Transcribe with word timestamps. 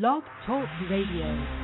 Blog 0.00 0.22
Talk 0.46 0.70
Radio. 0.88 1.61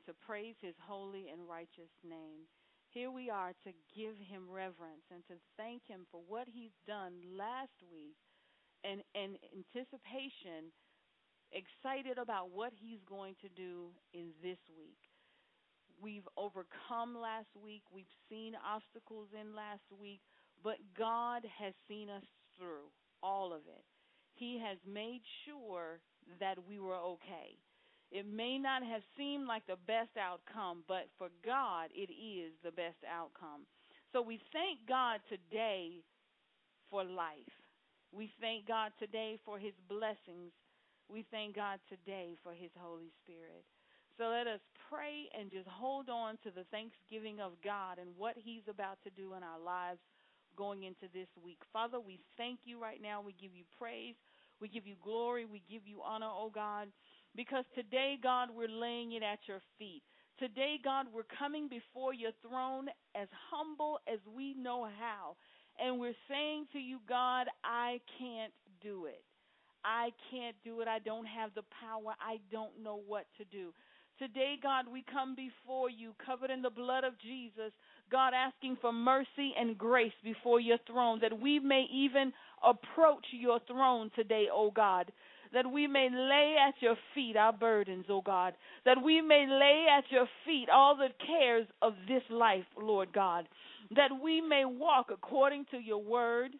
And 0.00 0.06
to 0.06 0.26
praise 0.26 0.54
his 0.60 0.74
holy 0.86 1.28
and 1.28 1.48
righteous 1.48 1.92
name. 2.04 2.48
Here 2.88 3.10
we 3.10 3.30
are 3.30 3.52
to 3.64 3.72
give 3.94 4.16
him 4.16 4.48
reverence 4.50 5.04
and 5.12 5.24
to 5.28 5.34
thank 5.56 5.86
him 5.86 6.06
for 6.10 6.20
what 6.26 6.48
he's 6.48 6.74
done 6.86 7.12
last 7.36 7.76
week 7.92 8.16
and 8.82 9.02
in 9.14 9.36
anticipation, 9.52 10.72
excited 11.52 12.16
about 12.16 12.50
what 12.50 12.72
he's 12.72 13.00
going 13.06 13.34
to 13.42 13.48
do 13.52 13.92
in 14.14 14.32
this 14.42 14.58
week. 14.76 14.98
We've 16.00 16.26
overcome 16.36 17.12
last 17.12 17.52
week, 17.62 17.82
we've 17.92 18.14
seen 18.30 18.54
obstacles 18.64 19.28
in 19.36 19.54
last 19.54 19.84
week, 20.00 20.20
but 20.64 20.80
God 20.96 21.42
has 21.60 21.74
seen 21.86 22.08
us 22.08 22.24
through 22.56 22.88
all 23.22 23.52
of 23.52 23.68
it. 23.68 23.84
He 24.32 24.58
has 24.64 24.78
made 24.88 25.20
sure 25.44 26.00
that 26.40 26.56
we 26.66 26.78
were 26.78 26.96
okay. 26.96 27.60
It 28.10 28.26
may 28.26 28.58
not 28.58 28.82
have 28.82 29.02
seemed 29.16 29.46
like 29.46 29.66
the 29.66 29.78
best 29.86 30.10
outcome, 30.18 30.82
but 30.88 31.06
for 31.16 31.28
God, 31.46 31.90
it 31.94 32.10
is 32.10 32.52
the 32.64 32.72
best 32.72 32.98
outcome. 33.06 33.66
So 34.12 34.20
we 34.20 34.40
thank 34.52 34.82
God 34.88 35.20
today 35.30 36.02
for 36.90 37.04
life. 37.04 37.54
We 38.10 38.30
thank 38.40 38.66
God 38.66 38.90
today 38.98 39.38
for 39.44 39.58
his 39.58 39.74
blessings. 39.88 40.50
We 41.08 41.24
thank 41.30 41.54
God 41.54 41.78
today 41.88 42.34
for 42.42 42.52
his 42.52 42.70
Holy 42.74 43.10
Spirit. 43.22 43.62
So 44.18 44.26
let 44.26 44.46
us 44.46 44.60
pray 44.90 45.30
and 45.38 45.50
just 45.50 45.68
hold 45.68 46.10
on 46.10 46.36
to 46.42 46.50
the 46.50 46.66
thanksgiving 46.74 47.40
of 47.40 47.52
God 47.62 47.98
and 47.98 48.10
what 48.18 48.34
he's 48.36 48.66
about 48.68 48.98
to 49.04 49.10
do 49.10 49.34
in 49.34 49.42
our 49.42 49.58
lives 49.62 50.00
going 50.56 50.82
into 50.82 51.06
this 51.14 51.30
week. 51.42 51.62
Father, 51.72 52.00
we 52.00 52.18
thank 52.36 52.60
you 52.66 52.82
right 52.82 53.00
now. 53.00 53.22
We 53.22 53.32
give 53.40 53.54
you 53.54 53.64
praise. 53.78 54.18
We 54.60 54.68
give 54.68 54.86
you 54.86 54.96
glory. 55.02 55.46
We 55.46 55.62
give 55.70 55.86
you 55.86 56.02
honor, 56.04 56.28
oh 56.28 56.50
God, 56.52 56.88
because 57.36 57.64
today, 57.74 58.16
God, 58.22 58.48
we're 58.54 58.68
laying 58.68 59.12
it 59.12 59.22
at 59.22 59.40
your 59.46 59.60
feet. 59.78 60.02
Today, 60.38 60.76
God, 60.82 61.06
we're 61.14 61.28
coming 61.38 61.68
before 61.68 62.14
your 62.14 62.32
throne 62.40 62.88
as 63.14 63.28
humble 63.50 63.98
as 64.10 64.18
we 64.34 64.54
know 64.54 64.88
how. 64.98 65.36
And 65.78 66.00
we're 66.00 66.16
saying 66.28 66.66
to 66.72 66.78
you, 66.78 66.98
God, 67.08 67.46
I 67.64 68.00
can't 68.18 68.52
do 68.82 69.06
it. 69.06 69.22
I 69.84 70.10
can't 70.30 70.56
do 70.64 70.80
it. 70.80 70.88
I 70.88 70.98
don't 70.98 71.26
have 71.26 71.54
the 71.54 71.64
power. 71.80 72.14
I 72.20 72.38
don't 72.50 72.82
know 72.82 73.00
what 73.06 73.26
to 73.38 73.44
do. 73.44 73.72
Today, 74.18 74.56
God, 74.62 74.84
we 74.92 75.02
come 75.10 75.34
before 75.34 75.88
you 75.88 76.12
covered 76.24 76.50
in 76.50 76.60
the 76.60 76.68
blood 76.68 77.04
of 77.04 77.18
Jesus, 77.20 77.72
God, 78.10 78.34
asking 78.34 78.76
for 78.82 78.92
mercy 78.92 79.54
and 79.58 79.78
grace 79.78 80.12
before 80.22 80.60
your 80.60 80.76
throne, 80.86 81.20
that 81.22 81.40
we 81.40 81.58
may 81.58 81.86
even 81.90 82.30
approach 82.62 83.24
your 83.32 83.60
throne 83.66 84.10
today, 84.14 84.48
O 84.52 84.70
God. 84.70 85.10
That 85.52 85.70
we 85.70 85.86
may 85.86 86.08
lay 86.10 86.56
at 86.68 86.74
your 86.80 86.96
feet 87.14 87.36
our 87.36 87.52
burdens, 87.52 88.06
O 88.08 88.20
God. 88.20 88.54
That 88.84 89.02
we 89.04 89.20
may 89.20 89.46
lay 89.48 89.86
at 89.90 90.04
your 90.10 90.26
feet 90.46 90.68
all 90.72 90.96
the 90.96 91.08
cares 91.26 91.66
of 91.82 91.94
this 92.06 92.22
life, 92.30 92.64
Lord 92.80 93.12
God. 93.12 93.48
That 93.96 94.10
we 94.22 94.40
may 94.40 94.64
walk 94.64 95.06
according 95.12 95.66
to 95.72 95.78
your 95.78 96.02
word. 96.02 96.52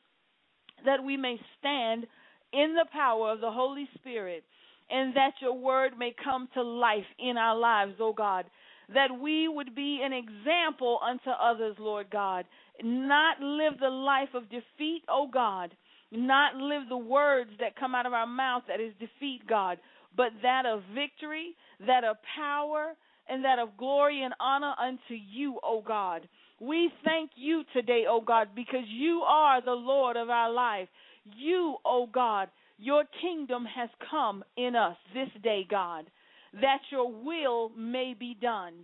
That 0.85 1.05
we 1.05 1.17
may 1.17 1.39
stand 1.59 2.07
in 2.53 2.75
the 2.75 2.87
power 2.93 3.31
of 3.31 3.41
the 3.41 3.51
Holy 3.51 3.89
Spirit 3.95 4.45
and 4.91 5.15
that 5.15 5.35
your 5.41 5.55
word 5.55 5.93
may 5.99 6.15
come 6.23 6.49
to 6.55 6.63
life 6.63 7.07
in 7.19 7.37
our 7.37 7.57
lives, 7.57 7.95
O 8.01 8.13
God. 8.13 8.45
That 8.93 9.21
we 9.21 9.47
would 9.47 9.75
be 9.75 10.01
an 10.05 10.13
example 10.13 10.99
unto 11.03 11.31
others, 11.31 11.77
Lord 11.79 12.11
God. 12.11 12.45
Not 12.83 13.41
live 13.41 13.75
the 13.79 13.89
life 13.89 14.31
of 14.35 14.51
defeat, 14.51 15.03
O 15.09 15.29
God. 15.33 15.71
Not 16.12 16.57
live 16.57 16.89
the 16.89 16.97
words 16.97 17.51
that 17.61 17.77
come 17.77 17.95
out 17.95 18.07
of 18.07 18.12
our 18.12 18.27
mouth 18.27 18.65
that 18.69 18.81
is 18.81 18.93
defeat, 18.99 19.47
God, 19.49 19.79
but 20.17 20.33
that 20.43 20.67
of 20.67 20.83
victory, 20.95 21.55
that 21.87 22.03
of 22.05 22.17
power, 22.37 22.95
and 23.29 23.45
that 23.45 23.61
of 23.61 23.77
glory 23.77 24.23
and 24.25 24.35
honor 24.41 24.75
unto 24.81 25.15
you, 25.15 25.61
O 25.62 25.83
God. 25.87 26.29
We 26.61 26.91
thank 27.05 27.31
you 27.37 27.62
today, 27.73 28.05
O 28.09 28.21
God, 28.21 28.49
because 28.55 28.85
you 28.89 29.23
are 29.27 29.62
the 29.62 29.71
Lord 29.71 30.17
of 30.17 30.29
our 30.29 30.51
life. 30.51 30.89
You, 31.37 31.77
O 31.85 32.09
God, 32.12 32.49
your 32.79 33.05
kingdom 33.21 33.65
has 33.65 33.89
come 34.11 34.43
in 34.57 34.75
us 34.75 34.97
this 35.15 35.29
day, 35.43 35.67
God, 35.71 36.07
that 36.61 36.81
your 36.91 37.11
will 37.11 37.71
may 37.77 38.15
be 38.19 38.37
done. 38.41 38.75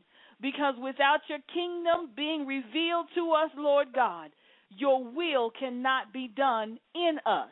Because 0.41 0.75
without 0.81 1.21
your 1.29 1.39
kingdom 1.53 2.11
being 2.15 2.47
revealed 2.47 3.07
to 3.15 3.33
us, 3.33 3.51
Lord 3.57 3.89
God, 3.95 4.31
your 4.71 5.05
will 5.05 5.51
cannot 5.51 6.13
be 6.13 6.29
done 6.29 6.79
in 6.95 7.19
us. 7.25 7.51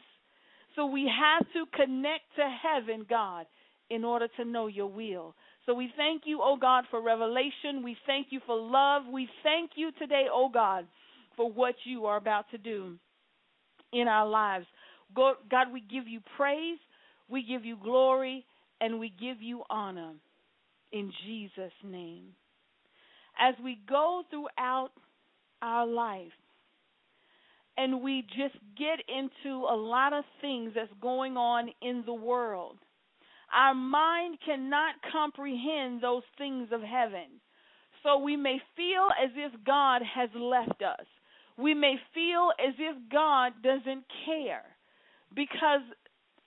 So 0.77 0.87
we 0.87 1.09
have 1.09 1.47
to 1.53 1.65
connect 1.77 2.25
to 2.37 2.57
heaven, 2.63 3.07
God, 3.09 3.47
in 3.91 4.05
order 4.05 4.29
to 4.37 4.45
know 4.45 4.67
your 4.67 4.89
will. 4.89 5.35
So 5.67 5.75
we 5.75 5.91
thank 5.97 6.23
you, 6.27 6.41
O 6.41 6.55
oh 6.55 6.57
God, 6.57 6.85
for 6.91 7.01
revelation. 7.01 7.83
We 7.83 7.97
thank 8.07 8.29
you 8.31 8.41
for 8.47 8.57
love. 8.57 9.03
We 9.11 9.29
thank 9.43 9.73
you 9.77 9.93
today, 9.99 10.27
O 10.31 10.47
oh 10.47 10.49
God, 10.53 10.87
for 11.37 11.51
what 11.51 11.75
you 11.85 12.07
are 12.07 12.17
about 12.17 12.51
to 12.51 12.59
do 12.59 12.97
in 13.93 14.09
our 14.09 14.29
lives. 14.29 14.67
God, 15.15 15.73
we 15.73 15.81
give 15.81 16.09
you 16.09 16.21
praise, 16.37 16.79
we 17.29 17.45
give 17.45 17.65
you 17.65 17.77
glory, 17.83 18.45
and 18.81 18.99
we 18.99 19.09
give 19.09 19.41
you 19.41 19.63
honor 19.71 20.13
in 20.93 21.13
Jesus' 21.27 21.73
name. 21.85 22.35
As 23.39 23.55
we 23.63 23.79
go 23.89 24.23
throughout 24.31 24.91
our 25.63 25.87
life 25.87 26.33
and 27.77 28.03
we 28.03 28.23
just 28.23 28.57
get 28.79 29.01
into 29.09 29.65
a 29.65 29.77
lot 29.77 30.13
of 30.13 30.25
things 30.41 30.73
that's 30.75 30.93
going 31.01 31.37
on 31.37 31.71
in 31.83 32.03
the 32.07 32.15
world, 32.15 32.79
our 33.53 33.75
mind 33.75 34.39
cannot 34.45 34.95
comprehend 35.13 36.03
those 36.03 36.23
things 36.39 36.69
of 36.73 36.81
heaven. 36.81 37.41
So 38.03 38.19
we 38.19 38.37
may 38.37 38.59
feel 38.77 39.09
as 39.23 39.31
if 39.35 39.53
God 39.65 40.03
has 40.03 40.29
left 40.35 40.83
us. 40.83 41.07
We 41.57 41.75
may 41.75 41.97
feel 42.13 42.51
as 42.59 42.75
if 42.79 42.97
God 43.11 43.53
doesn't 43.63 44.05
care 44.27 44.65
because 45.35 45.83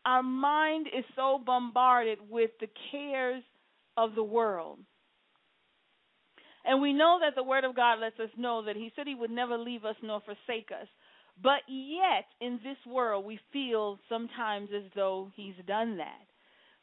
our 0.05 0.24
mind 0.24 0.88
is 0.88 1.03
so 1.15 1.41
bombarded 1.43 2.19
with 2.29 2.51
the 2.60 2.67
cares 2.91 3.43
of 3.96 4.15
the 4.15 4.24
world. 4.24 4.79
And 6.65 6.81
we 6.81 6.93
know 6.93 7.19
that 7.22 7.36
the 7.36 7.43
Word 7.43 7.63
of 7.63 7.75
God 7.75 8.00
lets 8.00 8.19
us 8.19 8.29
know 8.38 8.63
that 8.65 8.75
He 8.75 8.91
said 8.96 9.07
He 9.07 9.15
would 9.15 9.31
never 9.31 9.57
leave 9.57 9.86
us 9.86 9.96
nor 10.03 10.22
forsake 10.22 10.69
us. 10.72 10.88
But 11.41 11.62
yet, 11.67 12.25
in 12.41 12.60
this 12.63 12.77
world, 12.91 13.25
we 13.25 13.39
feel 13.53 14.00
sometimes 14.10 14.70
as 14.75 14.89
though 14.96 15.29
He's 15.36 15.56
done 15.67 15.98
that 15.98 16.25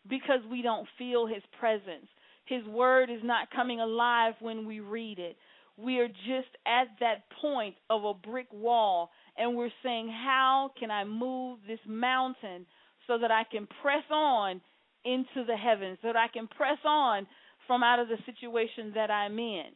because 0.08 0.40
we 0.50 0.62
don't 0.62 0.87
feel 0.99 1.26
His 1.26 1.42
presence. 1.58 2.06
His 2.46 2.64
Word 2.66 3.11
is 3.11 3.23
not 3.25 3.50
coming 3.50 3.80
alive 3.80 4.34
when 4.40 4.66
we 4.66 4.80
read 4.80 5.18
it. 5.18 5.37
We 5.76 5.99
are 5.99 6.08
just 6.08 6.54
at 6.66 6.87
that 7.00 7.25
point 7.40 7.75
of 7.90 8.04
a 8.04 8.14
brick 8.14 8.46
wall 8.52 9.11
and 9.37 9.56
we're 9.56 9.73
saying, 9.82 10.08
How 10.08 10.70
can 10.78 10.90
I 10.90 11.04
move 11.04 11.58
this 11.66 11.80
mountain 11.88 12.66
so 13.08 13.18
that 13.18 13.32
I 13.32 13.42
can 13.50 13.66
press 13.82 14.04
on 14.11 14.61
into 15.04 15.44
the 15.46 15.56
heavens, 15.56 15.99
so 16.00 16.08
that 16.08 16.16
I 16.16 16.28
can 16.32 16.46
press 16.46 16.78
on 16.84 17.26
from 17.66 17.82
out 17.82 17.99
of 17.99 18.08
the 18.08 18.18
situation 18.25 18.92
that 18.94 19.11
I'm 19.11 19.38
in? 19.38 19.66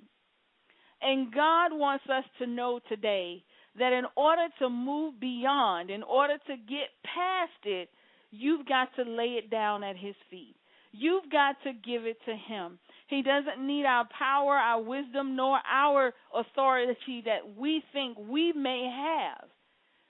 And 1.02 1.32
God 1.32 1.72
wants 1.72 2.04
us 2.08 2.24
to 2.38 2.46
know 2.46 2.80
today 2.88 3.42
that 3.78 3.92
in 3.92 4.04
order 4.16 4.46
to 4.60 4.68
move 4.68 5.20
beyond, 5.20 5.90
in 5.90 6.02
order 6.02 6.36
to 6.46 6.56
get 6.56 6.88
past 7.04 7.64
it, 7.64 7.88
you've 8.30 8.66
got 8.66 8.88
to 8.96 9.02
lay 9.02 9.38
it 9.42 9.50
down 9.50 9.82
at 9.82 9.96
His 9.96 10.14
feet. 10.30 10.56
You've 10.92 11.30
got 11.30 11.56
to 11.64 11.72
give 11.72 12.06
it 12.06 12.18
to 12.26 12.34
Him. 12.34 12.78
He 13.08 13.22
doesn't 13.22 13.64
need 13.64 13.84
our 13.84 14.06
power, 14.16 14.54
our 14.54 14.82
wisdom, 14.82 15.36
nor 15.36 15.58
our 15.70 16.12
authority 16.34 17.22
that 17.24 17.56
we 17.58 17.82
think 17.92 18.16
we 18.18 18.52
may 18.52 18.90
have 18.90 19.48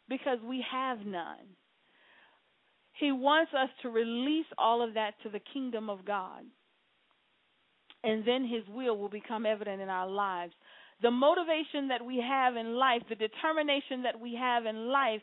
because 0.08 0.38
we 0.46 0.64
have 0.70 1.04
none. 1.04 1.56
He 2.98 3.12
wants 3.12 3.52
us 3.54 3.68
to 3.82 3.90
release 3.90 4.46
all 4.56 4.82
of 4.82 4.94
that 4.94 5.12
to 5.22 5.28
the 5.28 5.40
kingdom 5.52 5.88
of 5.88 6.04
God. 6.04 6.42
And 8.02 8.24
then 8.26 8.44
His 8.44 8.62
will 8.68 8.96
will 8.96 9.08
become 9.08 9.46
evident 9.46 9.80
in 9.80 9.88
our 9.88 10.08
lives. 10.08 10.52
The 11.02 11.10
motivation 11.10 11.88
that 11.88 12.04
we 12.04 12.22
have 12.26 12.56
in 12.56 12.74
life, 12.74 13.02
the 13.08 13.14
determination 13.14 14.02
that 14.02 14.18
we 14.20 14.34
have 14.34 14.66
in 14.66 14.88
life, 14.90 15.20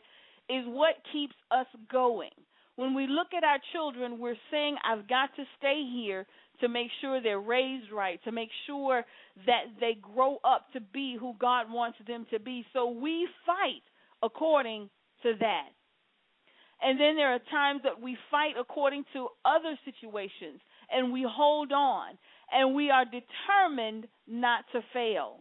is 0.48 0.64
what 0.66 0.94
keeps 1.12 1.34
us 1.50 1.66
going. 1.90 2.30
When 2.76 2.94
we 2.94 3.06
look 3.06 3.28
at 3.36 3.44
our 3.44 3.58
children, 3.72 4.18
we're 4.18 4.36
saying, 4.50 4.76
I've 4.84 5.08
got 5.08 5.34
to 5.36 5.44
stay 5.58 5.82
here 5.92 6.26
to 6.60 6.68
make 6.68 6.88
sure 7.00 7.20
they're 7.20 7.40
raised 7.40 7.90
right, 7.92 8.22
to 8.24 8.32
make 8.32 8.50
sure 8.66 9.04
that 9.46 9.64
they 9.80 9.98
grow 10.00 10.38
up 10.44 10.66
to 10.72 10.80
be 10.80 11.16
who 11.18 11.34
God 11.38 11.70
wants 11.70 11.98
them 12.06 12.26
to 12.30 12.40
be. 12.40 12.64
So 12.72 12.90
we 12.90 13.28
fight 13.44 13.82
according 14.22 14.88
to 15.22 15.32
that. 15.40 15.68
And 16.82 17.00
then 17.00 17.16
there 17.16 17.34
are 17.34 17.40
times 17.50 17.80
that 17.84 18.00
we 18.00 18.16
fight 18.30 18.54
according 18.58 19.04
to 19.14 19.28
other 19.44 19.78
situations 19.84 20.60
and 20.90 21.12
we 21.12 21.26
hold 21.28 21.72
on 21.72 22.18
and 22.52 22.74
we 22.74 22.90
are 22.90 23.04
determined 23.04 24.06
not 24.26 24.64
to 24.72 24.80
fail. 24.92 25.38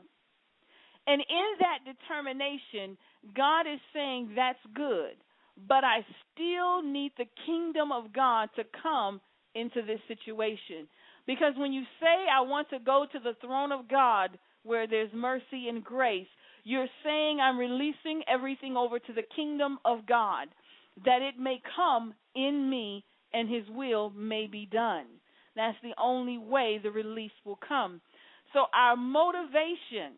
And 1.07 1.21
in 1.21 1.49
that 1.59 1.79
determination, 1.85 2.97
God 3.35 3.61
is 3.67 3.79
saying 3.93 4.33
that's 4.35 4.59
good. 4.75 5.15
but 5.57 5.83
I 5.85 6.05
still 6.33 6.83
need 6.83 7.13
the 7.17 7.27
kingdom 7.45 7.91
of 7.91 8.13
God 8.13 8.49
to 8.57 8.63
come 8.83 9.21
into 9.55 9.81
this 9.83 9.99
situation. 10.07 10.87
Because 11.27 11.53
when 11.57 11.73
you 11.73 11.83
say, 12.01 12.27
I 12.33 12.41
want 12.41 12.69
to 12.71 12.79
go 12.79 13.05
to 13.11 13.19
the 13.19 13.35
throne 13.41 13.71
of 13.71 13.89
God 13.89 14.37
where 14.63 14.87
there's 14.87 15.11
mercy 15.13 15.69
and 15.69 15.83
grace, 15.83 16.27
you're 16.65 16.89
saying, 17.03 17.39
I'm 17.41 17.57
releasing 17.59 18.23
everything 18.27 18.77
over 18.77 18.99
to 18.99 19.13
the 19.13 19.23
kingdom 19.35 19.79
of 19.85 20.07
God, 20.07 20.49
that 21.05 21.21
it 21.21 21.39
may 21.39 21.61
come 21.75 22.15
in 22.35 22.69
me 22.69 23.05
and 23.33 23.49
his 23.49 23.65
will 23.69 24.11
may 24.11 24.47
be 24.47 24.67
done. 24.71 25.05
That's 25.55 25.77
the 25.83 25.93
only 26.01 26.37
way 26.39 26.79
the 26.83 26.91
release 26.91 27.31
will 27.45 27.59
come. 27.67 28.01
So, 28.53 28.65
our 28.75 28.97
motivation 28.97 30.15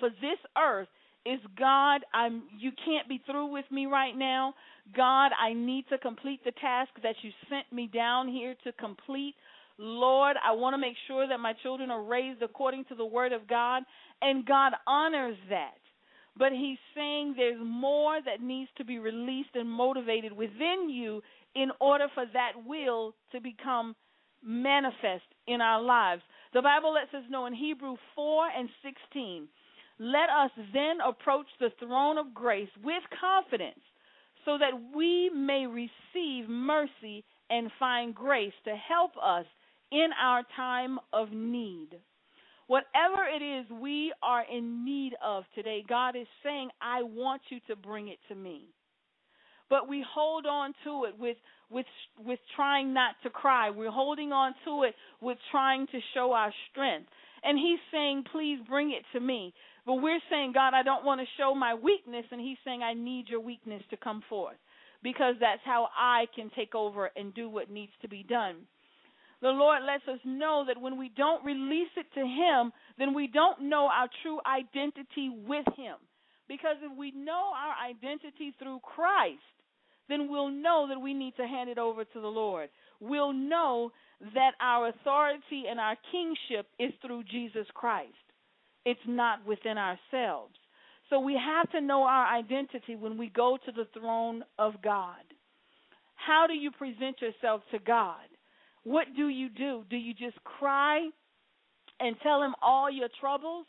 for 0.00 0.08
this 0.08 0.38
earth 0.58 0.88
is 1.26 1.40
God, 1.58 2.00
I'm 2.14 2.44
you 2.58 2.72
can't 2.84 3.08
be 3.08 3.20
through 3.26 3.52
with 3.52 3.66
me 3.70 3.86
right 3.86 4.16
now. 4.16 4.54
God, 4.96 5.32
I 5.40 5.52
need 5.52 5.84
to 5.90 5.98
complete 5.98 6.42
the 6.44 6.52
task 6.52 6.90
that 7.02 7.16
you 7.22 7.30
sent 7.48 7.70
me 7.72 7.88
down 7.92 8.28
here 8.28 8.54
to 8.64 8.72
complete. 8.72 9.34
Lord, 9.78 10.36
I 10.44 10.52
want 10.52 10.74
to 10.74 10.78
make 10.78 10.96
sure 11.06 11.26
that 11.28 11.38
my 11.38 11.52
children 11.62 11.90
are 11.90 12.02
raised 12.02 12.42
according 12.42 12.84
to 12.86 12.94
the 12.94 13.04
word 13.04 13.32
of 13.32 13.48
God, 13.48 13.82
and 14.20 14.44
God 14.44 14.72
honors 14.86 15.36
that. 15.48 15.78
But 16.36 16.52
he's 16.52 16.78
saying 16.94 17.34
there's 17.36 17.60
more 17.62 18.18
that 18.24 18.42
needs 18.42 18.70
to 18.78 18.84
be 18.84 18.98
released 18.98 19.50
and 19.54 19.70
motivated 19.70 20.32
within 20.32 20.88
you 20.90 21.22
in 21.54 21.70
order 21.80 22.06
for 22.14 22.24
that 22.32 22.52
will 22.66 23.14
to 23.32 23.40
become 23.40 23.94
manifest 24.42 25.24
in 25.46 25.60
our 25.60 25.82
lives. 25.82 26.22
The 26.54 26.62
Bible 26.62 26.94
lets 26.94 27.12
us 27.14 27.28
know 27.30 27.46
in 27.46 27.54
Hebrew 27.54 27.96
4 28.14 28.48
and 28.56 28.68
16 28.82 29.48
let 30.00 30.30
us 30.30 30.50
then 30.72 30.96
approach 31.06 31.46
the 31.60 31.68
throne 31.78 32.16
of 32.16 32.32
grace 32.32 32.70
with 32.82 33.02
confidence 33.20 33.80
so 34.46 34.56
that 34.56 34.96
we 34.96 35.28
may 35.28 35.66
receive 35.66 36.48
mercy 36.48 37.22
and 37.50 37.70
find 37.78 38.14
grace 38.14 38.54
to 38.64 38.74
help 38.74 39.12
us 39.22 39.44
in 39.92 40.08
our 40.20 40.42
time 40.56 40.98
of 41.12 41.32
need. 41.32 41.88
Whatever 42.66 43.26
it 43.26 43.42
is 43.42 43.66
we 43.70 44.14
are 44.22 44.44
in 44.50 44.86
need 44.86 45.12
of 45.22 45.44
today, 45.54 45.84
God 45.86 46.16
is 46.16 46.26
saying, 46.42 46.70
I 46.80 47.02
want 47.02 47.42
you 47.50 47.58
to 47.68 47.76
bring 47.76 48.08
it 48.08 48.18
to 48.28 48.34
me. 48.34 48.68
But 49.68 49.86
we 49.86 50.02
hold 50.14 50.46
on 50.46 50.72
to 50.84 51.04
it 51.04 51.18
with 51.18 51.36
with 51.70 51.86
with 52.18 52.40
trying 52.56 52.92
not 52.92 53.14
to 53.22 53.30
cry. 53.30 53.70
We're 53.70 53.90
holding 53.90 54.32
on 54.32 54.54
to 54.64 54.82
it 54.82 54.94
with 55.20 55.38
trying 55.52 55.86
to 55.88 56.00
show 56.12 56.32
our 56.32 56.52
strength. 56.70 57.08
And 57.44 57.56
he's 57.56 57.78
saying, 57.92 58.24
"Please 58.32 58.58
bring 58.68 58.90
it 58.90 59.04
to 59.12 59.20
me." 59.20 59.54
But 59.86 59.94
we're 59.94 60.20
saying, 60.30 60.52
God, 60.54 60.74
I 60.74 60.82
don't 60.82 61.04
want 61.04 61.20
to 61.20 61.26
show 61.36 61.54
my 61.54 61.74
weakness. 61.74 62.24
And 62.30 62.40
He's 62.40 62.58
saying, 62.64 62.82
I 62.82 62.94
need 62.94 63.28
your 63.28 63.40
weakness 63.40 63.82
to 63.90 63.96
come 63.96 64.22
forth 64.28 64.56
because 65.02 65.34
that's 65.40 65.62
how 65.64 65.88
I 65.96 66.26
can 66.34 66.50
take 66.54 66.74
over 66.74 67.10
and 67.16 67.34
do 67.34 67.48
what 67.48 67.70
needs 67.70 67.92
to 68.02 68.08
be 68.08 68.22
done. 68.22 68.56
The 69.42 69.48
Lord 69.48 69.82
lets 69.86 70.06
us 70.06 70.20
know 70.24 70.64
that 70.66 70.80
when 70.80 70.98
we 70.98 71.10
don't 71.16 71.44
release 71.44 71.88
it 71.96 72.06
to 72.14 72.20
Him, 72.20 72.72
then 72.98 73.14
we 73.14 73.26
don't 73.26 73.68
know 73.70 73.88
our 73.90 74.08
true 74.22 74.38
identity 74.46 75.30
with 75.46 75.64
Him. 75.76 75.96
Because 76.46 76.76
if 76.82 76.96
we 76.96 77.12
know 77.12 77.52
our 77.56 77.88
identity 77.88 78.54
through 78.58 78.80
Christ, 78.82 79.40
then 80.08 80.28
we'll 80.28 80.50
know 80.50 80.86
that 80.90 81.00
we 81.00 81.14
need 81.14 81.36
to 81.36 81.46
hand 81.46 81.70
it 81.70 81.78
over 81.78 82.04
to 82.04 82.20
the 82.20 82.26
Lord. 82.26 82.68
We'll 82.98 83.32
know 83.32 83.92
that 84.34 84.52
our 84.60 84.88
authority 84.88 85.64
and 85.70 85.80
our 85.80 85.96
kingship 86.12 86.66
is 86.78 86.92
through 87.00 87.24
Jesus 87.24 87.66
Christ. 87.72 88.12
It's 88.84 89.00
not 89.06 89.46
within 89.46 89.78
ourselves. 89.78 90.54
So 91.08 91.18
we 91.18 91.34
have 91.34 91.70
to 91.72 91.80
know 91.80 92.02
our 92.02 92.26
identity 92.26 92.96
when 92.96 93.18
we 93.18 93.28
go 93.28 93.58
to 93.64 93.72
the 93.72 93.86
throne 93.98 94.44
of 94.58 94.74
God. 94.82 95.22
How 96.14 96.46
do 96.46 96.54
you 96.54 96.70
present 96.70 97.20
yourself 97.20 97.62
to 97.72 97.78
God? 97.78 98.26
What 98.84 99.06
do 99.16 99.28
you 99.28 99.48
do? 99.48 99.84
Do 99.90 99.96
you 99.96 100.14
just 100.14 100.42
cry 100.44 101.08
and 101.98 102.16
tell 102.22 102.42
him 102.42 102.54
all 102.62 102.90
your 102.90 103.08
troubles? 103.20 103.66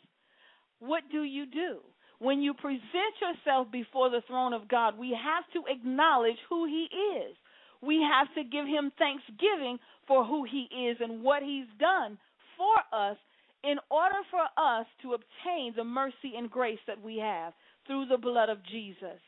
What 0.78 1.02
do 1.10 1.22
you 1.22 1.46
do? 1.46 1.80
When 2.18 2.40
you 2.40 2.54
present 2.54 3.14
yourself 3.20 3.66
before 3.72 4.08
the 4.08 4.22
throne 4.28 4.52
of 4.52 4.68
God, 4.68 4.96
we 4.96 5.10
have 5.10 5.44
to 5.54 5.70
acknowledge 5.70 6.38
who 6.48 6.66
he 6.66 6.88
is. 7.18 7.36
We 7.82 8.00
have 8.00 8.32
to 8.36 8.48
give 8.48 8.66
him 8.66 8.92
thanksgiving 8.96 9.78
for 10.06 10.24
who 10.24 10.44
he 10.44 10.68
is 10.88 10.98
and 11.00 11.22
what 11.22 11.42
he's 11.42 11.66
done 11.80 12.16
for 12.56 12.96
us 12.96 13.16
in 13.64 13.78
order 13.90 14.18
for 14.30 14.42
us 14.56 14.86
to 15.02 15.14
obtain 15.14 15.72
the 15.76 15.84
mercy 15.84 16.34
and 16.36 16.50
grace 16.50 16.82
that 16.86 17.02
we 17.02 17.18
have 17.18 17.52
through 17.86 18.06
the 18.06 18.18
blood 18.18 18.48
of 18.48 18.58
Jesus. 18.70 19.20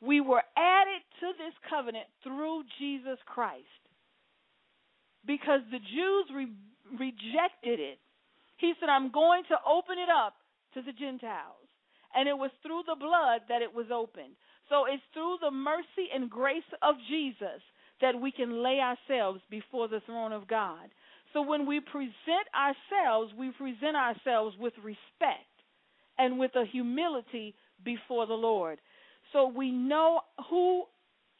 We 0.00 0.20
were 0.20 0.42
added 0.56 1.02
to 1.20 1.28
this 1.38 1.54
covenant 1.70 2.06
through 2.22 2.64
Jesus 2.78 3.18
Christ 3.26 3.82
because 5.26 5.60
the 5.70 5.78
Jews 5.78 6.26
re- 6.34 6.98
rejected 6.98 7.78
it. 7.80 7.98
He 8.58 8.74
said, 8.78 8.88
I'm 8.88 9.10
going 9.10 9.42
to 9.48 9.56
open 9.66 9.96
it 9.98 10.10
up 10.10 10.34
to 10.74 10.82
the 10.82 10.92
Gentiles. 10.92 11.66
And 12.14 12.28
it 12.28 12.36
was 12.36 12.50
through 12.62 12.82
the 12.86 12.98
blood 12.98 13.48
that 13.48 13.62
it 13.62 13.72
was 13.72 13.86
opened. 13.92 14.36
So 14.68 14.84
it's 14.84 15.02
through 15.14 15.38
the 15.40 15.50
mercy 15.50 16.12
and 16.14 16.28
grace 16.28 16.66
of 16.82 16.96
Jesus 17.08 17.62
that 18.00 18.20
we 18.20 18.32
can 18.32 18.62
lay 18.62 18.80
ourselves 18.80 19.40
before 19.50 19.88
the 19.88 20.02
throne 20.04 20.32
of 20.32 20.48
God. 20.48 20.90
So 21.32 21.42
when 21.42 21.66
we 21.66 21.80
present 21.80 22.46
ourselves, 22.54 23.32
we 23.38 23.50
present 23.52 23.96
ourselves 23.96 24.56
with 24.58 24.74
respect 24.82 25.48
and 26.18 26.38
with 26.38 26.54
a 26.56 26.64
humility 26.70 27.54
before 27.84 28.26
the 28.26 28.34
Lord. 28.34 28.80
So 29.32 29.48
we 29.48 29.70
know 29.70 30.20
who 30.50 30.84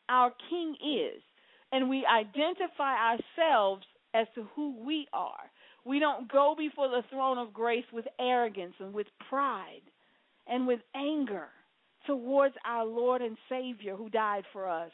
our 0.09 0.33
King 0.49 0.77
is, 0.83 1.23
and 1.71 1.89
we 1.89 2.07
identify 2.07 2.95
ourselves 2.95 3.85
as 4.15 4.27
to 4.35 4.47
who 4.55 4.85
we 4.85 5.07
are. 5.13 5.51
We 5.85 5.99
don't 5.99 6.31
go 6.31 6.55
before 6.57 6.89
the 6.89 7.03
throne 7.11 7.39
of 7.39 7.53
grace 7.53 7.85
with 7.93 8.07
arrogance 8.19 8.75
and 8.79 8.95
with 8.95 9.07
pride 9.29 9.83
and 10.47 10.67
with 10.67 10.81
anger 10.95 11.49
towards 12.07 12.55
our 12.65 12.85
Lord 12.85 13.21
and 13.23 13.37
Savior 13.49 13.97
who 13.97 14.09
died 14.09 14.45
for 14.53 14.69
us. 14.69 14.91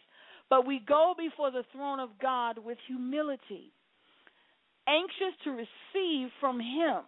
But 0.50 0.67
we 0.67 0.81
go 0.87 1.14
before 1.17 1.50
the 1.50 1.64
throne 1.73 2.00
of 2.00 2.11
God 2.21 2.59
with 2.59 2.78
humility 2.87 3.73
anxious 4.88 5.37
to 5.45 5.50
receive 5.50 6.30
from 6.40 6.59
Him, 6.59 7.02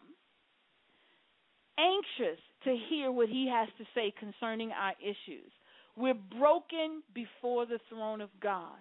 anxious 1.79 2.39
to 2.65 2.77
hear 2.91 3.11
what 3.11 3.29
He 3.29 3.49
has 3.51 3.69
to 3.79 3.85
say 3.95 4.13
concerning 4.19 4.71
our 4.71 4.93
issues. 5.01 5.51
We're 5.97 6.15
broken 6.39 7.03
before 7.15 7.67
the 7.67 7.81
throne 7.89 8.21
of 8.21 8.31
God 8.43 8.81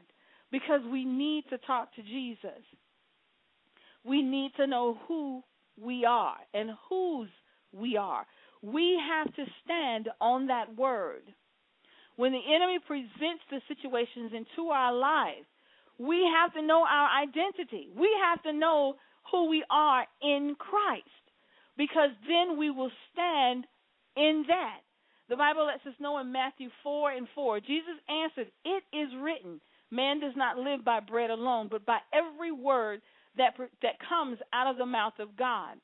because 0.52 0.82
we 0.92 1.06
need 1.06 1.46
to 1.50 1.58
talk 1.60 1.94
to 1.96 2.04
Jesus. 2.04 2.64
We 4.04 4.22
need 4.22 4.52
to 4.58 4.68
know 4.68 4.98
who 5.08 5.44
we 5.82 6.06
are 6.06 6.38
and 6.54 6.72
whose 6.90 7.30
we 7.72 7.98
are. 7.98 8.26
We 8.62 9.00
have 9.10 9.34
to 9.36 9.46
stand 9.64 10.10
on 10.20 10.48
that 10.48 10.76
word. 10.76 11.24
When 12.16 12.34
the 12.34 12.54
enemy 12.54 12.80
presents 12.86 13.44
the 13.50 13.62
situations 13.68 14.32
into 14.34 14.70
our 14.70 14.94
life, 14.94 15.46
we 16.00 16.26
have 16.34 16.54
to 16.54 16.62
know 16.62 16.86
our 16.90 17.10
identity. 17.22 17.90
We 17.96 18.10
have 18.24 18.42
to 18.44 18.54
know 18.54 18.96
who 19.32 19.50
we 19.50 19.64
are 19.70 20.06
in 20.22 20.56
Christ 20.58 21.04
because 21.78 22.10
then 22.28 22.58
we 22.58 22.72
will 22.72 22.92
stand 23.12 23.66
in 24.16 24.46
that. 24.48 24.80
The 25.30 25.36
Bible 25.36 25.68
lets 25.68 25.86
us 25.86 25.94
know 26.00 26.18
in 26.20 26.32
Matthew 26.32 26.70
4 26.82 27.12
and 27.12 27.28
4, 27.36 27.60
Jesus 27.60 28.00
answered, 28.10 28.52
It 28.66 28.84
is 28.96 29.10
written, 29.22 29.62
man 29.92 30.20
does 30.20 30.34
not 30.36 30.58
live 30.58 30.84
by 30.84 31.02
bread 31.02 31.30
alone, 31.30 31.68
but 31.70 31.86
by 31.86 32.00
every 32.12 32.52
word 32.52 33.02
that, 33.38 33.54
that 33.82 34.00
comes 34.08 34.40
out 34.54 34.72
of 34.72 34.78
the 34.78 34.86
mouth 34.86 35.14
of 35.20 35.38
God. 35.38 35.78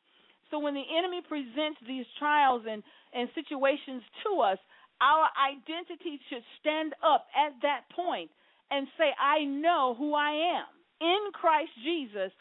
So 0.50 0.60
when 0.60 0.74
the 0.74 0.84
enemy 0.98 1.22
presents 1.28 1.80
these 1.86 2.06
trials 2.18 2.64
and, 2.68 2.82
and 3.14 3.30
situations 3.36 4.02
to 4.26 4.42
us, 4.42 4.58
our 5.02 5.28
identity 5.36 6.20
should 6.30 6.44
stand 6.62 6.94
up 7.04 7.28
at 7.36 7.54
that 7.62 7.82
point 7.96 8.32
and 8.72 8.88
say, 8.98 9.12
I 9.20 9.46
know 9.46 9.96
who 9.98 10.14
I 10.14 10.60
am. 10.60 10.66
In 11.02 11.32
Christ 11.34 11.72
Jesus, 11.84 12.32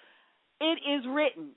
it 0.60 0.78
is 0.88 1.04
written. 1.08 1.50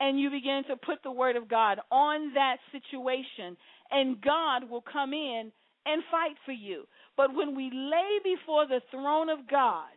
And 0.00 0.20
you 0.20 0.30
begin 0.30 0.62
to 0.68 0.76
put 0.76 1.02
the 1.02 1.10
word 1.10 1.36
of 1.36 1.48
God 1.48 1.80
on 1.90 2.32
that 2.34 2.56
situation, 2.70 3.56
and 3.90 4.20
God 4.20 4.70
will 4.70 4.84
come 4.92 5.12
in 5.12 5.50
and 5.86 6.02
fight 6.10 6.36
for 6.44 6.52
you. 6.52 6.84
But 7.16 7.34
when 7.34 7.56
we 7.56 7.70
lay 7.72 8.18
before 8.22 8.66
the 8.66 8.80
throne 8.90 9.28
of 9.28 9.48
God 9.50 9.90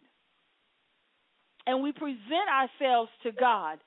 and 1.67 1.83
we 1.83 1.91
present 1.91 2.49
ourselves 2.49 3.11
to 3.23 3.31
God, 3.31 3.77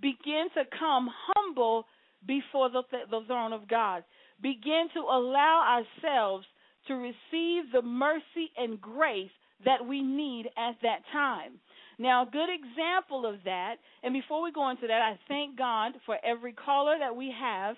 begin 0.00 0.46
to 0.54 0.62
come 0.78 1.10
humble 1.26 1.84
before 2.26 2.70
the, 2.70 2.82
the 3.10 3.20
throne 3.26 3.52
of 3.52 3.68
God, 3.68 4.04
begin 4.40 4.86
to 4.94 5.00
allow 5.00 5.82
ourselves 5.82 6.46
to 6.88 6.94
receive 6.94 7.72
the 7.72 7.82
mercy 7.82 8.50
and 8.56 8.80
grace 8.80 9.30
that 9.64 9.86
we 9.86 10.02
need 10.02 10.46
at 10.56 10.76
that 10.82 11.00
time. 11.12 11.60
Now, 11.98 12.22
a 12.22 12.30
good 12.30 12.48
example 12.48 13.26
of 13.26 13.44
that, 13.44 13.74
and 14.02 14.14
before 14.14 14.42
we 14.42 14.52
go 14.52 14.70
into 14.70 14.86
that, 14.86 15.02
I 15.02 15.18
thank 15.28 15.58
God 15.58 15.92
for 16.06 16.16
every 16.24 16.52
caller 16.52 16.96
that 16.98 17.14
we 17.14 17.32
have 17.38 17.76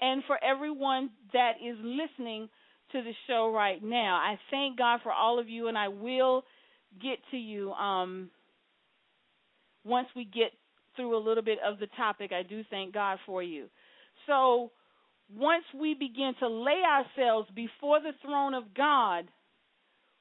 and 0.00 0.22
for 0.26 0.42
everyone 0.42 1.10
that 1.34 1.52
is 1.62 1.76
listening 1.82 2.48
to 2.92 3.02
the 3.02 3.12
show 3.26 3.52
right 3.54 3.82
now. 3.84 4.14
I 4.16 4.38
thank 4.50 4.78
God 4.78 5.00
for 5.02 5.12
all 5.12 5.38
of 5.38 5.48
you, 5.48 5.68
and 5.68 5.76
I 5.76 5.88
will 5.88 6.44
get 7.02 7.18
to 7.30 7.36
you 7.36 7.72
um, 7.72 8.30
once 9.84 10.08
we 10.16 10.24
get 10.24 10.52
through 10.96 11.16
a 11.16 11.22
little 11.22 11.44
bit 11.44 11.58
of 11.64 11.78
the 11.78 11.88
topic. 11.96 12.32
I 12.32 12.42
do 12.42 12.62
thank 12.70 12.94
God 12.94 13.18
for 13.26 13.42
you. 13.42 13.66
So, 14.26 14.70
once 15.34 15.64
we 15.78 15.94
begin 15.94 16.32
to 16.40 16.48
lay 16.48 16.82
ourselves 16.82 17.48
before 17.54 18.00
the 18.00 18.12
throne 18.22 18.54
of 18.54 18.74
God, 18.74 19.28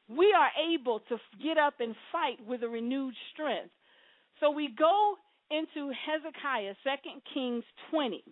we 0.09 0.33
are 0.33 0.49
able 0.73 0.99
to 1.09 1.17
get 1.43 1.57
up 1.57 1.75
and 1.79 1.95
fight 2.11 2.45
with 2.45 2.63
a 2.63 2.67
renewed 2.67 3.13
strength. 3.33 3.71
So 4.39 4.51
we 4.51 4.69
go 4.77 5.15
into 5.49 5.91
Hezekiah, 5.91 6.75
2 6.83 6.89
Kings 7.33 7.63
20. 7.91 8.23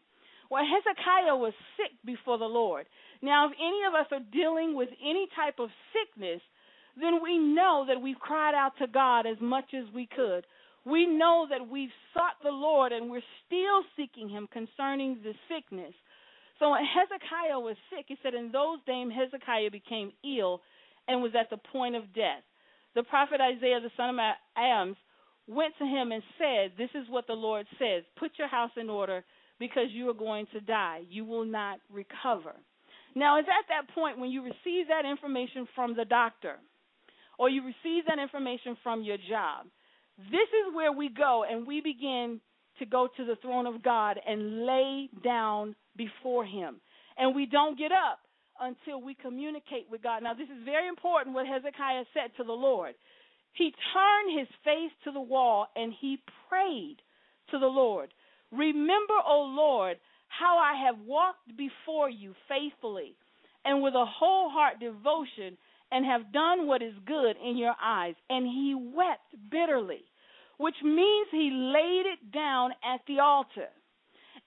Well, 0.52 0.64
Hezekiah 0.64 1.36
was 1.36 1.54
sick 1.76 1.92
before 2.06 2.38
the 2.38 2.46
Lord. 2.46 2.86
Now, 3.22 3.48
if 3.48 3.54
any 3.58 3.82
of 3.88 3.94
us 3.94 4.08
are 4.12 4.32
dealing 4.32 4.76
with 4.76 4.90
any 5.02 5.28
type 5.36 5.60
of 5.60 5.70
sickness, 5.92 6.42
then 7.00 7.20
we 7.24 7.38
know 7.38 7.86
that 7.88 8.02
we've 8.02 8.20
cried 8.20 8.54
out 8.56 8.74
to 8.80 8.88
God 8.88 9.26
as 9.26 9.38
much 9.42 9.74
as 9.74 9.86
we 9.94 10.08
could. 10.16 10.46
We 10.86 11.08
know 11.08 11.48
that 11.50 11.68
we've 11.68 11.90
sought 12.14 12.38
the 12.44 12.52
Lord 12.52 12.92
and 12.92 13.10
we're 13.10 13.26
still 13.48 13.82
seeking 13.98 14.30
Him 14.30 14.48
concerning 14.54 15.18
the 15.24 15.34
sickness. 15.50 15.94
So 16.60 16.72
when 16.72 16.86
Hezekiah 16.86 17.60
was 17.60 17.76
sick, 17.90 18.06
he 18.08 18.18
said, 18.24 18.34
In 18.34 18.52
those 18.52 18.80
days 18.88 19.08
Hezekiah 19.14 19.72
became 19.72 20.12
ill 20.24 20.62
and 21.08 21.22
was 21.22 21.34
at 21.40 21.50
the 21.50 21.58
point 21.72 21.96
of 21.96 22.14
death. 22.14 22.44
The 22.96 23.04
prophet 23.04 23.42
Isaiah, 23.42 23.82
the 23.82 23.92
son 23.98 24.18
of 24.18 24.36
Amos, 24.58 24.98
went 25.48 25.74
to 25.80 25.86
him 25.86 26.12
and 26.12 26.24
said, 26.38 26.72
This 26.78 26.90
is 26.96 27.10
what 27.10 27.28
the 27.28 27.34
Lord 27.34 27.66
says 27.78 28.04
Put 28.18 28.32
your 28.38 28.48
house 28.48 28.72
in 28.78 28.90
order 28.90 29.24
because 29.60 29.88
you 29.92 30.10
are 30.10 30.14
going 30.14 30.48
to 30.54 30.62
die. 30.62 31.02
You 31.10 31.26
will 31.26 31.46
not 31.46 31.80
recover. 31.92 32.54
Now, 33.16 33.40
it's 33.40 33.48
at 33.48 33.68
that 33.70 33.94
point 33.96 34.20
when 34.20 34.30
you 34.30 34.44
receive 34.44 34.88
that 34.90 35.06
information 35.10 35.68
from 35.74 35.96
the 35.96 36.04
doctor 36.04 36.58
or 37.40 37.50
you 37.50 37.62
receive 37.62 38.06
that 38.08 38.20
information 38.20 38.78
from 38.84 39.04
your 39.04 39.18
job. 39.18 39.68
This 40.18 40.50
is 40.52 40.74
where 40.74 40.92
we 40.92 41.10
go 41.10 41.46
and 41.50 41.68
we 41.68 41.82
begin 41.82 42.40
to 42.80 42.86
go 42.86 43.08
to 43.16 43.26
the 43.26 43.36
throne 43.42 43.68
of 43.68 43.84
God 43.84 44.20
and 44.26 44.66
lay 44.66 45.10
down 45.24 45.76
before 45.96 46.46
Him. 46.46 46.82
And 47.18 47.36
we 47.36 47.46
don't 47.46 47.78
get 47.78 47.92
up 47.92 48.20
until 48.60 49.02
we 49.02 49.16
communicate 49.16 49.88
with 49.90 50.02
God. 50.04 50.24
Now, 50.24 50.34
this 50.34 50.50
is 50.50 50.64
very 50.64 50.88
important 50.88 51.36
what 51.36 51.48
Hezekiah 51.48 52.06
said 52.14 52.32
to 52.38 52.44
the 52.44 52.54
Lord. 52.54 52.96
He 53.54 53.74
turned 53.94 54.40
his 54.40 54.48
face 54.64 54.92
to 55.06 55.12
the 55.12 55.22
wall 55.22 55.68
and 55.76 55.94
he 56.00 56.18
prayed 56.50 56.98
to 57.52 57.60
the 57.60 57.68
Lord. 57.68 58.14
Remember, 58.52 59.14
O 59.26 59.42
Lord, 59.42 59.98
how 60.28 60.58
I 60.58 60.86
have 60.86 61.00
walked 61.06 61.56
before 61.58 62.10
you 62.10 62.34
faithfully 62.50 63.16
and 63.64 63.82
with 63.82 63.94
a 63.94 64.06
whole 64.06 64.50
heart 64.50 64.80
devotion 64.80 65.58
and 65.92 66.06
have 66.06 66.34
done 66.34 66.68
what 66.68 66.82
is 66.82 66.94
good 67.06 67.36
in 67.44 67.58
your 67.58 67.76
eyes. 67.82 68.16
And 68.30 68.46
he 68.46 68.76
wept 68.76 69.50
bitterly, 69.50 70.04
which 70.58 70.76
means 70.84 71.28
he 71.32 71.50
laid 71.52 72.04
it 72.12 72.32
down 72.34 72.72
at 72.84 73.02
the 73.08 73.20
altar. 73.20 73.70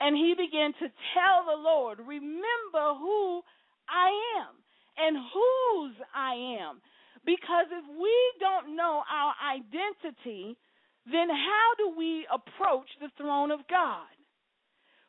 And 0.01 0.17
he 0.17 0.35
began 0.37 0.73
to 0.79 0.89
tell 1.15 1.45
the 1.47 1.61
Lord, 1.61 1.99
Remember 1.99 2.95
who 2.99 3.43
I 3.89 4.11
am 4.41 4.55
and 4.97 5.17
whose 5.17 5.97
I 6.15 6.59
am. 6.61 6.81
Because 7.25 7.67
if 7.71 7.85
we 7.99 8.15
don't 8.39 8.77
know 8.77 9.03
our 9.11 9.35
identity, 9.43 10.57
then 11.07 11.29
how 11.29 11.69
do 11.77 11.95
we 11.97 12.27
approach 12.31 12.89
the 13.01 13.11
throne 13.17 13.51
of 13.51 13.61
God? 13.69 14.07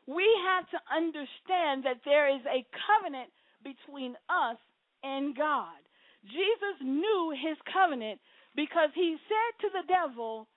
We 0.08 0.26
have 0.48 0.66
to 0.74 0.80
understand 0.90 1.86
that 1.86 2.02
there 2.04 2.34
is 2.34 2.42
a 2.50 2.66
covenant 2.88 3.30
between 3.64 4.16
us 4.26 4.58
and 5.04 5.36
God. 5.38 5.78
Jesus 6.26 6.82
knew 6.82 7.32
his 7.38 7.58
covenant 7.72 8.20
because 8.56 8.90
he 8.96 9.18
said 9.30 9.52
to 9.62 9.70
the 9.70 9.86
devil, 9.88 10.48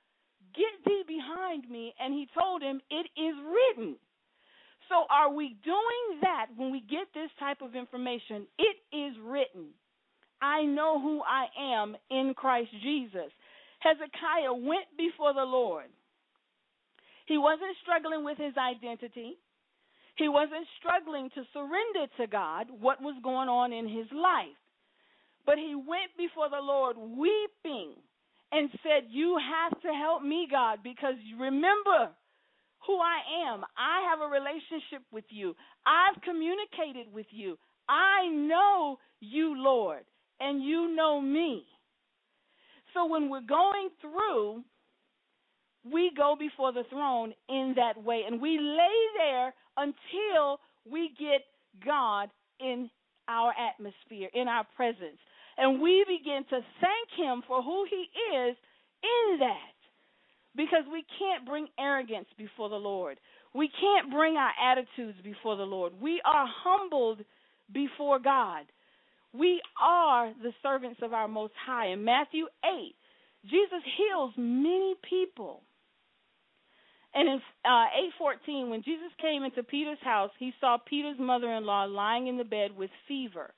Get 0.55 0.85
thee 0.85 1.05
behind 1.07 1.68
me. 1.68 1.95
And 2.01 2.12
he 2.14 2.29
told 2.38 2.62
him, 2.62 2.81
It 2.90 3.07
is 3.16 3.37
written. 3.45 3.97
So, 4.92 5.07
are 5.09 5.33
we 5.33 5.57
doing 5.64 6.20
that 6.20 6.48
when 6.55 6.70
we 6.70 6.81
get 6.81 7.09
this 7.14 7.31
type 7.40 7.62
of 7.62 7.74
information? 7.74 8.46
It 8.59 8.76
is 8.94 9.16
written. 9.24 9.72
I 10.42 10.64
know 10.64 11.00
who 11.00 11.22
I 11.22 11.46
am 11.81 11.96
in 12.11 12.35
Christ 12.37 12.68
Jesus. 12.83 13.33
Hezekiah 13.81 14.52
went 14.52 14.85
before 14.98 15.33
the 15.33 15.48
Lord. 15.48 15.87
He 17.26 17.38
wasn't 17.38 17.74
struggling 17.81 18.22
with 18.22 18.37
his 18.37 18.52
identity. 18.59 19.38
He 20.16 20.28
wasn't 20.28 20.66
struggling 20.78 21.31
to 21.31 21.42
surrender 21.55 22.12
to 22.18 22.26
God 22.26 22.66
what 22.78 23.00
was 23.00 23.16
going 23.24 23.48
on 23.48 23.72
in 23.72 23.88
his 23.88 24.12
life. 24.12 24.61
But 25.46 25.57
he 25.57 25.74
went 25.74 26.12
before 26.18 26.50
the 26.50 26.61
Lord 26.61 26.98
weeping 26.98 27.96
and 28.52 28.68
said, 28.83 29.09
You 29.09 29.38
have 29.40 29.81
to 29.81 29.88
help 29.88 30.22
me, 30.22 30.48
God, 30.50 30.81
because 30.85 31.16
remember 31.40 32.12
who 32.87 32.99
I 32.99 33.53
am. 33.53 33.64
I 33.77 34.09
have 34.11 34.21
a 34.21 34.31
relationship 34.31 35.03
with 35.12 35.25
you. 35.29 35.55
I've 35.87 36.21
communicated 36.23 37.12
with 37.12 37.27
you. 37.31 37.59
I 37.88 38.29
know 38.29 38.99
you, 39.21 39.55
Lord, 39.57 40.05
and 40.40 40.62
you 40.62 40.95
know 40.95 41.21
me. 41.21 41.64
So 42.95 43.07
when 43.07 43.29
we're 43.29 43.40
going 43.40 43.88
through, 44.01 44.62
we 45.90 46.11
go 46.16 46.37
before 46.38 46.73
the 46.73 46.85
throne 46.90 47.33
in 47.49 47.75
that 47.77 48.03
way, 48.03 48.23
and 48.27 48.40
we 48.40 48.59
lay 48.59 48.99
there 49.18 49.55
until 49.77 50.61
we 50.90 51.11
get 51.18 51.42
God 51.85 52.29
in 52.61 52.90
our 53.29 53.53
atmosphere, 53.59 54.29
in 54.35 54.49
our 54.49 54.66
presence. 54.77 55.18
And 55.59 55.81
we 55.81 56.05
begin 56.07 56.45
to 56.51 56.61
thank 56.81 57.09
Him 57.16 57.42
for 57.47 57.62
who 57.62 57.85
He 57.88 58.09
is 58.37 58.57
in 59.03 59.38
that. 59.40 59.72
Because 60.57 60.85
we 60.91 61.05
can't 61.19 61.47
bring 61.47 61.69
arrogance 61.79 62.29
before 62.37 62.69
the 62.69 62.77
Lord. 62.77 63.19
We 63.55 63.69
can't 63.81 64.12
bring 64.12 64.37
our 64.37 64.53
attitudes 64.62 65.19
before 65.25 65.57
the 65.57 65.62
Lord. 65.65 65.93
We 66.01 66.21
are 66.25 66.47
humbled 66.65 67.21
before 67.73 68.19
God. 68.19 68.65
We 69.33 69.62
are 69.81 70.33
the 70.43 70.53
servants 70.62 71.01
of 71.03 71.12
our 71.12 71.29
Most 71.29 71.55
High. 71.67 71.88
In 71.88 72.05
Matthew 72.05 72.47
8, 72.65 72.95
Jesus 73.45 73.83
heals 73.97 74.33
many 74.37 74.95
people. 75.09 75.62
And 77.15 77.29
in 77.29 77.41
uh, 77.65 77.87
8:14, 78.21 78.71
when 78.71 78.83
Jesus 78.83 79.11
came 79.21 79.43
into 79.43 79.62
Peter's 79.62 80.03
house, 80.03 80.31
he 80.38 80.53
saw 80.61 80.79
Peter's 80.79 81.19
mother-in-law 81.19 81.85
lying 81.85 82.27
in 82.27 82.38
the 82.38 82.45
bed 82.45 82.77
with 82.77 82.91
fever. 83.07 83.53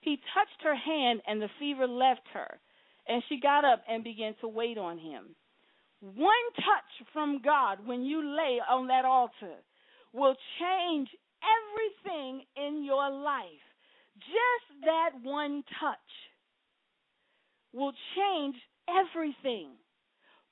He 0.00 0.20
touched 0.34 0.62
her 0.62 0.74
hand, 0.74 1.22
and 1.26 1.40
the 1.40 1.50
fever 1.58 1.86
left 1.86 2.26
her, 2.32 2.58
and 3.08 3.22
she 3.28 3.40
got 3.40 3.64
up 3.64 3.82
and 3.88 4.02
began 4.02 4.34
to 4.40 4.48
wait 4.48 4.78
on 4.78 4.98
him. 4.98 5.34
One 6.14 6.46
touch 6.54 7.08
from 7.12 7.40
God 7.44 7.78
when 7.84 8.04
you 8.04 8.22
lay 8.22 8.60
on 8.70 8.86
that 8.86 9.04
altar 9.04 9.58
will 10.12 10.36
change 10.60 11.08
everything 11.42 12.42
in 12.56 12.84
your 12.84 13.10
life. 13.10 13.66
Just 14.18 14.84
that 14.84 15.10
one 15.24 15.64
touch 15.80 15.98
will 17.72 17.92
change 18.14 18.54
everything. 18.88 19.70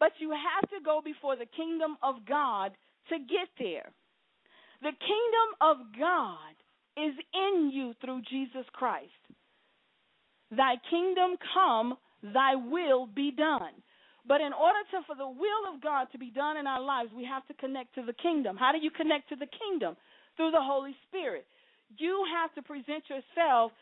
But 0.01 0.13
you 0.19 0.31
have 0.31 0.69
to 0.71 0.85
go 0.85 1.01
before 1.05 1.37
the 1.37 1.47
kingdom 1.47 1.99
of 2.03 2.27
God 2.29 2.73
to 3.11 3.19
get 3.19 3.49
there. 3.59 3.93
The 4.83 4.91
kingdom 4.91 5.49
of 5.61 5.77
God 5.97 6.55
is 6.97 7.15
in 7.33 7.71
you 7.73 7.95
through 8.01 8.23
Jesus 8.29 8.67
Christ. 8.73 9.11
Thy 10.51 10.75
kingdom 10.91 11.37
come, 11.55 11.97
thy 12.23 12.57
will 12.57 13.07
be 13.07 13.31
done. 13.31 13.83
But 14.27 14.41
in 14.41 14.53
order 14.57 14.81
to, 14.93 15.05
for 15.07 15.17
the 15.17 15.29
will 15.29 15.65
of 15.69 15.83
God 15.83 16.09
to 16.13 16.19
be 16.19 16.31
done 16.31 16.57
in 16.57 16.67
our 16.67 16.81
lives, 16.81 17.11
we 17.15 17.25
have 17.29 17.47
to 17.49 17.55
connect 17.55 17.95
to 17.97 18.03
the 18.03 18.15
kingdom. 18.15 18.57
How 18.57 18.73
do 18.73 18.79
you 18.79 18.91
connect 18.91 19.29
to 19.29 19.37
the 19.37 19.49
kingdom? 19.49 19.97
Through 20.37 20.51
the 20.51 20.65
Holy 20.65 20.97
Spirit. 21.09 21.47
You 21.97 22.25
have 22.33 22.53
to 22.55 22.63
present 22.63 23.05
yourself 23.09 23.73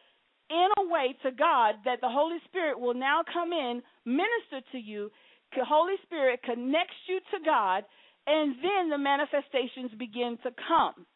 in 0.51 0.69
a 0.79 0.85
way 0.91 1.17
to 1.23 1.31
God 1.31 1.77
that 1.85 2.01
the 2.03 2.11
Holy 2.11 2.39
Spirit 2.45 2.79
will 2.79 2.95
now 2.95 3.23
come 3.23 3.53
in, 3.53 3.83
minister 4.05 4.61
to 4.73 4.79
you. 4.79 5.11
The 5.57 5.65
Holy 5.65 5.95
Spirit 6.03 6.43
connects 6.43 6.99
you 7.09 7.21
to 7.31 7.39
God, 7.45 7.85
and 8.27 8.57
then 8.61 8.91
the 8.91 8.99
manifestations 8.99 9.93
begin 9.99 10.39
to 10.43 10.51
come. 10.69 11.07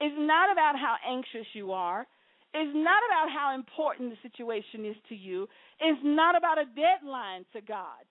It's 0.00 0.18
not 0.18 0.50
about 0.50 0.74
how 0.74 0.96
anxious 1.06 1.46
you 1.52 1.72
are. 1.72 2.06
It's 2.54 2.74
not 2.74 3.00
about 3.06 3.30
how 3.30 3.54
important 3.54 4.10
the 4.10 4.28
situation 4.28 4.84
is 4.84 4.96
to 5.08 5.14
you. 5.14 5.46
It's 5.80 6.00
not 6.02 6.36
about 6.36 6.58
a 6.58 6.66
deadline 6.66 7.44
to 7.52 7.60
God. 7.60 8.02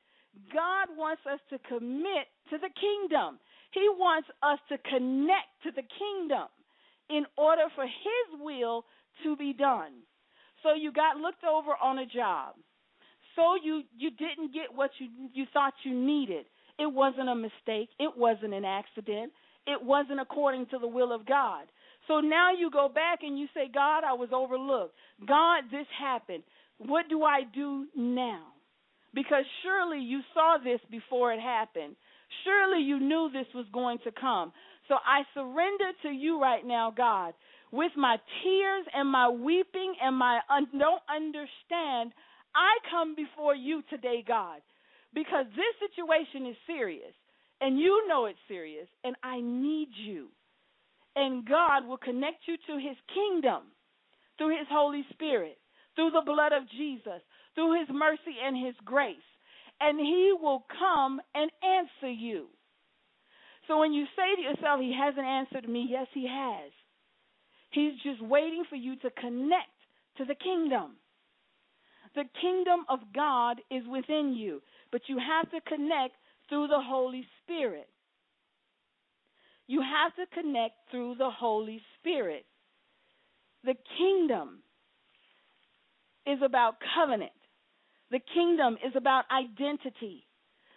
God 0.54 0.88
wants 0.96 1.22
us 1.32 1.40
to 1.50 1.60
commit 1.68 2.28
to 2.50 2.58
the 2.58 2.70
kingdom. 2.80 3.40
He 3.72 3.88
wants 3.98 4.28
us 4.44 4.60
to 4.70 4.78
connect 4.78 5.52
to 5.64 5.72
the 5.72 5.84
kingdom 5.84 6.48
in 7.10 7.26
order 7.38 7.68
for 7.76 7.84
His 7.84 8.40
will 8.40 8.86
to 9.24 9.36
be 9.36 9.54
done. 9.54 10.04
So 10.64 10.74
you 10.74 10.92
got 10.92 11.18
looked 11.18 11.44
over 11.44 11.72
on 11.82 12.00
a 12.00 12.06
job. 12.06 12.56
So 13.36 13.56
you 13.64 13.84
you 13.98 14.12
didn't 14.12 14.54
get 14.54 14.74
what 14.74 14.92
you 15.00 15.08
you 15.34 15.46
thought 15.54 15.74
you 15.84 15.94
needed. 15.94 16.46
It 16.80 16.92
wasn't 16.92 17.30
a 17.30 17.36
mistake. 17.36 17.90
It 18.00 18.12
wasn't 18.18 18.54
an 18.54 18.66
accident. 18.66 19.32
It 19.68 19.84
wasn't 19.84 20.20
according 20.20 20.68
to 20.68 20.80
the 20.80 20.88
will 20.88 21.14
of 21.14 21.26
God. 21.26 21.68
So 22.08 22.20
now 22.20 22.52
you 22.52 22.72
go 22.72 22.90
back 22.90 23.20
and 23.22 23.38
you 23.38 23.48
say, 23.54 23.70
God, 23.72 24.04
I 24.04 24.14
was 24.14 24.30
overlooked. 24.34 24.96
God, 25.28 25.66
this 25.72 25.86
happened. 26.00 26.44
What 26.78 27.08
do 27.10 27.24
I 27.24 27.42
do 27.54 27.86
now? 27.96 28.42
Because 29.14 29.46
surely 29.64 30.00
you 30.00 30.22
saw 30.34 30.58
this 30.64 30.80
before 30.90 31.34
it 31.34 31.40
happened. 31.40 31.96
Surely 32.46 32.82
you 32.82 33.00
knew 33.00 33.30
this 33.32 33.48
was 33.54 33.66
going 33.74 34.00
to 34.06 34.12
come. 34.12 34.54
So 34.88 34.96
I 34.96 35.24
surrender 35.34 35.92
to 36.04 36.10
you 36.10 36.42
right 36.42 36.66
now, 36.66 36.94
God, 36.96 37.34
with 37.72 37.92
my 37.98 38.18
tears 38.44 38.86
and 38.94 39.10
my 39.10 39.30
weeping 39.30 39.96
and 40.02 40.16
my 40.16 40.40
un- 40.50 40.68
don't 40.78 41.02
understand. 41.14 42.14
I 42.56 42.72
come 42.90 43.16
before 43.16 43.56
you 43.56 43.84
today, 43.90 44.24
God, 44.28 44.62
because 45.14 45.46
this 45.56 45.90
situation 45.90 46.48
is 46.48 46.56
serious 46.68 47.14
and 47.62 47.80
you 47.80 48.08
know 48.08 48.26
it's 48.26 48.40
serious 48.48 48.88
and 49.04 49.16
I 49.24 49.40
need 49.40 49.90
you. 50.06 50.28
And 51.16 51.46
God 51.48 51.86
will 51.88 51.98
connect 51.98 52.48
you 52.48 52.56
to 52.68 52.74
his 52.74 52.98
kingdom 53.14 53.64
through 54.38 54.58
his 54.58 54.68
Holy 54.72 55.06
Spirit, 55.14 55.58
through 55.96 56.12
the 56.12 56.24
blood 56.26 56.54
of 56.54 56.70
Jesus, 56.72 57.22
through 57.56 57.80
his 57.80 57.90
mercy 57.92 58.38
and 58.44 58.56
his 58.56 58.76
grace. 58.86 59.18
And 59.80 60.00
he 60.00 60.34
will 60.40 60.66
come 60.80 61.20
and 61.34 61.50
answer 61.64 62.12
you. 62.12 62.48
So 63.68 63.80
when 63.80 63.94
you 63.94 64.06
say 64.16 64.36
to 64.36 64.42
yourself, 64.42 64.80
He 64.80 64.94
hasn't 64.98 65.26
answered 65.26 65.70
me, 65.70 65.88
yes, 65.90 66.08
He 66.14 66.28
has. 66.28 66.72
He's 67.72 67.94
just 68.04 68.22
waiting 68.22 68.64
for 68.70 68.76
you 68.76 68.96
to 68.98 69.10
connect 69.12 69.72
to 70.18 70.26
the 70.26 70.36
kingdom. 70.36 70.98
The 72.16 72.26
kingdom 72.42 72.86
of 72.90 73.00
God 73.16 73.62
is 73.72 73.84
within 73.90 74.34
you, 74.38 74.62
but 74.92 75.02
you 75.08 75.18
have 75.18 75.50
to 75.52 75.62
connect 75.62 76.16
through 76.50 76.68
the 76.68 76.82
Holy 76.82 77.26
Spirit. 77.42 77.88
You 79.68 79.82
have 79.82 80.14
to 80.16 80.36
connect 80.36 80.74
through 80.90 81.16
the 81.18 81.30
Holy 81.30 81.82
Spirit. 81.98 82.46
The 83.64 83.76
kingdom 83.98 84.64
is 86.28 86.40
about 86.44 86.76
covenant. 86.94 87.32
The 88.12 88.20
kingdom 88.34 88.78
is 88.86 88.94
about 88.96 89.24
identity. 89.32 90.28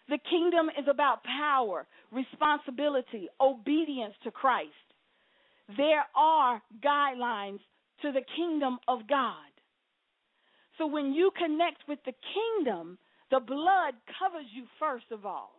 The 0.09 0.18
kingdom 0.31 0.70
is 0.79 0.87
about 0.88 1.25
power, 1.25 1.87
responsibility, 2.12 3.29
obedience 3.40 4.14
to 4.23 4.31
Christ. 4.31 4.70
There 5.77 6.05
are 6.14 6.62
guidelines 6.85 7.61
to 8.03 8.12
the 8.12 8.23
kingdom 8.37 8.79
of 8.87 9.09
God. 9.09 9.35
So 10.79 10.87
when 10.87 11.12
you 11.12 11.31
connect 11.37 11.88
with 11.88 11.99
the 12.05 12.12
kingdom, 12.35 12.99
the 13.31 13.40
blood 13.40 13.94
covers 14.18 14.47
you 14.55 14.64
first 14.79 15.07
of 15.11 15.25
all. 15.25 15.53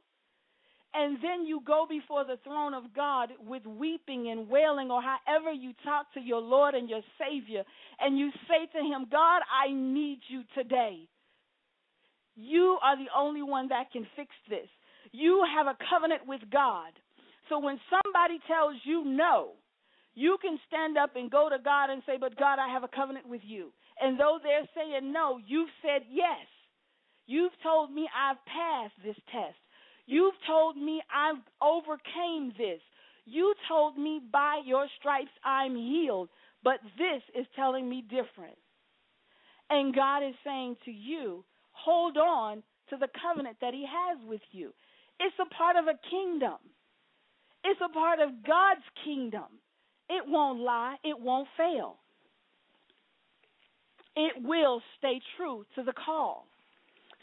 And 0.93 1.17
then 1.21 1.45
you 1.45 1.59
go 1.65 1.85
before 1.89 2.23
the 2.23 2.39
throne 2.45 2.73
of 2.73 2.93
God 2.95 3.29
with 3.45 3.65
weeping 3.65 4.29
and 4.29 4.47
wailing, 4.47 4.91
or 4.91 5.01
however 5.01 5.51
you 5.51 5.73
talk 5.83 6.13
to 6.13 6.21
your 6.21 6.39
Lord 6.39 6.73
and 6.73 6.89
your 6.89 7.01
Savior, 7.19 7.63
and 7.99 8.17
you 8.17 8.29
say 8.47 8.67
to 8.71 8.85
Him, 8.85 9.07
God, 9.11 9.41
I 9.51 9.73
need 9.73 10.19
you 10.29 10.43
today. 10.55 11.09
You 12.35 12.77
are 12.83 12.97
the 12.97 13.11
only 13.15 13.41
one 13.41 13.69
that 13.69 13.91
can 13.91 14.05
fix 14.15 14.29
this. 14.49 14.67
You 15.11 15.43
have 15.55 15.67
a 15.67 15.77
covenant 15.89 16.27
with 16.27 16.41
God. 16.51 16.91
So 17.49 17.59
when 17.59 17.79
somebody 17.89 18.39
tells 18.47 18.75
you 18.83 19.05
no, 19.05 19.53
you 20.15 20.37
can 20.41 20.57
stand 20.67 20.97
up 20.97 21.15
and 21.15 21.29
go 21.29 21.49
to 21.49 21.57
God 21.63 21.89
and 21.89 22.01
say, 22.05 22.17
But 22.19 22.37
God, 22.37 22.57
I 22.59 22.71
have 22.71 22.83
a 22.83 22.89
covenant 22.89 23.27
with 23.27 23.41
you. 23.43 23.71
And 24.01 24.19
though 24.19 24.39
they're 24.41 24.67
saying 24.75 25.11
no, 25.11 25.39
you've 25.45 25.69
said 25.81 26.03
yes. 26.09 26.47
You've 27.27 27.53
told 27.63 27.91
me 27.91 28.07
I've 28.15 28.43
passed 28.45 28.93
this 29.03 29.15
test. 29.31 29.57
You've 30.05 30.35
told 30.47 30.77
me 30.77 31.01
I've 31.13 31.41
overcame 31.61 32.53
this. 32.57 32.81
You 33.25 33.53
told 33.67 33.97
me 33.97 34.21
by 34.31 34.61
your 34.65 34.87
stripes 34.99 35.31
I'm 35.43 35.75
healed. 35.75 36.29
But 36.63 36.79
this 36.97 37.21
is 37.37 37.45
telling 37.55 37.89
me 37.89 38.01
different. 38.01 38.57
And 39.69 39.95
God 39.95 40.19
is 40.19 40.35
saying 40.43 40.77
to 40.85 40.91
you, 40.91 41.43
hold 41.85 42.17
on 42.17 42.63
to 42.89 42.97
the 42.97 43.07
covenant 43.21 43.57
that 43.61 43.73
He 43.73 43.85
has 43.85 44.17
with 44.27 44.41
you. 44.51 44.73
It's 45.19 45.35
a 45.39 45.53
part 45.55 45.77
of 45.77 45.85
a 45.85 45.97
kingdom, 46.09 46.57
it's 47.63 47.79
a 47.83 47.93
part 47.93 48.19
of 48.19 48.29
God's 48.45 48.85
kingdom. 49.03 49.61
It 50.07 50.23
won't 50.27 50.59
lie, 50.59 50.97
it 51.03 51.19
won't 51.19 51.47
fail. 51.57 51.97
It 54.15 54.33
will 54.43 54.81
stay 54.99 55.19
true 55.35 55.65
to 55.75 55.83
the 55.83 55.93
call. 55.93 56.47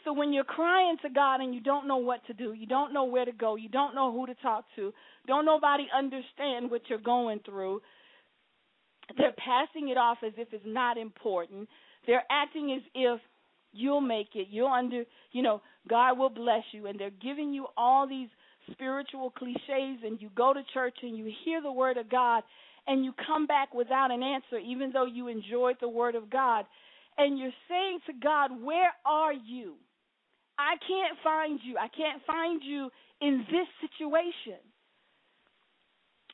So 0.05 0.12
when 0.12 0.33
you're 0.33 0.44
crying 0.44 0.96
to 1.03 1.11
God 1.11 1.40
and 1.40 1.55
you 1.55 1.61
don't 1.61 1.87
know 1.87 1.98
what 1.98 2.27
to 2.27 2.35
do, 2.35 2.55
you 2.55 2.66
don't 2.66 2.92
know 2.92 3.05
where 3.05 3.25
to 3.25 3.33
go, 3.33 3.55
you 3.55 3.68
don't 3.68 3.94
know 3.94 4.11
who 4.12 4.27
to 4.27 4.35
talk 4.42 4.64
to, 4.77 4.92
don't 5.29 5.44
nobody 5.44 5.87
understand 5.96 6.70
what 6.70 6.83
you're 6.88 6.98
going 6.98 7.40
through, 7.46 7.81
they're 9.16 9.35
passing 9.38 9.88
it 9.90 9.96
off 9.96 10.18
as 10.27 10.33
if 10.37 10.48
it's 10.53 10.64
not 10.66 10.98
important. 10.98 11.68
They're 12.07 12.25
acting 12.31 12.72
as 12.72 12.83
if 12.94 13.20
you'll 13.73 14.01
make 14.01 14.29
it. 14.35 14.49
You'll 14.51 14.69
under, 14.69 15.05
you 15.33 15.43
know, 15.43 15.63
God 15.89 16.19
will 16.19 16.31
bless 16.31 16.63
you. 16.73 16.87
And 16.87 16.99
they're 16.99 17.11
giving 17.11 17.53
you 17.53 17.67
all 17.77 18.09
these 18.09 18.29
spiritual 18.71 19.31
cliches, 19.31 19.99
and 20.05 20.21
you 20.21 20.31
go 20.37 20.53
to 20.53 20.63
church 20.73 20.97
and 21.03 21.17
you 21.17 21.31
hear 21.45 21.61
the 21.61 21.73
word 21.73 21.97
of 21.97 22.09
God, 22.11 22.43
and 22.87 23.05
you 23.05 23.13
come 23.27 23.47
back 23.47 23.75
without 23.75 24.11
an 24.11 24.23
answer, 24.23 24.59
even 24.59 24.93
though 24.93 25.07
you 25.07 25.29
enjoyed 25.29 25.77
the 25.81 25.89
word 25.89 26.15
of 26.15 26.31
God. 26.31 26.65
And 27.19 27.39
you're 27.39 27.51
saying 27.69 28.01
to 28.07 28.13
God, 28.13 28.51
Where 28.63 28.93
are 29.05 29.33
you? 29.33 29.75
I 30.59 30.77
can't 30.87 31.19
find 31.23 31.61
you. 31.63 31.77
I 31.79 31.89
can't 31.89 32.23
find 32.27 32.63
you 32.65 32.91
in 33.21 33.45
this 33.51 33.67
situation. 33.91 34.61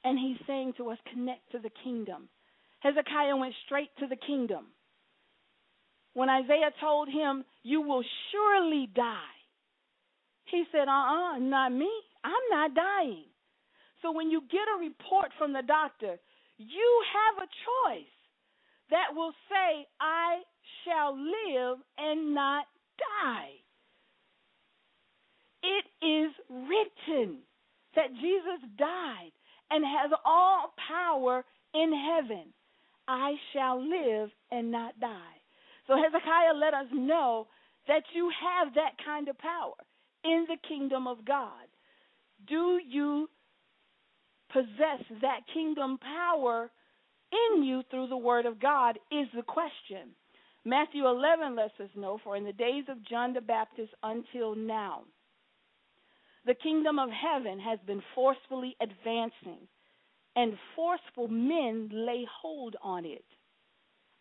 And 0.04 0.18
he's 0.18 0.38
saying 0.46 0.74
to 0.76 0.90
us, 0.90 0.98
Connect 1.12 1.50
to 1.52 1.58
the 1.58 1.70
kingdom. 1.84 2.28
Hezekiah 2.80 3.36
went 3.36 3.54
straight 3.66 3.90
to 3.98 4.06
the 4.06 4.16
kingdom. 4.16 4.66
When 6.14 6.28
Isaiah 6.28 6.72
told 6.80 7.08
him, 7.08 7.44
You 7.62 7.80
will 7.80 8.04
surely 8.32 8.88
die, 8.94 9.38
he 10.46 10.64
said, 10.72 10.88
Uh 10.88 10.92
uh-uh, 10.92 11.36
uh, 11.36 11.38
not 11.38 11.72
me. 11.72 11.90
I'm 12.24 12.32
not 12.50 12.74
dying. 12.74 13.24
So 14.02 14.12
when 14.12 14.30
you 14.30 14.42
get 14.50 14.66
a 14.76 14.80
report 14.80 15.30
from 15.38 15.52
the 15.52 15.62
doctor, 15.66 16.18
you 16.58 17.02
have 17.14 17.42
a 17.42 17.92
choice 17.92 18.06
that 18.90 19.14
will 19.14 19.32
say, 19.48 19.86
I 20.00 20.40
shall 20.84 21.14
live 21.14 21.78
and 21.98 22.34
not 22.34 22.64
die. 22.98 23.50
It 25.62 26.06
is 26.06 26.32
written 26.48 27.38
that 27.96 28.14
Jesus 28.14 28.70
died 28.78 29.32
and 29.70 29.84
has 29.84 30.10
all 30.24 30.72
power 30.88 31.44
in 31.74 31.92
heaven. 31.92 32.52
I 33.08 33.34
shall 33.52 33.80
live 33.82 34.30
and 34.50 34.70
not 34.70 34.98
die. 35.00 35.37
So 35.88 35.96
Hezekiah 35.96 36.54
let 36.54 36.74
us 36.74 36.86
know 36.92 37.48
that 37.88 38.02
you 38.14 38.30
have 38.40 38.74
that 38.74 38.92
kind 39.04 39.28
of 39.28 39.38
power 39.38 39.74
in 40.22 40.46
the 40.46 40.68
kingdom 40.68 41.06
of 41.06 41.24
God. 41.24 41.66
Do 42.46 42.78
you 42.86 43.28
possess 44.52 45.02
that 45.22 45.40
kingdom 45.52 45.98
power 45.98 46.70
in 47.32 47.62
you 47.64 47.82
through 47.90 48.08
the 48.08 48.16
word 48.16 48.46
of 48.46 48.60
God? 48.60 48.98
Is 49.10 49.28
the 49.34 49.42
question. 49.42 50.10
Matthew 50.64 51.06
11 51.06 51.56
lets 51.56 51.80
us 51.80 51.88
know, 51.96 52.18
for 52.22 52.36
in 52.36 52.44
the 52.44 52.52
days 52.52 52.84
of 52.88 53.02
John 53.08 53.32
the 53.32 53.40
Baptist 53.40 53.90
until 54.02 54.54
now, 54.54 55.04
the 56.44 56.54
kingdom 56.54 56.98
of 56.98 57.08
heaven 57.10 57.58
has 57.60 57.78
been 57.86 58.02
forcefully 58.14 58.76
advancing, 58.82 59.66
and 60.36 60.52
forceful 60.76 61.28
men 61.28 61.88
lay 61.92 62.26
hold 62.42 62.76
on 62.82 63.06
it. 63.06 63.24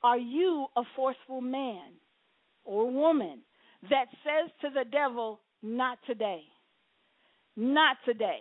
Are 0.07 0.17
you 0.17 0.67
a 0.77 0.83
forceful 0.95 1.41
man 1.41 1.91
or 2.63 2.89
woman 2.89 3.39
that 3.89 4.05
says 4.23 4.49
to 4.61 4.69
the 4.73 4.89
devil, 4.89 5.41
Not 5.61 5.97
today? 6.07 6.43
Not 7.57 7.97
today. 8.05 8.39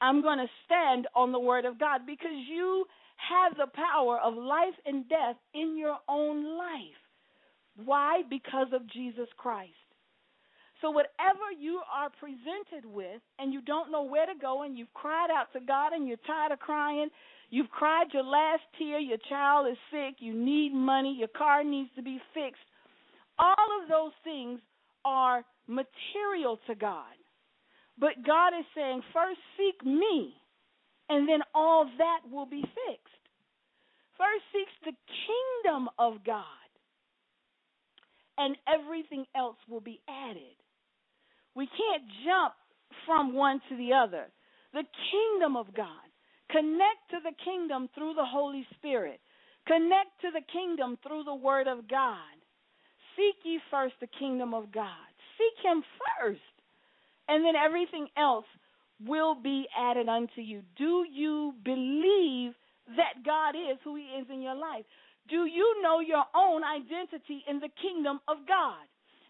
I'm 0.00 0.22
going 0.22 0.38
to 0.38 0.46
stand 0.66 1.08
on 1.16 1.32
the 1.32 1.40
word 1.40 1.64
of 1.64 1.80
God 1.80 2.02
because 2.06 2.38
you 2.48 2.84
have 3.28 3.56
the 3.56 3.66
power 3.74 4.20
of 4.22 4.34
life 4.34 4.78
and 4.86 5.08
death 5.08 5.34
in 5.52 5.76
your 5.76 5.96
own 6.08 6.56
life. 6.56 7.00
Why? 7.84 8.22
Because 8.30 8.68
of 8.72 8.88
Jesus 8.92 9.26
Christ. 9.36 9.72
So, 10.80 10.90
whatever 10.90 11.50
you 11.58 11.80
are 11.92 12.10
presented 12.20 12.88
with 12.88 13.20
and 13.40 13.52
you 13.52 13.62
don't 13.62 13.90
know 13.90 14.04
where 14.04 14.26
to 14.26 14.38
go, 14.40 14.62
and 14.62 14.78
you've 14.78 14.94
cried 14.94 15.28
out 15.36 15.52
to 15.54 15.60
God 15.60 15.92
and 15.92 16.06
you're 16.06 16.22
tired 16.24 16.52
of 16.52 16.60
crying, 16.60 17.08
You've 17.50 17.70
cried 17.70 18.06
your 18.12 18.22
last 18.22 18.62
tear, 18.78 19.00
your 19.00 19.18
child 19.28 19.66
is 19.70 19.76
sick, 19.90 20.16
you 20.20 20.32
need 20.32 20.72
money, 20.72 21.16
your 21.18 21.28
car 21.28 21.64
needs 21.64 21.90
to 21.96 22.02
be 22.02 22.20
fixed. 22.32 22.62
All 23.38 23.80
of 23.82 23.88
those 23.88 24.12
things 24.22 24.60
are 25.04 25.44
material 25.66 26.60
to 26.68 26.74
God. 26.76 27.14
But 27.98 28.24
God 28.24 28.48
is 28.58 28.64
saying, 28.74 29.02
first 29.12 29.40
seek 29.56 29.84
me, 29.84 30.34
and 31.08 31.28
then 31.28 31.40
all 31.54 31.90
that 31.98 32.20
will 32.30 32.46
be 32.46 32.62
fixed. 32.62 33.24
First 34.16 34.44
seeks 34.52 34.72
the 34.84 34.92
kingdom 35.26 35.88
of 35.98 36.24
God, 36.24 36.44
and 38.38 38.56
everything 38.68 39.24
else 39.34 39.56
will 39.68 39.80
be 39.80 40.00
added. 40.08 40.54
We 41.56 41.66
can't 41.66 42.04
jump 42.24 42.54
from 43.06 43.34
one 43.34 43.60
to 43.68 43.76
the 43.76 43.92
other. 43.92 44.26
The 44.72 44.84
kingdom 45.10 45.56
of 45.56 45.74
God 45.74 46.09
Connect 46.52 47.02
to 47.10 47.18
the 47.22 47.34
kingdom 47.44 47.88
through 47.94 48.14
the 48.14 48.24
Holy 48.24 48.66
Spirit. 48.76 49.20
Connect 49.66 50.10
to 50.22 50.30
the 50.32 50.44
kingdom 50.52 50.98
through 51.06 51.24
the 51.24 51.34
Word 51.34 51.66
of 51.66 51.88
God. 51.88 52.34
Seek 53.16 53.36
ye 53.44 53.60
first 53.70 53.94
the 54.00 54.08
kingdom 54.18 54.54
of 54.54 54.72
God. 54.72 55.10
Seek 55.38 55.64
Him 55.64 55.82
first. 56.18 56.40
And 57.28 57.44
then 57.44 57.54
everything 57.54 58.08
else 58.16 58.46
will 59.06 59.34
be 59.34 59.66
added 59.78 60.08
unto 60.08 60.40
you. 60.40 60.62
Do 60.76 61.06
you 61.10 61.54
believe 61.64 62.52
that 62.96 63.24
God 63.24 63.54
is 63.54 63.78
who 63.84 63.96
He 63.96 64.02
is 64.18 64.26
in 64.32 64.42
your 64.42 64.56
life? 64.56 64.84
Do 65.28 65.46
you 65.46 65.82
know 65.82 66.00
your 66.00 66.24
own 66.34 66.62
identity 66.64 67.44
in 67.48 67.60
the 67.60 67.70
kingdom 67.80 68.18
of 68.26 68.38
God? 68.48 68.82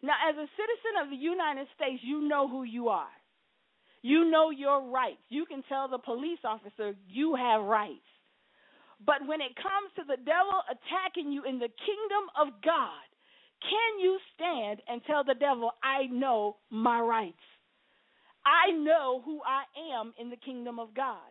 Now, 0.03 0.17
as 0.29 0.35
a 0.35 0.49
citizen 0.57 0.95
of 1.05 1.11
the 1.11 1.17
United 1.17 1.67
States, 1.77 2.01
you 2.03 2.27
know 2.27 2.49
who 2.49 2.63
you 2.63 2.89
are. 2.89 3.13
You 4.03 4.31
know 4.31 4.51
your 4.51 4.89
rights. 4.89 5.21
You 5.29 5.45
can 5.45 5.63
tell 5.69 5.89
the 5.89 5.99
police 5.99 6.39
officer 6.45 6.95
you 7.09 7.37
have 7.37 7.63
rights. 7.63 8.07
But 9.05 9.27
when 9.27 9.41
it 9.41 9.57
comes 9.57 9.91
to 9.97 10.03
the 10.05 10.17
devil 10.17 10.61
attacking 10.69 11.33
you 11.33 11.45
in 11.45 11.59
the 11.59 11.69
kingdom 11.69 12.25
of 12.39 12.49
God, 12.63 13.07
can 13.63 14.01
you 14.01 14.19
stand 14.35 14.81
and 14.89 15.03
tell 15.07 15.25
the 15.25 15.35
devil, 15.35 15.73
I 15.83 16.07
know 16.07 16.57
my 16.71 17.01
rights? 17.01 17.45
I 18.45 18.73
know 18.73 19.23
who 19.25 19.41
I 19.45 19.65
am 19.99 20.15
in 20.19 20.31
the 20.31 20.37
kingdom 20.37 20.79
of 20.79 20.95
God. 20.95 21.29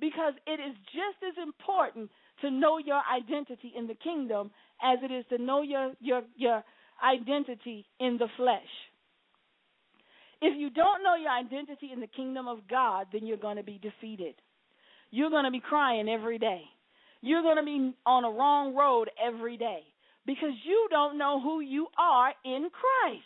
Because 0.00 0.34
it 0.46 0.60
is 0.60 0.76
just 0.92 1.22
as 1.26 1.42
important 1.42 2.10
to 2.42 2.50
know 2.50 2.78
your 2.78 3.00
identity 3.10 3.72
in 3.76 3.86
the 3.86 3.94
kingdom 3.94 4.50
as 4.82 4.98
it 5.02 5.12
is 5.12 5.24
to 5.30 5.38
know 5.38 5.62
your, 5.62 5.92
your, 6.00 6.22
your 6.36 6.62
identity 7.02 7.86
in 8.00 8.18
the 8.18 8.28
flesh. 8.36 8.60
If 10.42 10.58
you 10.58 10.70
don't 10.70 11.02
know 11.02 11.14
your 11.14 11.30
identity 11.30 11.90
in 11.92 12.00
the 12.00 12.06
kingdom 12.06 12.46
of 12.46 12.68
God, 12.68 13.06
then 13.12 13.26
you're 13.26 13.36
going 13.36 13.56
to 13.56 13.62
be 13.62 13.80
defeated. 13.80 14.34
You're 15.10 15.30
going 15.30 15.44
to 15.44 15.50
be 15.50 15.60
crying 15.60 16.08
every 16.08 16.38
day. 16.38 16.62
You're 17.22 17.42
going 17.42 17.56
to 17.56 17.64
be 17.64 17.94
on 18.04 18.24
a 18.24 18.30
wrong 18.30 18.74
road 18.74 19.10
every 19.24 19.56
day 19.56 19.80
because 20.26 20.52
you 20.64 20.88
don't 20.90 21.16
know 21.16 21.40
who 21.40 21.60
you 21.60 21.86
are 21.98 22.32
in 22.44 22.68
Christ. 22.70 23.24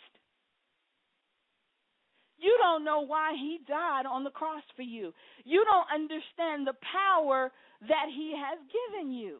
You 2.37 2.57
don't 2.61 2.83
know 2.83 3.01
why 3.01 3.33
he 3.37 3.59
died 3.67 4.05
on 4.09 4.23
the 4.23 4.31
cross 4.31 4.63
for 4.75 4.81
you. 4.81 5.13
You 5.45 5.63
don't 5.65 5.85
understand 5.93 6.65
the 6.65 6.73
power 6.81 7.51
that 7.87 8.07
he 8.09 8.33
has 8.33 8.57
given 8.73 9.11
you. 9.11 9.39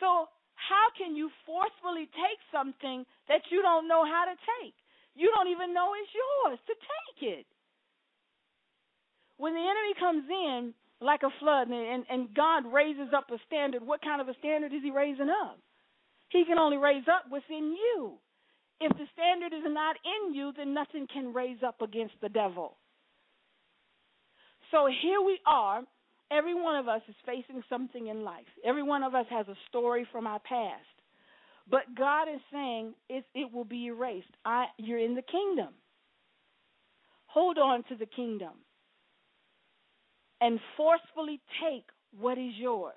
So, 0.00 0.28
how 0.54 0.88
can 0.96 1.16
you 1.16 1.30
forcefully 1.46 2.08
take 2.12 2.40
something 2.52 3.04
that 3.28 3.42
you 3.50 3.62
don't 3.62 3.88
know 3.88 4.04
how 4.04 4.24
to 4.28 4.36
take? 4.60 4.74
You 5.14 5.30
don't 5.34 5.48
even 5.48 5.72
know 5.72 5.92
it's 5.94 6.10
yours 6.10 6.58
to 6.66 6.74
take 6.74 7.38
it. 7.38 7.46
When 9.36 9.54
the 9.54 9.60
enemy 9.60 9.94
comes 9.98 10.24
in 10.28 10.74
like 11.00 11.22
a 11.22 11.30
flood 11.40 11.68
and, 11.68 12.04
and, 12.08 12.34
God 12.34 12.72
raises 12.72 13.12
up 13.14 13.30
a 13.30 13.38
standard, 13.46 13.82
what 13.82 14.02
kind 14.02 14.20
of 14.20 14.28
a 14.28 14.34
standard 14.38 14.72
is 14.72 14.82
he 14.82 14.90
raising 14.90 15.28
up? 15.28 15.58
He 16.30 16.44
can 16.44 16.58
only 16.58 16.78
raise 16.78 17.04
up 17.08 17.24
what's 17.28 17.44
in 17.50 17.76
you. 17.76 18.14
If 18.80 18.96
the 18.96 19.06
standard 19.12 19.54
is 19.54 19.62
not 19.66 19.96
in 20.04 20.34
you, 20.34 20.52
then 20.56 20.74
nothing 20.74 21.06
can 21.12 21.32
raise 21.32 21.58
up 21.66 21.82
against 21.82 22.14
the 22.22 22.28
devil. 22.28 22.76
So 24.70 24.88
here 25.02 25.20
we 25.20 25.38
are. 25.46 25.82
Every 26.30 26.54
one 26.54 26.76
of 26.76 26.88
us 26.88 27.02
is 27.08 27.14
facing 27.26 27.62
something 27.68 28.08
in 28.08 28.24
life. 28.24 28.48
Every 28.64 28.82
one 28.82 29.02
of 29.02 29.14
us 29.14 29.26
has 29.30 29.46
a 29.46 29.54
story 29.68 30.06
from 30.10 30.26
our 30.26 30.40
past. 30.40 30.93
But 31.70 31.94
God 31.96 32.28
is 32.28 32.40
saying 32.52 32.94
it, 33.08 33.24
it 33.34 33.52
will 33.52 33.64
be 33.64 33.86
erased. 33.86 34.28
I, 34.44 34.66
you're 34.78 34.98
in 34.98 35.14
the 35.14 35.22
kingdom. 35.22 35.74
Hold 37.26 37.58
on 37.58 37.82
to 37.88 37.96
the 37.96 38.06
kingdom 38.06 38.52
and 40.40 40.60
forcefully 40.76 41.40
take 41.62 41.86
what 42.18 42.38
is 42.38 42.52
yours. 42.56 42.94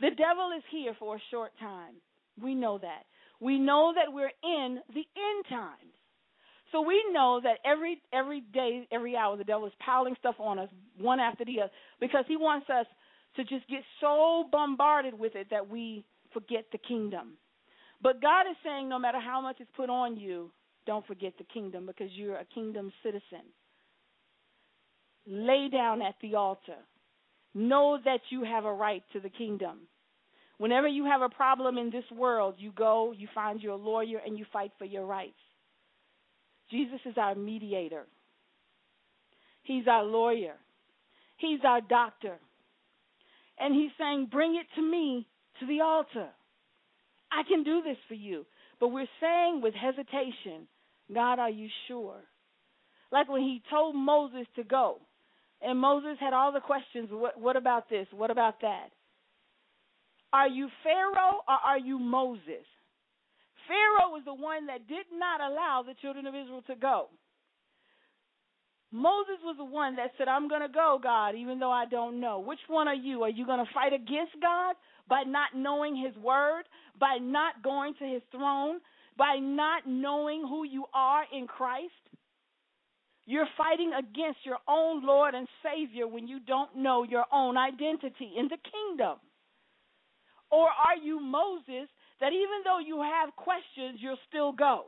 The 0.00 0.10
devil 0.10 0.50
is 0.56 0.64
here 0.70 0.94
for 0.98 1.16
a 1.16 1.22
short 1.30 1.52
time. 1.58 1.94
We 2.42 2.54
know 2.54 2.78
that. 2.78 3.04
We 3.40 3.58
know 3.58 3.94
that 3.94 4.12
we're 4.12 4.32
in 4.42 4.80
the 4.92 5.04
end 5.16 5.44
times. 5.48 5.92
So 6.72 6.82
we 6.82 7.02
know 7.12 7.40
that 7.42 7.58
every 7.64 8.02
every 8.12 8.40
day, 8.40 8.88
every 8.90 9.16
hour, 9.16 9.36
the 9.36 9.44
devil 9.44 9.66
is 9.66 9.72
piling 9.84 10.16
stuff 10.18 10.34
on 10.38 10.58
us, 10.58 10.68
one 10.98 11.20
after 11.20 11.44
the 11.44 11.60
other, 11.60 11.70
because 12.00 12.24
he 12.26 12.36
wants 12.36 12.68
us 12.68 12.86
to 13.36 13.44
just 13.44 13.68
get 13.68 13.82
so 14.00 14.44
bombarded 14.50 15.18
with 15.18 15.36
it 15.36 15.48
that 15.50 15.68
we 15.70 16.04
forget 16.36 16.66
the 16.70 16.78
kingdom. 16.78 17.38
But 18.02 18.20
God 18.20 18.42
is 18.42 18.56
saying, 18.62 18.90
no 18.90 18.98
matter 18.98 19.18
how 19.18 19.40
much 19.40 19.58
is 19.60 19.66
put 19.74 19.88
on 19.88 20.18
you, 20.18 20.50
don't 20.86 21.06
forget 21.06 21.32
the 21.38 21.44
kingdom 21.44 21.86
because 21.86 22.10
you're 22.12 22.36
a 22.36 22.44
kingdom 22.44 22.92
citizen. 23.02 23.46
Lay 25.26 25.68
down 25.72 26.02
at 26.02 26.14
the 26.20 26.34
altar. 26.34 26.76
Know 27.54 27.98
that 28.04 28.20
you 28.28 28.44
have 28.44 28.66
a 28.66 28.72
right 28.72 29.02
to 29.14 29.20
the 29.20 29.30
kingdom. 29.30 29.88
Whenever 30.58 30.86
you 30.86 31.06
have 31.06 31.22
a 31.22 31.28
problem 31.28 31.78
in 31.78 31.90
this 31.90 32.04
world, 32.14 32.56
you 32.58 32.70
go, 32.72 33.14
you 33.16 33.28
find 33.34 33.60
your 33.62 33.76
lawyer, 33.76 34.20
and 34.24 34.38
you 34.38 34.44
fight 34.52 34.72
for 34.78 34.84
your 34.84 35.06
rights. 35.06 35.34
Jesus 36.70 37.00
is 37.06 37.14
our 37.16 37.34
mediator. 37.34 38.04
He's 39.62 39.86
our 39.88 40.04
lawyer. 40.04 40.54
He's 41.38 41.60
our 41.64 41.80
doctor. 41.80 42.36
And 43.58 43.74
he's 43.74 43.90
saying, 43.98 44.28
Bring 44.30 44.56
it 44.56 44.66
to 44.76 44.82
me 44.82 45.26
to 45.60 45.66
the 45.66 45.80
altar. 45.80 46.28
I 47.32 47.42
can 47.48 47.62
do 47.62 47.82
this 47.82 47.96
for 48.08 48.14
you. 48.14 48.46
But 48.80 48.88
we're 48.88 49.08
saying 49.20 49.60
with 49.62 49.74
hesitation, 49.74 50.68
God, 51.12 51.38
are 51.38 51.50
you 51.50 51.68
sure? 51.88 52.20
Like 53.10 53.28
when 53.28 53.42
he 53.42 53.62
told 53.70 53.94
Moses 53.94 54.46
to 54.56 54.64
go, 54.64 54.98
and 55.62 55.78
Moses 55.78 56.18
had 56.20 56.32
all 56.32 56.52
the 56.52 56.60
questions 56.60 57.08
what, 57.10 57.40
what 57.40 57.56
about 57.56 57.88
this? 57.88 58.06
What 58.12 58.30
about 58.30 58.60
that? 58.60 58.88
Are 60.32 60.48
you 60.48 60.68
Pharaoh 60.82 61.40
or 61.48 61.54
are 61.64 61.78
you 61.78 61.98
Moses? 61.98 62.66
Pharaoh 63.66 64.12
was 64.12 64.22
the 64.24 64.34
one 64.34 64.66
that 64.66 64.86
did 64.86 65.06
not 65.12 65.40
allow 65.40 65.82
the 65.86 65.94
children 66.00 66.26
of 66.26 66.34
Israel 66.34 66.62
to 66.66 66.76
go. 66.76 67.08
Moses 68.92 69.42
was 69.42 69.56
the 69.58 69.64
one 69.64 69.96
that 69.96 70.12
said, 70.16 70.28
I'm 70.28 70.48
going 70.48 70.62
to 70.62 70.68
go, 70.68 71.00
God, 71.02 71.34
even 71.34 71.58
though 71.58 71.72
I 71.72 71.86
don't 71.86 72.20
know. 72.20 72.38
Which 72.38 72.60
one 72.68 72.86
are 72.86 72.94
you? 72.94 73.22
Are 73.24 73.30
you 73.30 73.44
going 73.44 73.64
to 73.64 73.72
fight 73.74 73.92
against 73.92 74.32
God 74.40 74.76
by 75.08 75.22
not 75.22 75.50
knowing 75.54 75.96
his 75.96 76.16
word, 76.22 76.64
by 76.98 77.18
not 77.20 77.62
going 77.62 77.94
to 77.98 78.04
his 78.04 78.22
throne, 78.30 78.80
by 79.16 79.36
not 79.40 79.82
knowing 79.86 80.42
who 80.42 80.64
you 80.64 80.84
are 80.94 81.24
in 81.32 81.46
Christ? 81.46 81.92
You're 83.24 83.48
fighting 83.58 83.92
against 83.98 84.38
your 84.44 84.58
own 84.68 85.04
Lord 85.04 85.34
and 85.34 85.48
Savior 85.62 86.06
when 86.06 86.28
you 86.28 86.38
don't 86.40 86.76
know 86.76 87.02
your 87.02 87.24
own 87.32 87.56
identity 87.56 88.32
in 88.38 88.46
the 88.48 88.58
kingdom. 88.70 89.18
Or 90.50 90.68
are 90.68 90.96
you 91.02 91.20
Moses 91.20 91.88
that 92.20 92.32
even 92.32 92.62
though 92.64 92.78
you 92.78 93.02
have 93.02 93.34
questions, 93.34 93.98
you'll 94.00 94.18
still 94.28 94.52
go? 94.52 94.86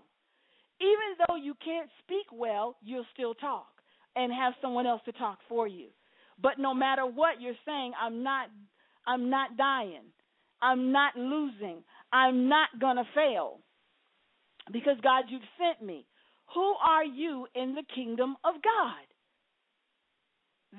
Even 0.80 1.18
though 1.26 1.34
you 1.34 1.54
can't 1.64 1.90
speak 2.04 2.26
well, 2.32 2.76
you'll 2.80 3.06
still 3.12 3.34
talk 3.34 3.66
and 4.14 4.32
have 4.32 4.54
someone 4.62 4.86
else 4.86 5.02
to 5.06 5.12
talk 5.12 5.38
for 5.48 5.66
you. 5.66 5.88
But 6.40 6.58
no 6.58 6.72
matter 6.72 7.04
what 7.04 7.40
you're 7.40 7.58
saying, 7.66 7.92
I'm 8.00 8.22
not 8.22 8.48
I'm 9.08 9.30
not 9.30 9.56
dying. 9.56 10.12
I'm 10.60 10.92
not 10.92 11.16
losing. 11.16 11.82
I'm 12.12 12.48
not 12.48 12.68
going 12.78 12.96
to 12.96 13.04
fail. 13.14 13.60
Because 14.70 14.98
God, 15.02 15.24
you've 15.30 15.40
sent 15.58 15.86
me. 15.86 16.04
Who 16.54 16.74
are 16.84 17.04
you 17.04 17.46
in 17.54 17.74
the 17.74 17.84
kingdom 17.94 18.36
of 18.44 18.54
God? 18.62 19.06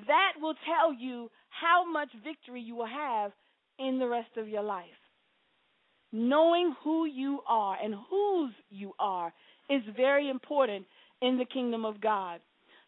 That 0.07 0.33
will 0.39 0.53
tell 0.65 0.93
you 0.93 1.31
how 1.49 1.83
much 1.91 2.09
victory 2.23 2.61
you 2.61 2.75
will 2.75 2.87
have 2.87 3.31
in 3.79 3.97
the 3.97 4.07
rest 4.07 4.37
of 4.37 4.47
your 4.47 4.63
life. 4.63 4.85
Knowing 6.11 6.75
who 6.83 7.05
you 7.05 7.39
are 7.47 7.77
and 7.81 7.95
whose 8.09 8.53
you 8.69 8.93
are 8.99 9.33
is 9.69 9.81
very 9.95 10.29
important 10.29 10.85
in 11.21 11.37
the 11.37 11.45
kingdom 11.45 11.85
of 11.85 11.99
God. 12.01 12.39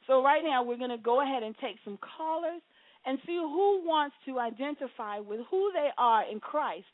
So, 0.07 0.23
right 0.23 0.41
now, 0.43 0.63
we're 0.63 0.77
going 0.77 0.89
to 0.89 0.97
go 0.97 1.21
ahead 1.21 1.43
and 1.43 1.55
take 1.61 1.77
some 1.83 1.97
callers 2.17 2.61
and 3.05 3.17
see 3.25 3.37
who 3.37 3.81
wants 3.85 4.15
to 4.25 4.39
identify 4.39 5.19
with 5.19 5.39
who 5.49 5.71
they 5.73 5.89
are 5.97 6.29
in 6.29 6.39
Christ 6.39 6.85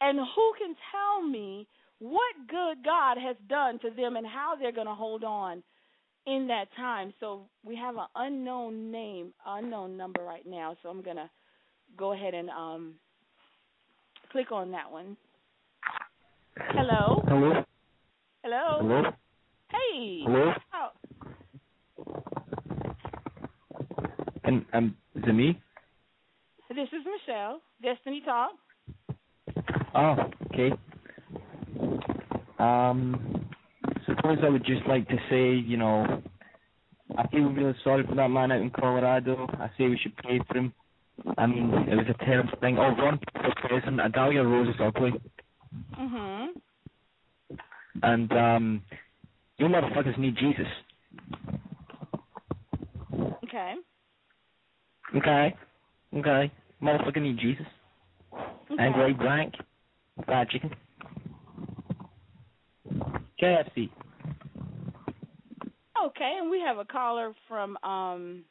and 0.00 0.18
who 0.18 0.52
can 0.58 0.74
tell 0.92 1.28
me 1.28 1.66
what 1.98 2.34
good 2.48 2.84
God 2.84 3.18
has 3.18 3.36
done 3.48 3.78
to 3.80 3.90
them 3.90 4.16
and 4.16 4.26
how 4.26 4.54
they're 4.58 4.72
going 4.72 4.86
to 4.86 4.94
hold 4.94 5.24
on 5.24 5.62
in 6.26 6.46
that 6.48 6.66
time. 6.76 7.12
So 7.20 7.42
we 7.64 7.76
have 7.76 7.96
an 7.96 8.06
unknown 8.14 8.90
name, 8.90 9.32
unknown 9.46 9.96
number 9.96 10.22
right 10.22 10.46
now. 10.46 10.76
So 10.82 10.88
I'm 10.88 11.02
going 11.02 11.16
to 11.16 11.30
go 11.96 12.12
ahead 12.12 12.34
and 12.34 12.48
um, 12.50 12.94
click 14.32 14.52
on 14.52 14.70
that 14.72 14.90
one. 14.90 15.16
Hello. 16.56 17.22
Hello. 17.26 17.64
Hello. 18.42 18.78
Hello. 18.80 19.02
Hey. 19.70 20.20
Hello. 20.24 20.52
Oh, 20.74 20.88
And 24.50 24.64
um, 24.72 24.96
is 25.14 25.22
it 25.28 25.32
me? 25.32 25.60
this 26.70 26.88
is 26.88 27.06
Michelle. 27.06 27.60
Destiny 27.80 28.20
Talk. 28.24 28.50
Oh, 29.94 30.16
okay. 30.46 30.72
Um, 32.58 33.48
suppose 34.06 34.38
I 34.44 34.48
would 34.48 34.64
just 34.64 34.84
like 34.88 35.08
to 35.08 35.16
say, 35.30 35.52
you 35.54 35.76
know, 35.76 36.20
I 37.16 37.28
feel 37.28 37.44
really 37.44 37.76
sorry 37.84 38.04
for 38.04 38.16
that 38.16 38.28
man 38.28 38.50
out 38.50 38.60
in 38.60 38.70
Colorado. 38.70 39.46
I 39.52 39.68
say 39.78 39.84
we 39.88 39.98
should 40.02 40.16
pray 40.16 40.40
for 40.48 40.58
him. 40.58 40.72
I 41.38 41.46
mean, 41.46 41.72
it 41.88 41.94
was 41.94 42.06
a 42.08 42.24
terrible 42.24 42.58
thing. 42.60 42.76
Oh, 42.76 42.90
Ron 42.98 43.20
for 43.32 43.68
president. 43.68 44.00
Adalia 44.00 44.42
Rose 44.42 44.68
is 44.74 44.80
ugly. 44.80 45.12
Mhm. 45.96 46.48
And, 48.02 48.32
um, 48.32 48.82
you 49.58 49.66
motherfuckers 49.66 50.18
need 50.18 50.36
Jesus. 50.36 50.66
Okay. 53.44 53.74
Okay? 55.16 55.54
Okay. 56.16 56.52
Motherfucker 56.82 57.20
need 57.20 57.38
Jesus. 57.38 57.66
Okay. 58.32 58.76
And 58.78 58.94
great 58.94 59.18
blank. 59.18 59.54
Fried 60.24 60.48
chicken. 60.50 60.70
KFC. 63.42 63.90
Okay, 66.06 66.38
and 66.40 66.50
we 66.50 66.60
have 66.60 66.78
a 66.78 66.84
caller 66.84 67.32
from 67.48 67.76
um 67.82 68.44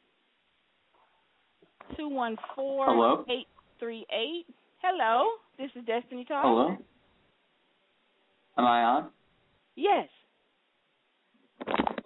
two 1.96 2.08
one 2.08 2.36
four 2.54 2.86
Hello? 2.86 3.24
eight 3.28 3.46
three 3.78 4.06
eight. 4.12 4.46
Hello, 4.82 5.28
this 5.58 5.70
is 5.74 5.84
Destiny 5.84 6.24
Talk. 6.24 6.44
Hello? 6.44 6.76
Am 8.56 8.64
I 8.64 8.82
on? 8.82 9.10
Yes. 9.76 10.08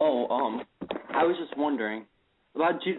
Oh, 0.01 0.27
um, 0.29 0.63
I 1.15 1.25
was 1.25 1.37
just 1.39 1.57
wondering 1.59 2.05
about 2.55 2.85
you. 2.85 2.99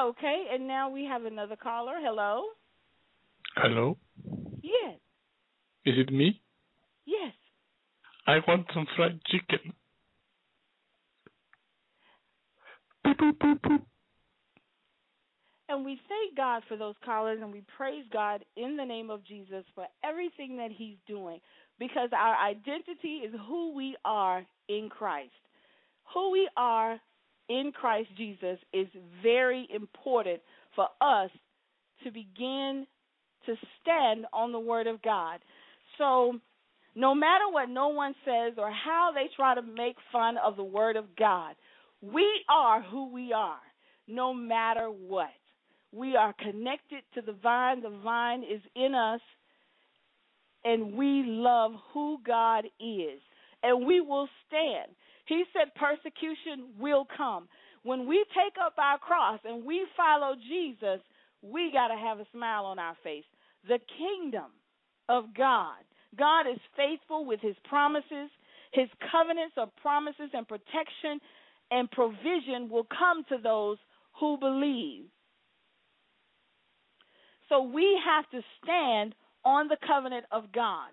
Okay, 0.00 0.46
and 0.52 0.68
now 0.68 0.88
we 0.88 1.04
have 1.04 1.24
another 1.24 1.56
caller. 1.56 1.94
Hello. 2.00 2.42
Hello, 3.56 3.96
Yes. 4.62 4.98
is 5.84 5.94
it 5.98 6.12
me? 6.12 6.40
Yes. 7.06 7.32
I 8.26 8.38
want 8.46 8.66
some 8.72 8.86
fried 8.94 9.18
chicken. 9.26 9.72
Boop, 13.04 13.16
boop, 13.16 13.60
boop. 13.60 13.82
And 15.70 15.84
we 15.84 16.00
thank 16.08 16.36
God 16.36 16.62
for 16.68 16.76
those 16.76 16.94
callers 17.04 17.40
and 17.42 17.52
we 17.52 17.62
praise 17.76 18.04
God 18.12 18.44
in 18.56 18.76
the 18.76 18.84
name 18.84 19.10
of 19.10 19.24
Jesus 19.24 19.64
for 19.74 19.86
everything 20.04 20.56
that 20.58 20.70
He's 20.70 20.96
doing 21.06 21.40
because 21.78 22.10
our 22.16 22.36
identity 22.36 23.22
is 23.26 23.34
who 23.48 23.74
we 23.74 23.96
are 24.04 24.46
in 24.68 24.88
Christ. 24.88 25.32
Who 26.14 26.30
we 26.30 26.48
are 26.56 26.98
in 27.48 27.72
Christ 27.72 28.08
Jesus 28.16 28.58
is 28.72 28.86
very 29.22 29.68
important 29.74 30.40
for 30.74 30.86
us 31.00 31.30
to 32.04 32.10
begin 32.10 32.86
to 33.46 33.54
stand 33.80 34.26
on 34.32 34.52
the 34.52 34.60
Word 34.60 34.86
of 34.86 35.02
God. 35.02 35.40
So, 35.96 36.38
no 36.94 37.14
matter 37.14 37.44
what 37.50 37.68
no 37.68 37.88
one 37.88 38.14
says 38.24 38.54
or 38.58 38.70
how 38.70 39.10
they 39.14 39.28
try 39.36 39.54
to 39.54 39.62
make 39.62 39.96
fun 40.12 40.36
of 40.44 40.56
the 40.56 40.64
Word 40.64 40.96
of 40.96 41.04
God, 41.16 41.54
we 42.00 42.26
are 42.48 42.82
who 42.82 43.12
we 43.12 43.32
are, 43.32 43.60
no 44.06 44.32
matter 44.32 44.86
what. 44.88 45.30
We 45.92 46.16
are 46.16 46.34
connected 46.38 47.02
to 47.14 47.22
the 47.22 47.32
vine, 47.32 47.82
the 47.82 47.96
vine 48.04 48.42
is 48.42 48.60
in 48.76 48.94
us, 48.94 49.20
and 50.64 50.92
we 50.94 51.24
love 51.26 51.72
who 51.92 52.18
God 52.26 52.66
is, 52.78 53.20
and 53.62 53.86
we 53.86 54.00
will 54.00 54.28
stand. 54.46 54.92
He 55.28 55.44
said 55.52 55.74
persecution 55.74 56.72
will 56.80 57.06
come. 57.16 57.48
When 57.82 58.08
we 58.08 58.24
take 58.34 58.54
up 58.64 58.74
our 58.78 58.98
cross 58.98 59.40
and 59.44 59.64
we 59.64 59.86
follow 59.96 60.34
Jesus, 60.48 61.00
we 61.42 61.70
got 61.72 61.88
to 61.88 61.96
have 61.96 62.18
a 62.18 62.26
smile 62.32 62.64
on 62.64 62.78
our 62.78 62.96
face. 63.04 63.24
The 63.68 63.78
kingdom 63.98 64.50
of 65.08 65.24
God. 65.36 65.84
God 66.18 66.46
is 66.50 66.58
faithful 66.76 67.26
with 67.26 67.40
his 67.40 67.56
promises. 67.68 68.30
His 68.72 68.88
covenants 69.12 69.54
of 69.58 69.74
promises 69.76 70.30
and 70.32 70.48
protection 70.48 71.20
and 71.70 71.90
provision 71.90 72.70
will 72.70 72.86
come 72.86 73.24
to 73.28 73.36
those 73.42 73.76
who 74.18 74.38
believe. 74.38 75.04
So 77.50 77.62
we 77.62 77.98
have 78.04 78.28
to 78.30 78.40
stand 78.62 79.14
on 79.44 79.68
the 79.68 79.76
covenant 79.86 80.24
of 80.32 80.52
God. 80.52 80.90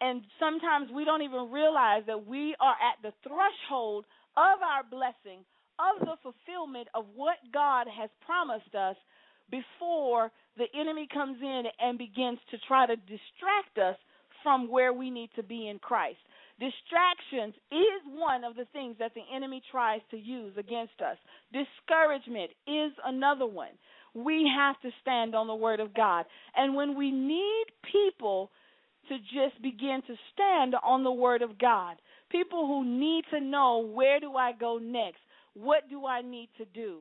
And 0.00 0.22
sometimes 0.38 0.90
we 0.94 1.04
don't 1.04 1.22
even 1.22 1.50
realize 1.50 2.02
that 2.06 2.26
we 2.26 2.54
are 2.60 2.76
at 2.76 3.00
the 3.02 3.12
threshold 3.22 4.04
of 4.36 4.60
our 4.60 4.84
blessing, 4.90 5.44
of 5.80 6.00
the 6.00 6.16
fulfillment 6.22 6.88
of 6.94 7.06
what 7.14 7.36
God 7.52 7.86
has 7.88 8.10
promised 8.24 8.74
us 8.74 8.96
before 9.50 10.30
the 10.56 10.66
enemy 10.78 11.08
comes 11.12 11.38
in 11.40 11.64
and 11.80 11.98
begins 11.98 12.38
to 12.50 12.58
try 12.66 12.86
to 12.86 12.96
distract 12.96 13.78
us 13.80 13.96
from 14.42 14.70
where 14.70 14.92
we 14.92 15.10
need 15.10 15.30
to 15.36 15.42
be 15.42 15.68
in 15.68 15.78
Christ. 15.78 16.18
Distractions 16.58 17.54
is 17.70 18.00
one 18.08 18.44
of 18.44 18.56
the 18.56 18.64
things 18.72 18.96
that 18.98 19.12
the 19.14 19.24
enemy 19.34 19.62
tries 19.70 20.00
to 20.10 20.16
use 20.16 20.54
against 20.56 21.00
us. 21.00 21.16
Discouragement 21.52 22.50
is 22.66 22.92
another 23.04 23.46
one. 23.46 23.76
We 24.14 24.50
have 24.56 24.80
to 24.80 24.90
stand 25.02 25.34
on 25.34 25.46
the 25.46 25.54
word 25.54 25.80
of 25.80 25.92
God. 25.92 26.24
And 26.56 26.74
when 26.74 26.96
we 26.96 27.10
need 27.10 27.66
people 27.92 28.50
to 29.08 29.18
just 29.18 29.60
begin 29.62 30.02
to 30.06 30.14
stand 30.32 30.74
on 30.82 31.04
the 31.04 31.12
word 31.12 31.42
of 31.42 31.58
God, 31.58 31.96
people 32.30 32.66
who 32.66 32.84
need 32.84 33.24
to 33.30 33.40
know 33.40 33.78
where 33.78 34.20
do 34.20 34.34
I 34.34 34.52
go 34.52 34.78
next? 34.78 35.18
What 35.54 35.88
do 35.88 36.06
I 36.06 36.22
need 36.22 36.48
to 36.58 36.64
do? 36.66 36.98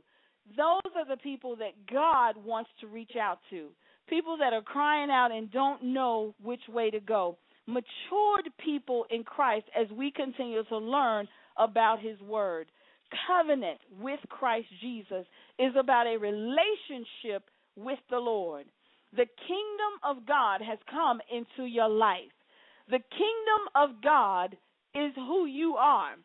Those 0.55 0.91
are 0.95 1.07
the 1.07 1.21
people 1.21 1.55
that 1.57 1.91
God 1.91 2.35
wants 2.43 2.69
to 2.81 2.87
reach 2.87 3.13
out 3.19 3.39
to. 3.49 3.69
People 4.07 4.37
that 4.37 4.53
are 4.53 4.61
crying 4.61 5.09
out 5.09 5.31
and 5.31 5.51
don't 5.51 5.83
know 5.83 6.35
which 6.43 6.61
way 6.69 6.91
to 6.91 6.99
go. 6.99 7.37
Matured 7.67 8.47
people 8.63 9.05
in 9.09 9.23
Christ 9.23 9.65
as 9.75 9.87
we 9.91 10.11
continue 10.11 10.63
to 10.65 10.77
learn 10.77 11.27
about 11.57 11.99
His 11.99 12.19
Word. 12.21 12.67
Covenant 13.27 13.79
with 13.99 14.19
Christ 14.29 14.67
Jesus 14.81 15.25
is 15.57 15.73
about 15.77 16.05
a 16.05 16.17
relationship 16.17 17.49
with 17.75 17.99
the 18.09 18.17
Lord. 18.17 18.65
The 19.11 19.25
kingdom 19.47 19.93
of 20.03 20.25
God 20.27 20.61
has 20.61 20.79
come 20.89 21.19
into 21.31 21.69
your 21.69 21.89
life. 21.89 22.33
The 22.89 22.99
kingdom 22.99 23.61
of 23.75 24.01
God 24.03 24.57
is 24.93 25.11
who 25.15 25.45
you 25.45 25.75
are. 25.75 26.15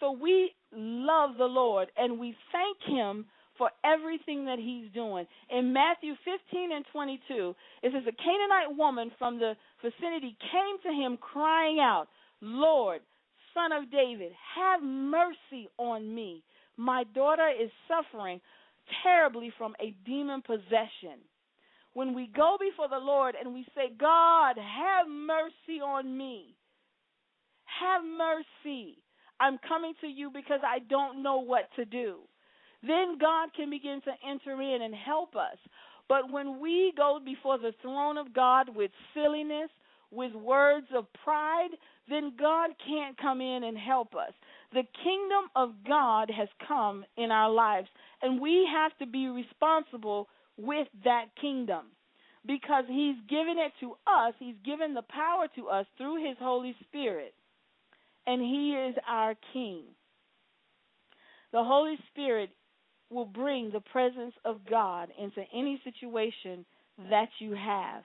So 0.00 0.12
we 0.12 0.52
love 0.72 1.36
the 1.38 1.44
Lord 1.44 1.88
and 1.96 2.18
we 2.18 2.36
thank 2.52 2.76
Him 2.86 3.26
for 3.58 3.70
everything 3.84 4.44
that 4.46 4.58
he's 4.58 4.90
doing. 4.92 5.26
In 5.50 5.72
Matthew 5.72 6.14
15 6.24 6.72
and 6.72 6.84
22, 6.92 7.54
it 7.82 7.92
says, 7.92 8.02
A 8.06 8.22
Canaanite 8.22 8.76
woman 8.76 9.10
from 9.18 9.38
the 9.38 9.54
vicinity 9.82 10.36
came 10.52 10.76
to 10.84 10.92
him 10.92 11.16
crying 11.16 11.78
out, 11.80 12.06
Lord, 12.40 13.00
son 13.54 13.72
of 13.72 13.90
David, 13.90 14.32
have 14.56 14.82
mercy 14.82 15.68
on 15.78 16.14
me. 16.14 16.42
My 16.76 17.04
daughter 17.14 17.48
is 17.48 17.70
suffering 17.88 18.40
terribly 19.02 19.52
from 19.56 19.74
a 19.80 19.94
demon 20.04 20.42
possession. 20.42 21.24
When 21.96 22.14
we 22.14 22.30
go 22.36 22.58
before 22.60 22.88
the 22.88 23.04
Lord 23.04 23.34
and 23.40 23.54
we 23.54 23.66
say, 23.74 23.90
God, 23.98 24.56
have 24.58 25.06
mercy 25.08 25.80
on 25.82 26.16
me, 26.16 26.54
have 27.80 28.02
mercy. 28.04 28.98
I'm 29.40 29.58
coming 29.66 29.94
to 30.02 30.06
you 30.06 30.30
because 30.30 30.60
I 30.62 30.80
don't 30.88 31.22
know 31.22 31.38
what 31.38 31.68
to 31.76 31.86
do 31.86 32.20
then 32.82 33.18
God 33.20 33.50
can 33.54 33.70
begin 33.70 34.00
to 34.02 34.12
enter 34.28 34.60
in 34.60 34.82
and 34.82 34.94
help 34.94 35.34
us. 35.36 35.56
But 36.08 36.30
when 36.30 36.60
we 36.60 36.92
go 36.96 37.18
before 37.24 37.58
the 37.58 37.72
throne 37.82 38.16
of 38.16 38.32
God 38.32 38.74
with 38.74 38.90
silliness, 39.14 39.70
with 40.10 40.32
words 40.34 40.86
of 40.94 41.06
pride, 41.24 41.70
then 42.08 42.32
God 42.38 42.70
can't 42.86 43.18
come 43.18 43.40
in 43.40 43.64
and 43.64 43.76
help 43.76 44.14
us. 44.14 44.32
The 44.72 44.84
kingdom 45.02 45.50
of 45.56 45.70
God 45.86 46.30
has 46.30 46.48
come 46.66 47.04
in 47.16 47.30
our 47.32 47.50
lives, 47.50 47.88
and 48.22 48.40
we 48.40 48.68
have 48.72 48.96
to 48.98 49.06
be 49.06 49.26
responsible 49.26 50.28
with 50.56 50.86
that 51.04 51.26
kingdom 51.40 51.86
because 52.46 52.84
He's 52.88 53.16
given 53.28 53.56
it 53.58 53.72
to 53.80 53.92
us. 54.06 54.34
He's 54.38 54.56
given 54.64 54.94
the 54.94 55.02
power 55.02 55.46
to 55.56 55.68
us 55.68 55.86
through 55.96 56.26
His 56.26 56.36
Holy 56.40 56.74
Spirit, 56.88 57.34
and 58.26 58.40
He 58.40 58.72
is 58.72 58.96
our 59.08 59.34
King. 59.52 59.82
The 61.52 61.64
Holy 61.64 61.96
Spirit 62.10 62.50
will 63.10 63.24
bring 63.24 63.70
the 63.70 63.80
presence 63.80 64.34
of 64.44 64.60
God 64.68 65.08
into 65.18 65.42
any 65.54 65.80
situation 65.84 66.64
that 67.10 67.28
you 67.38 67.52
have. 67.52 68.02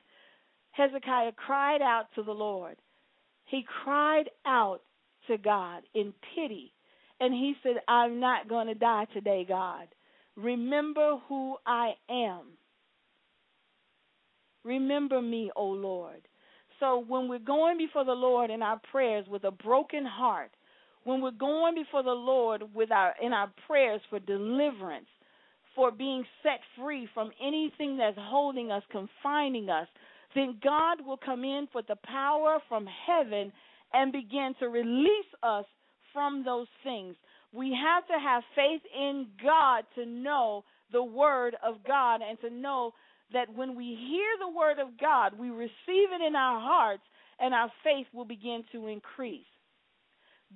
Hezekiah 0.72 1.34
cried 1.36 1.82
out 1.82 2.06
to 2.16 2.24
the 2.24 2.32
Lord. 2.32 2.78
He 3.46 3.66
cried 3.84 4.30
out 4.46 4.82
to 5.28 5.38
God 5.38 5.84
in 5.94 6.14
pity. 6.36 6.74
And 7.20 7.34
he 7.34 7.54
said, 7.62 7.76
I'm 7.88 8.20
not 8.20 8.50
going 8.50 8.68
to 8.68 8.74
die 8.74 9.06
today, 9.14 9.46
God. 9.48 9.88
Remember 10.36 11.18
who 11.28 11.58
I 11.66 11.92
am. 12.10 12.58
Remember 14.64 15.22
me, 15.22 15.52
O 15.56 15.66
Lord. 15.66 16.22
So 16.80 17.04
when 17.08 17.28
we're 17.28 17.40
going 17.40 17.78
before 17.78 18.06
the 18.06 18.12
Lord 18.14 18.50
in 18.50 18.62
our 18.62 18.82
prayers 18.92 19.26
with 19.30 19.44
a 19.44 19.52
broken 19.52 20.06
heart, 20.06 20.52
when 21.04 21.22
we're 21.22 21.32
going 21.32 21.76
before 21.76 22.04
the 22.04 22.12
Lord 22.12 22.64
with 22.74 22.92
our 22.92 23.14
in 23.22 23.34
our 23.34 23.52
prayers 23.68 24.02
for 24.10 24.20
deliverance, 24.20 25.08
for 25.76 25.92
being 25.92 26.24
set 26.44 26.60
free 26.78 27.08
from 27.14 27.32
anything 27.42 27.98
that's 27.98 28.18
holding 28.20 28.72
us, 28.72 28.84
confining 28.92 29.70
us, 29.70 29.88
then 30.36 30.60
God 30.64 31.06
will 31.06 31.18
come 31.18 31.44
in 31.44 31.68
with 31.74 31.88
the 31.88 31.98
power 32.04 32.60
from 32.68 32.88
heaven 33.08 33.52
and 33.94 34.12
begin 34.12 34.54
to 34.60 34.68
release 34.68 35.32
us 35.44 35.66
from 36.14 36.44
those 36.44 36.68
things. 36.84 37.16
We 37.54 37.78
have 37.84 38.06
to 38.08 38.14
have 38.14 38.44
faith 38.56 38.82
in 38.96 39.28
God 39.44 39.84
to 39.96 40.06
know 40.06 40.64
the 40.92 41.04
word 41.04 41.56
of 41.66 41.76
God 41.86 42.22
and 42.28 42.40
to 42.42 42.50
know 42.50 42.94
that 43.34 43.54
when 43.54 43.76
we 43.76 43.86
hear 43.86 44.28
the 44.40 44.58
word 44.58 44.80
of 44.80 45.00
God, 45.00 45.38
we 45.38 45.50
receive 45.50 45.70
it 45.88 46.22
in 46.26 46.36
our 46.36 46.60
hearts 46.60 47.04
and 47.40 47.54
our 47.54 47.72
faith 47.84 48.08
will 48.14 48.26
begin 48.26 48.64
to 48.72 48.88
increase. 48.88 49.46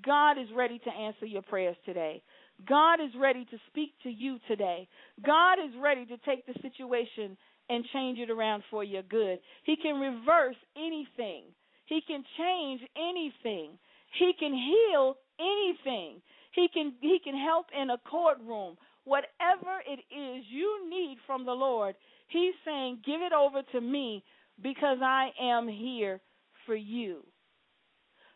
God 0.04 0.38
is 0.38 0.48
ready 0.56 0.80
to 0.80 0.90
answer 0.90 1.26
your 1.26 1.42
prayers 1.42 1.78
today. 1.86 2.22
God 2.68 2.96
is 2.96 3.12
ready 3.20 3.46
to 3.46 3.58
speak 3.68 3.92
to 4.04 4.10
you 4.10 4.38
today. 4.48 4.88
God 5.26 5.54
is 5.54 5.74
ready 5.82 6.06
to 6.06 6.18
take 6.20 6.46
the 6.46 6.54
situation 6.62 7.38
and 7.70 7.84
change 7.94 8.20
it 8.20 8.30
around 8.30 8.64
for 8.70 8.84
your 8.84 9.04
good. 9.04 9.40
He 9.64 9.76
can 9.76 10.00
reverse 10.00 10.56
anything. 10.78 11.44
He 11.86 12.02
can 12.06 12.24
change 12.38 12.82
anything. 12.98 13.78
He 14.20 14.32
can 14.40 14.54
heal 14.54 15.18
anything. 15.40 16.22
He 16.54 16.68
can 16.74 16.94
he 17.02 17.20
can 17.24 17.38
help 17.38 17.68
in 17.80 17.90
a 17.90 17.98
courtroom. 18.10 18.78
Whatever 19.04 19.82
it 19.86 20.00
is 20.14 20.44
you 20.50 20.90
need 20.90 21.18
from 21.28 21.46
the 21.46 21.52
Lord, 21.52 21.96
he's 22.28 22.54
saying, 22.64 23.02
"Give 23.06 23.22
it 23.22 23.34
over 23.34 23.62
to 23.64 23.82
me 23.82 24.24
because 24.62 25.02
I 25.02 25.32
am 25.40 25.68
here 25.68 26.22
for 26.66 26.76
you." 26.76 27.26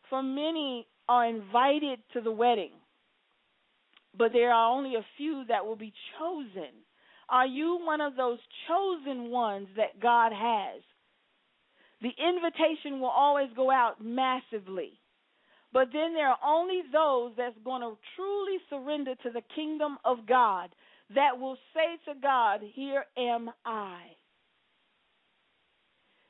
For 0.09 0.23
many 0.23 0.87
are 1.07 1.25
invited 1.25 1.99
to 2.13 2.21
the 2.21 2.31
wedding, 2.31 2.73
but 4.15 4.33
there 4.33 4.51
are 4.51 4.71
only 4.71 4.95
a 4.95 5.05
few 5.17 5.45
that 5.45 5.65
will 5.65 5.75
be 5.75 5.93
chosen. 6.17 6.85
Are 7.29 7.45
you 7.45 7.77
one 7.83 8.01
of 8.01 8.15
those 8.15 8.39
chosen 8.67 9.29
ones 9.29 9.67
that 9.75 9.99
God 9.99 10.31
has? 10.33 10.81
The 12.01 12.09
invitation 12.17 12.99
will 12.99 13.09
always 13.09 13.49
go 13.55 13.69
out 13.69 14.03
massively. 14.03 14.99
But 15.71 15.89
then 15.93 16.13
there 16.13 16.29
are 16.29 16.39
only 16.43 16.81
those 16.91 17.33
that's 17.37 17.57
going 17.63 17.81
to 17.81 17.97
truly 18.15 18.57
surrender 18.69 19.13
to 19.15 19.29
the 19.29 19.43
kingdom 19.53 19.99
of 20.03 20.25
God 20.25 20.73
that 21.15 21.39
will 21.39 21.57
say 21.73 21.97
to 22.11 22.19
God, 22.19 22.61
Here 22.73 23.05
am 23.17 23.49
I. 23.65 23.99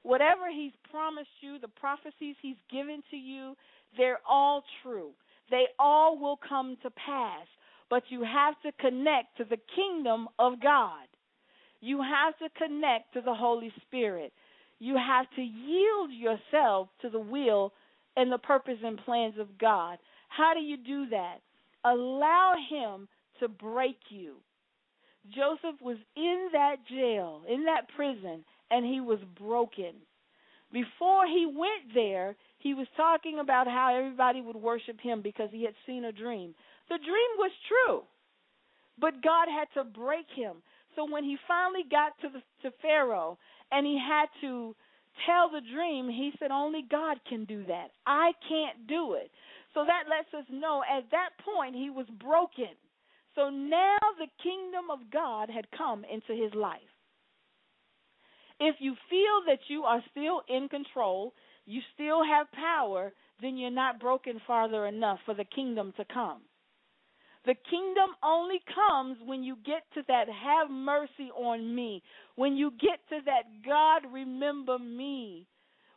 Whatever 0.04 0.50
He's 0.54 0.72
promised 0.90 1.30
you, 1.42 1.60
the 1.60 1.68
prophecies 1.68 2.36
He's 2.42 2.56
given 2.72 3.04
to 3.12 3.18
you, 3.18 3.56
they're 3.98 4.20
all 4.28 4.64
true. 4.84 5.12
They 5.52 5.66
all 5.78 6.18
will 6.18 6.40
come 6.48 6.78
to 6.84 6.90
pass. 6.92 7.48
But 7.90 8.04
you 8.10 8.24
have 8.24 8.56
to 8.64 8.72
connect 8.80 9.38
to 9.38 9.46
the 9.46 9.58
kingdom 9.76 10.28
of 10.38 10.62
God. 10.62 11.08
You 11.82 12.02
have 12.02 12.38
to 12.40 12.50
connect 12.58 13.14
to 13.14 13.22
the 13.22 13.34
Holy 13.34 13.74
Spirit. 13.88 14.32
You 14.80 14.96
have 14.96 15.26
to 15.36 15.42
yield 15.42 16.12
yourself 16.12 16.90
to 17.02 17.10
the 17.10 17.20
will 17.20 17.74
and 18.16 18.32
the 18.32 18.38
purpose 18.38 18.78
and 18.84 18.98
plans 19.06 19.36
of 19.40 19.58
God. 19.58 19.98
How 20.30 20.54
do 20.54 20.62
you 20.62 20.78
do 20.78 21.10
that? 21.10 21.38
Allow 21.84 22.54
Him 22.70 23.08
to 23.40 23.48
break 23.48 23.98
you. 24.10 24.36
Joseph 25.34 25.80
was 25.82 25.98
in 26.16 26.50
that 26.54 26.78
jail, 26.90 27.42
in 27.48 27.66
that 27.66 27.88
prison, 27.96 28.44
and 28.72 28.86
he 28.86 29.00
was 29.02 29.20
broken. 29.38 29.94
Before 30.72 31.26
he 31.26 31.46
went 31.46 31.94
there, 31.94 32.36
he 32.60 32.74
was 32.74 32.88
talking 32.96 33.40
about 33.40 33.68
how 33.68 33.96
everybody 33.96 34.42
would 34.42 34.56
worship 34.56 35.00
him 35.02 35.22
because 35.22 35.50
he 35.52 35.64
had 35.64 35.74
seen 35.86 36.06
a 36.06 36.12
dream. 36.12 36.54
The 36.90 36.98
dream 36.98 37.32
was 37.38 37.52
true, 37.68 38.04
but 39.00 39.24
God 39.24 39.48
had 39.50 39.68
to 39.76 39.84
break 39.84 40.26
him. 40.36 40.58
So 40.96 41.10
when 41.10 41.24
he 41.24 41.38
finally 41.48 41.84
got 41.90 42.14
to 42.22 42.30
the 42.30 42.42
to 42.64 42.76
Pharaoh 42.82 43.38
and 43.72 43.86
he 43.86 43.98
had 43.98 44.28
to 44.42 44.76
tell 45.26 45.50
the 45.50 45.62
dream, 45.74 46.10
he 46.10 46.32
said 46.40 46.52
only 46.52 46.84
God 46.90 47.18
can 47.28 47.46
do 47.46 47.64
that. 47.66 47.90
I 48.06 48.32
can't 48.48 48.88
do 48.88 49.14
it. 49.14 49.32
So 49.74 49.86
that 49.86 50.10
lets 50.10 50.34
us 50.34 50.48
know 50.52 50.84
at 50.84 51.10
that 51.12 51.30
point 51.44 51.76
he 51.76 51.90
was 51.90 52.08
broken. 52.20 52.76
So 53.36 53.50
now 53.50 53.98
the 54.18 54.28
kingdom 54.44 54.90
of 54.92 55.12
God 55.12 55.50
had 55.50 55.68
come 55.78 56.04
into 56.04 56.34
his 56.34 56.54
life. 56.54 56.80
If 58.60 58.76
you 58.80 58.96
feel 59.10 59.44
that 59.48 59.60
you 59.70 59.84
are 59.84 60.04
still 60.12 60.42
in 60.50 60.68
control, 60.68 61.34
you 61.66 61.82
still 61.94 62.24
have 62.24 62.52
power, 62.52 63.14
then 63.42 63.58
you're 63.58 63.72
not 63.72 64.00
broken 64.00 64.42
farther 64.46 64.86
enough 64.88 65.20
for 65.26 65.34
the 65.34 65.46
kingdom 65.46 65.94
to 65.98 66.06
come. 66.14 66.42
The 67.46 67.56
kingdom 67.70 68.16
only 68.22 68.60
comes 68.76 69.18
when 69.26 69.44
you 69.44 69.56
get 69.66 69.84
to 69.94 70.02
that 70.08 70.28
have 70.28 70.70
mercy 70.70 71.32
on 71.36 71.74
me. 71.74 72.04
When 72.36 72.58
you 72.58 72.72
get 72.72 73.00
to 73.10 73.20
that 73.26 73.44
God 73.66 74.12
remember 74.12 74.78
me. 74.78 75.48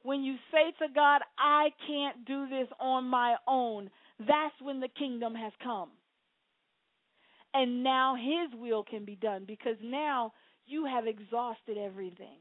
When 0.04 0.22
you 0.22 0.36
say 0.52 0.72
to 0.84 0.92
God, 0.92 1.20
I 1.38 1.70
can't 1.86 2.24
do 2.24 2.48
this 2.48 2.68
on 2.80 3.04
my 3.04 3.36
own. 3.48 3.90
That's 4.20 4.54
when 4.60 4.80
the 4.80 4.88
kingdom 4.88 5.34
has 5.34 5.52
come. 5.62 5.90
And 7.54 7.84
now 7.84 8.14
his 8.14 8.58
will 8.58 8.82
can 8.82 9.04
be 9.04 9.16
done 9.16 9.44
because 9.46 9.76
now 9.82 10.32
you 10.66 10.86
have 10.86 11.06
exhausted 11.06 11.76
everything. 11.76 12.38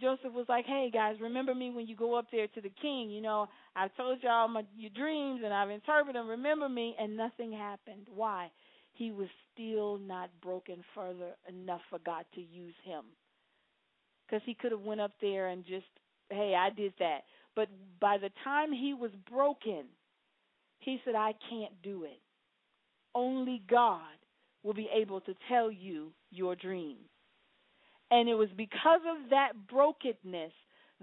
Joseph 0.00 0.32
was 0.32 0.48
like, 0.48 0.64
"Hey 0.64 0.90
guys, 0.90 1.20
remember 1.20 1.54
me 1.54 1.70
when 1.70 1.86
you 1.86 1.94
go 1.94 2.14
up 2.14 2.30
there 2.32 2.48
to 2.48 2.60
the 2.60 2.70
king. 2.80 3.10
You 3.10 3.20
know, 3.20 3.48
I've 3.76 3.94
told 3.96 4.22
y'all 4.22 4.48
my 4.48 4.64
your 4.74 4.90
dreams 4.90 5.42
and 5.44 5.52
I've 5.52 5.68
interpreted 5.68 6.16
them. 6.18 6.28
Remember 6.28 6.68
me." 6.68 6.96
And 6.98 7.16
nothing 7.16 7.52
happened. 7.52 8.06
Why? 8.14 8.50
He 8.92 9.12
was 9.12 9.28
still 9.52 9.98
not 9.98 10.30
broken 10.40 10.82
further 10.94 11.36
enough 11.48 11.82
for 11.90 11.98
God 11.98 12.24
to 12.34 12.40
use 12.40 12.74
him. 12.84 13.04
Because 14.26 14.42
he 14.46 14.54
could 14.54 14.72
have 14.72 14.80
went 14.80 15.02
up 15.02 15.12
there 15.20 15.48
and 15.48 15.66
just, 15.66 15.86
"Hey, 16.30 16.54
I 16.54 16.70
did 16.70 16.94
that." 16.98 17.24
But 17.54 17.68
by 18.00 18.16
the 18.16 18.30
time 18.42 18.72
he 18.72 18.94
was 18.94 19.14
broken, 19.28 19.86
he 20.78 20.98
said, 21.04 21.14
"I 21.14 21.34
can't 21.50 21.82
do 21.82 22.04
it. 22.04 22.22
Only 23.14 23.62
God 23.68 24.16
will 24.62 24.74
be 24.74 24.88
able 24.92 25.20
to 25.22 25.34
tell 25.48 25.70
you 25.70 26.12
your 26.30 26.54
dream." 26.54 26.98
And 28.10 28.28
it 28.28 28.34
was 28.34 28.50
because 28.56 29.00
of 29.06 29.30
that 29.30 29.52
brokenness 29.68 30.52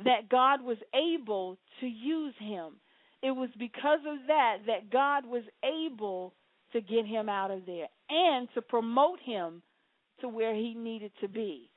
that 0.03 0.29
God 0.29 0.61
was 0.61 0.77
able 0.93 1.57
to 1.79 1.87
use 1.87 2.35
him. 2.37 2.79
It 3.21 3.31
was 3.31 3.49
because 3.57 3.99
of 4.05 4.27
that 4.27 4.65
that 4.67 4.89
God 4.89 5.25
was 5.25 5.43
able 5.63 6.33
to 6.73 6.81
get 6.81 7.05
him 7.05 7.29
out 7.29 7.49
of 7.49 7.65
there 7.65 7.87
and 8.09 8.47
to 8.53 8.61
promote 8.61 9.19
him 9.21 9.63
to 10.19 10.27
where 10.27 10.53
he 10.53 10.73
needed 10.73 11.11
to 11.21 11.27
be. 11.27 11.69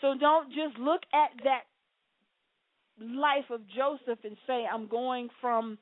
So 0.00 0.14
don't 0.18 0.52
just 0.52 0.78
look 0.78 1.02
at 1.12 1.30
that 1.44 1.62
life 3.00 3.50
of 3.50 3.66
Joseph 3.68 4.24
and 4.24 4.36
say, 4.46 4.66
I'm 4.70 4.86
going 4.86 5.28
from 5.40 5.78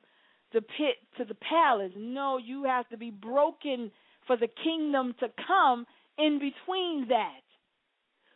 the 0.53 0.61
pit 0.61 0.95
to 1.17 1.25
the 1.25 1.35
palace. 1.35 1.91
No, 1.97 2.37
you 2.37 2.63
have 2.63 2.87
to 2.89 2.97
be 2.97 3.11
broken 3.11 3.91
for 4.25 4.37
the 4.37 4.47
kingdom 4.63 5.15
to 5.19 5.27
come 5.47 5.85
in 6.17 6.39
between 6.39 7.07
that. 7.09 7.41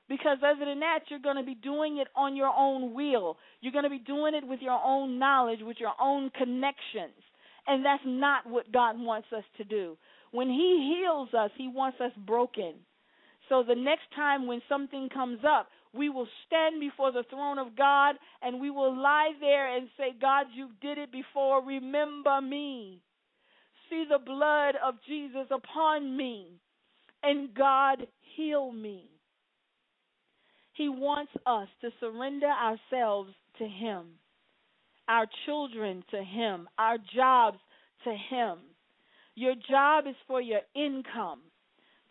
Because 0.10 0.40
other 0.44 0.66
than 0.66 0.82
that, 0.82 1.00
you're 1.08 1.20
going 1.20 1.38
to 1.38 1.44
be 1.44 1.56
doing 1.56 1.98
it 1.98 2.08
on 2.16 2.36
your 2.36 2.52
own 2.56 2.94
will. 2.94 3.38
You're 3.62 3.72
going 3.72 3.86
to 3.86 3.90
be 3.90 4.00
doing 4.00 4.36
it 4.36 4.46
with 4.46 4.60
your 4.62 4.80
own 4.84 5.20
knowledge, 5.20 5.60
with 5.62 5.78
your 5.80 5.94
own 6.02 6.30
connections. 6.32 7.16
And 7.66 7.86
that's 7.86 8.04
not 8.06 8.46
what 8.46 8.72
God 8.74 9.00
wants 9.00 9.30
us 9.36 9.46
to 9.58 9.64
do. 9.64 9.98
When 10.32 10.50
He 10.50 10.98
heals 10.98 11.30
us, 11.34 11.52
He 11.58 11.70
wants 11.70 12.02
us 12.02 12.12
broken. 12.26 12.74
So 13.48 13.64
the 13.66 13.76
next 13.76 14.04
time 14.16 14.48
when 14.48 14.62
something 14.68 15.10
comes 15.14 15.40
up, 15.48 15.68
we 15.94 16.10
will 16.10 16.28
stand 16.48 16.80
before 16.80 17.12
the 17.12 17.26
throne 17.30 17.60
of 17.60 17.76
God 17.76 18.16
and 18.42 18.62
we 18.62 18.70
will 18.70 18.96
lie 18.96 19.32
there 19.40 19.76
and 19.76 19.90
say, 19.98 20.16
God, 20.20 20.48
you 20.54 20.70
did 20.82 20.98
it 20.98 21.12
before. 21.12 21.64
Remember 21.66 22.40
me. 22.42 23.02
See 23.90 24.06
the 24.10 24.24
blood 24.24 24.76
of 24.84 24.96
Jesus 25.08 25.48
upon 25.52 26.16
me. 26.16 26.48
And 27.24 27.54
God, 27.54 28.08
heal 28.36 28.72
me. 28.72 29.10
He 30.74 30.88
wants 30.90 31.32
us 31.46 31.68
to 31.82 31.90
surrender 32.00 32.48
ourselves 32.48 33.32
to 33.60 33.68
Him, 33.68 34.06
our 35.08 35.28
children 35.46 36.04
to 36.12 36.24
Him, 36.24 36.68
our 36.80 36.98
jobs 37.14 37.60
to 38.06 38.16
Him. 38.30 38.58
Your 39.36 39.54
job 39.70 40.06
is 40.08 40.16
for 40.28 40.42
your 40.42 40.62
income, 40.74 41.42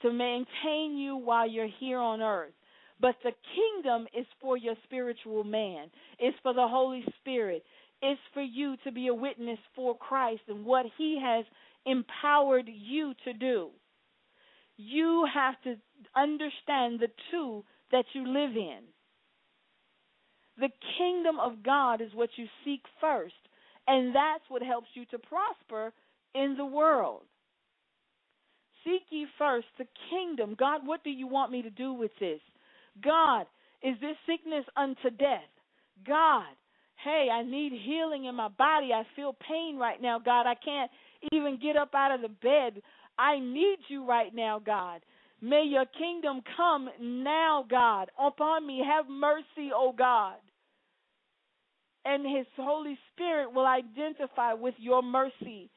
to 0.03 0.12
maintain 0.12 0.99
you 0.99 1.16
while 1.16 1.49
you're 1.49 1.68
here 1.81 1.99
on 1.99 2.20
earth. 2.20 2.53
But 3.01 3.16
the 3.24 3.32
kingdom 3.55 4.07
is 4.18 4.26
for 4.40 4.57
your 4.57 4.74
spiritual 4.84 5.44
man, 5.44 5.90
it's 6.18 6.36
for 6.42 6.53
the 6.53 6.68
Holy 6.68 7.05
Spirit, 7.20 7.64
it's 8.03 8.20
for 8.34 8.42
you 8.42 8.76
to 8.84 8.92
be 8.92 9.09
a 9.09 9.14
witness 9.14 9.59
for 9.74 9.96
Christ 9.96 10.42
and 10.48 10.64
what 10.64 10.86
He 10.98 11.18
has 11.22 11.44
empowered 11.86 12.68
you 12.68 13.14
to 13.24 13.32
do. 13.32 13.70
You 14.76 15.26
have 15.32 15.55
to 15.64 15.76
understand 16.16 17.01
the 17.01 17.09
two 17.30 17.64
that 17.92 18.05
you 18.12 18.26
live 18.26 18.57
in. 18.57 18.80
The 20.59 20.70
kingdom 20.98 21.40
of 21.40 21.62
God 21.62 22.01
is 22.01 22.11
what 22.14 22.30
you 22.36 22.46
seek 22.64 22.82
first, 23.01 23.34
And 23.86 24.14
that's 24.14 24.44
what 24.48 24.62
helps 24.62 24.88
you 24.94 25.05
to 25.07 25.18
prosper 25.18 25.92
in 26.34 26.57
the 26.57 26.66
world. 26.66 27.22
Seek 28.84 29.03
ye 29.11 29.26
first 29.38 29.66
the 29.78 29.86
kingdom. 30.11 30.55
God, 30.59 30.86
what 30.86 31.03
do 31.03 31.11
you 31.11 31.26
want 31.26 31.51
me 31.51 31.62
to 31.62 31.70
do 31.70 31.92
with 31.92 32.12
this? 32.20 32.40
God, 33.03 33.47
is 33.82 33.97
this 34.01 34.16
sickness 34.26 34.64
unto 34.76 35.11
death? 35.16 35.49
God, 36.07 36.45
hey, 37.05 37.28
I 37.32 37.43
need 37.43 37.72
healing 37.84 38.24
in 38.26 38.34
my 38.34 38.49
body. 38.49 38.91
I 38.93 39.05
feel 39.16 39.34
pain 39.49 39.76
right 39.78 40.01
now, 40.01 40.18
God. 40.18 40.47
I 40.47 40.55
can't 40.55 40.91
even 41.32 41.59
get 41.62 41.76
up 41.76 41.95
out 41.95 42.14
of 42.14 42.22
the 42.22 42.28
bed. 42.28 42.82
I 43.18 43.38
need 43.38 43.78
you 43.88 44.07
right 44.07 44.34
now, 44.34 44.61
God. 44.64 45.01
May 45.43 45.64
your 45.66 45.86
kingdom 45.86 46.43
come 46.57 46.91
now, 47.01 47.64
God, 47.68 48.11
upon 48.18 48.66
me. 48.66 48.82
Have 48.86 49.07
mercy, 49.09 49.70
O 49.74 49.93
God. 49.97 50.36
And 52.05 52.24
his 52.24 52.47
Holy 52.57 52.99
Spirit 53.12 53.53
will 53.53 53.66
identify 53.66 54.55
with 54.55 54.74
your 54.78 55.03
mercy. 55.03 55.70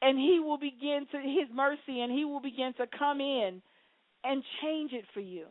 And 0.00 0.18
he 0.18 0.40
will 0.42 0.58
begin 0.58 1.06
to, 1.12 1.18
his 1.18 1.48
mercy, 1.54 2.00
and 2.00 2.10
he 2.10 2.24
will 2.24 2.40
begin 2.40 2.72
to 2.78 2.86
come 2.98 3.20
in 3.20 3.62
and 4.24 4.42
change 4.62 4.92
it 4.92 5.04
for 5.14 5.20
you. 5.20 5.46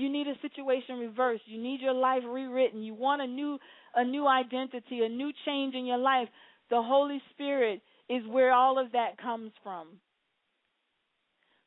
You 0.00 0.10
need 0.10 0.26
a 0.28 0.40
situation 0.40 0.98
reversed. 0.98 1.42
You 1.46 1.62
need 1.62 1.82
your 1.82 1.92
life 1.92 2.22
rewritten. 2.26 2.82
You 2.82 2.94
want 2.94 3.20
a 3.20 3.26
new 3.26 3.58
a 3.94 4.04
new 4.04 4.26
identity, 4.26 5.00
a 5.04 5.08
new 5.08 5.30
change 5.44 5.74
in 5.74 5.84
your 5.84 5.98
life. 5.98 6.28
The 6.70 6.80
Holy 6.80 7.20
Spirit 7.34 7.82
is 8.08 8.22
where 8.26 8.52
all 8.52 8.78
of 8.78 8.92
that 8.92 9.20
comes 9.20 9.52
from. 9.62 9.88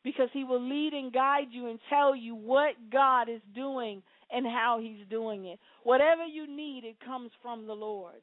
Because 0.03 0.29
he 0.33 0.43
will 0.43 0.61
lead 0.61 0.93
and 0.93 1.13
guide 1.13 1.47
you 1.51 1.69
and 1.69 1.79
tell 1.89 2.15
you 2.15 2.33
what 2.35 2.73
God 2.91 3.29
is 3.29 3.41
doing 3.53 4.01
and 4.31 4.45
how 4.47 4.79
he's 4.81 5.07
doing 5.09 5.45
it. 5.45 5.59
Whatever 5.83 6.25
you 6.25 6.47
need, 6.47 6.83
it 6.85 6.97
comes 7.05 7.29
from 7.41 7.67
the 7.67 7.73
Lord. 7.73 8.21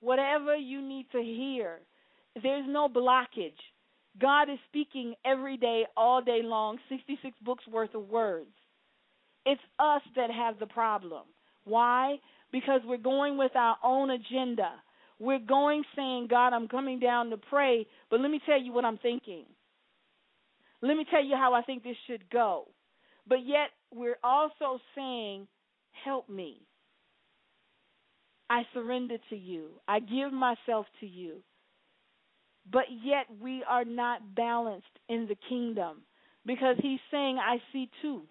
Whatever 0.00 0.54
you 0.54 0.86
need 0.86 1.06
to 1.12 1.22
hear, 1.22 1.78
there's 2.42 2.66
no 2.68 2.88
blockage. 2.88 3.52
God 4.18 4.50
is 4.50 4.58
speaking 4.68 5.14
every 5.24 5.56
day, 5.56 5.84
all 5.96 6.22
day 6.22 6.40
long, 6.42 6.78
66 6.88 7.34
books 7.44 7.64
worth 7.70 7.94
of 7.94 8.08
words. 8.08 8.50
It's 9.46 9.60
us 9.78 10.02
that 10.16 10.30
have 10.30 10.58
the 10.58 10.66
problem. 10.66 11.24
Why? 11.64 12.16
Because 12.52 12.80
we're 12.84 12.98
going 12.98 13.38
with 13.38 13.54
our 13.54 13.76
own 13.82 14.10
agenda. 14.10 14.72
We're 15.18 15.38
going 15.38 15.84
saying, 15.94 16.28
God, 16.28 16.52
I'm 16.52 16.68
coming 16.68 16.98
down 16.98 17.30
to 17.30 17.36
pray, 17.36 17.86
but 18.10 18.20
let 18.20 18.30
me 18.30 18.40
tell 18.46 18.60
you 18.60 18.72
what 18.72 18.84
I'm 18.84 18.98
thinking. 18.98 19.44
Let 20.82 20.96
me 20.96 21.04
tell 21.10 21.24
you 21.24 21.36
how 21.36 21.54
I 21.54 21.62
think 21.62 21.82
this 21.84 21.96
should 22.06 22.28
go. 22.30 22.68
But 23.28 23.46
yet, 23.46 23.68
we're 23.92 24.18
also 24.24 24.80
saying, 24.94 25.46
Help 26.04 26.28
me. 26.28 26.62
I 28.48 28.62
surrender 28.72 29.16
to 29.28 29.36
you. 29.36 29.68
I 29.86 30.00
give 30.00 30.32
myself 30.32 30.86
to 31.00 31.06
you 31.06 31.42
but 32.70 32.84
yet 33.04 33.26
we 33.40 33.64
are 33.68 33.84
not 33.84 34.34
balanced 34.34 34.86
in 35.08 35.26
the 35.26 35.36
kingdom 35.48 36.02
because 36.46 36.76
he's 36.80 37.00
saying, 37.10 37.38
I 37.38 37.58
see 37.72 37.90
two. 38.02 38.22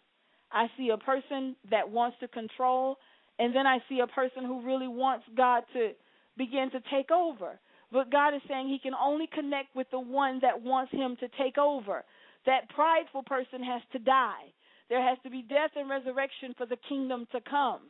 I 0.51 0.67
see 0.77 0.89
a 0.89 0.97
person 0.97 1.55
that 1.69 1.89
wants 1.89 2.17
to 2.21 2.27
control, 2.27 2.97
and 3.37 3.55
then 3.55 3.67
I 3.67 3.79
see 3.87 3.99
a 3.99 4.07
person 4.07 4.45
who 4.45 4.65
really 4.65 4.87
wants 4.87 5.25
God 5.35 5.63
to 5.73 5.91
begin 6.37 6.69
to 6.71 6.79
take 6.91 7.11
over. 7.11 7.59
But 7.91 8.11
God 8.11 8.33
is 8.35 8.41
saying 8.47 8.67
he 8.67 8.79
can 8.79 8.93
only 8.93 9.27
connect 9.31 9.75
with 9.75 9.87
the 9.91 9.99
one 9.99 10.39
that 10.41 10.61
wants 10.61 10.91
him 10.91 11.17
to 11.19 11.27
take 11.41 11.57
over. 11.57 12.03
That 12.45 12.69
prideful 12.69 13.23
person 13.23 13.63
has 13.63 13.81
to 13.91 13.99
die. 13.99 14.53
There 14.89 15.01
has 15.07 15.17
to 15.23 15.29
be 15.29 15.43
death 15.43 15.71
and 15.75 15.89
resurrection 15.89 16.55
for 16.57 16.65
the 16.65 16.77
kingdom 16.87 17.27
to 17.31 17.39
come. 17.41 17.81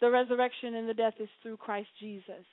The 0.00 0.10
resurrection 0.10 0.74
and 0.74 0.88
the 0.88 0.94
death 0.94 1.14
is 1.20 1.28
through 1.42 1.58
Christ 1.58 1.88
Jesus 2.00 2.44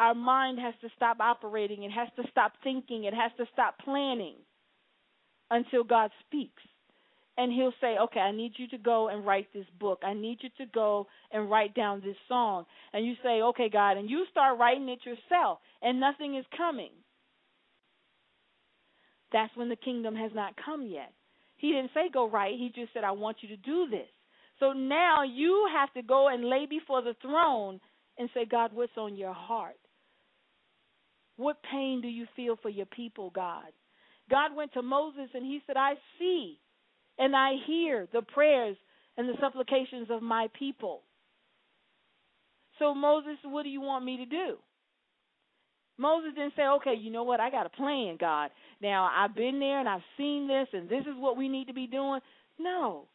our 0.00 0.14
mind 0.14 0.58
has 0.58 0.74
to 0.80 0.88
stop 0.96 1.20
operating. 1.20 1.84
It 1.84 1.92
has 1.92 2.08
to 2.16 2.22
stop 2.30 2.52
thinking. 2.64 3.04
It 3.04 3.12
has 3.12 3.30
to 3.36 3.44
stop 3.52 3.74
planning 3.84 4.36
until 5.50 5.84
God 5.84 6.10
speaks. 6.26 6.62
And 7.36 7.52
He'll 7.52 7.74
say, 7.82 7.96
Okay, 8.00 8.18
I 8.20 8.32
need 8.32 8.52
you 8.56 8.66
to 8.68 8.78
go 8.78 9.08
and 9.08 9.26
write 9.26 9.48
this 9.52 9.66
book. 9.78 10.00
I 10.02 10.14
need 10.14 10.38
you 10.40 10.48
to 10.58 10.72
go 10.72 11.06
and 11.30 11.50
write 11.50 11.74
down 11.74 12.00
this 12.00 12.16
song. 12.28 12.64
And 12.94 13.06
you 13.06 13.14
say, 13.22 13.42
Okay, 13.42 13.68
God. 13.70 13.98
And 13.98 14.08
you 14.08 14.24
start 14.30 14.58
writing 14.58 14.88
it 14.88 15.00
yourself, 15.04 15.58
and 15.82 16.00
nothing 16.00 16.34
is 16.34 16.46
coming. 16.56 16.92
That's 19.32 19.54
when 19.54 19.68
the 19.68 19.76
kingdom 19.76 20.16
has 20.16 20.32
not 20.34 20.54
come 20.64 20.86
yet. 20.86 21.12
He 21.58 21.72
didn't 21.72 21.90
say 21.92 22.08
go 22.12 22.28
write, 22.28 22.54
He 22.58 22.72
just 22.74 22.94
said, 22.94 23.04
I 23.04 23.12
want 23.12 23.38
you 23.42 23.50
to 23.50 23.56
do 23.58 23.86
this. 23.90 24.08
So 24.60 24.72
now 24.72 25.24
you 25.24 25.68
have 25.74 25.92
to 25.92 26.02
go 26.02 26.28
and 26.28 26.48
lay 26.48 26.66
before 26.68 27.02
the 27.02 27.14
throne 27.20 27.80
and 28.18 28.30
say, 28.34 28.46
God, 28.50 28.72
what's 28.72 28.96
on 28.96 29.16
your 29.16 29.32
heart? 29.32 29.76
What 31.40 31.56
pain 31.72 32.02
do 32.02 32.08
you 32.08 32.26
feel 32.36 32.56
for 32.60 32.68
your 32.68 32.84
people, 32.84 33.30
God? 33.34 33.72
God 34.28 34.54
went 34.54 34.74
to 34.74 34.82
Moses 34.82 35.30
and 35.32 35.42
he 35.42 35.62
said, 35.66 35.78
I 35.78 35.94
see 36.18 36.58
and 37.18 37.34
I 37.34 37.52
hear 37.66 38.06
the 38.12 38.20
prayers 38.20 38.76
and 39.16 39.26
the 39.26 39.40
supplications 39.40 40.08
of 40.10 40.20
my 40.20 40.48
people. 40.58 41.00
So, 42.78 42.94
Moses, 42.94 43.38
what 43.42 43.62
do 43.62 43.70
you 43.70 43.80
want 43.80 44.04
me 44.04 44.18
to 44.18 44.26
do? 44.26 44.56
Moses 45.96 46.32
didn't 46.34 46.52
say, 46.56 46.66
okay, 46.76 46.94
you 46.94 47.10
know 47.10 47.24
what? 47.24 47.40
I 47.40 47.50
got 47.50 47.64
a 47.64 47.70
plan, 47.70 48.18
God. 48.20 48.50
Now, 48.82 49.10
I've 49.10 49.34
been 49.34 49.60
there 49.60 49.80
and 49.80 49.88
I've 49.88 50.00
seen 50.18 50.46
this 50.46 50.68
and 50.74 50.90
this 50.90 51.06
is 51.06 51.14
what 51.16 51.38
we 51.38 51.48
need 51.48 51.68
to 51.68 51.74
be 51.74 51.86
doing. 51.86 52.20
No. 52.58 53.06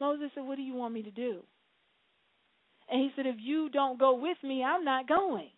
Moses 0.00 0.30
said, 0.36 0.44
what 0.44 0.58
do 0.58 0.62
you 0.62 0.74
want 0.74 0.94
me 0.94 1.02
to 1.02 1.10
do? 1.10 1.40
And 2.88 3.00
he 3.00 3.10
said, 3.16 3.26
if 3.26 3.36
you 3.40 3.68
don't 3.68 3.98
go 3.98 4.14
with 4.14 4.38
me, 4.44 4.62
I'm 4.62 4.84
not 4.84 5.08
going. 5.08 5.50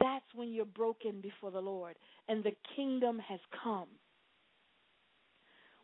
That's 0.00 0.24
when 0.34 0.52
you're 0.52 0.64
broken 0.64 1.20
before 1.20 1.50
the 1.50 1.60
Lord 1.60 1.96
and 2.28 2.42
the 2.42 2.52
kingdom 2.76 3.18
has 3.18 3.40
come. 3.62 3.88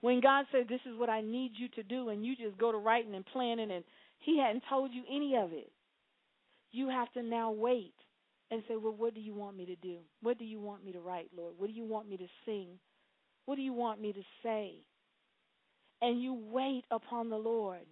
When 0.01 0.21
God 0.21 0.47
said, 0.51 0.67
This 0.69 0.81
is 0.87 0.99
what 0.99 1.11
I 1.11 1.21
need 1.21 1.53
you 1.57 1.69
to 1.71 1.83
do, 1.83 2.09
and 2.09 2.25
you 2.25 2.35
just 2.35 2.59
go 2.59 2.73
to 2.73 2.79
writing 2.79 3.15
and 3.15 3.27
planning, 3.27 3.71
and 3.71 3.85
He 4.19 4.39
hadn't 4.39 4.65
told 4.69 4.93
you 4.93 5.03
any 5.15 5.37
of 5.37 5.53
it, 5.53 5.71
you 6.73 6.89
have 6.89 7.13
to 7.13 7.23
now 7.23 7.51
wait 7.51 7.95
and 8.51 8.63
say, 8.67 8.77
Well, 8.77 8.95
what 8.97 9.15
do 9.15 9.21
you 9.21 9.35
want 9.35 9.57
me 9.57 9.67
to 9.67 9.77
do? 9.77 9.99
What 10.23 10.39
do 10.39 10.45
you 10.45 10.59
want 10.59 10.85
me 10.85 10.93
to 10.93 11.01
write, 11.01 11.31
Lord? 11.37 11.55
What 11.59 11.67
do 11.69 11.73
you 11.75 11.85
want 11.85 12.09
me 12.09 12.17
to 12.17 12.27
sing? 12.47 12.69
What 13.45 13.57
do 13.57 13.63
you 13.63 13.73
want 13.73 14.01
me 14.01 14.13
to 14.13 14.23
say? 14.43 14.75
And 16.01 16.23
you 16.23 16.41
wait 16.51 16.85
upon 16.91 17.29
the 17.29 17.37
Lord. 17.37 17.87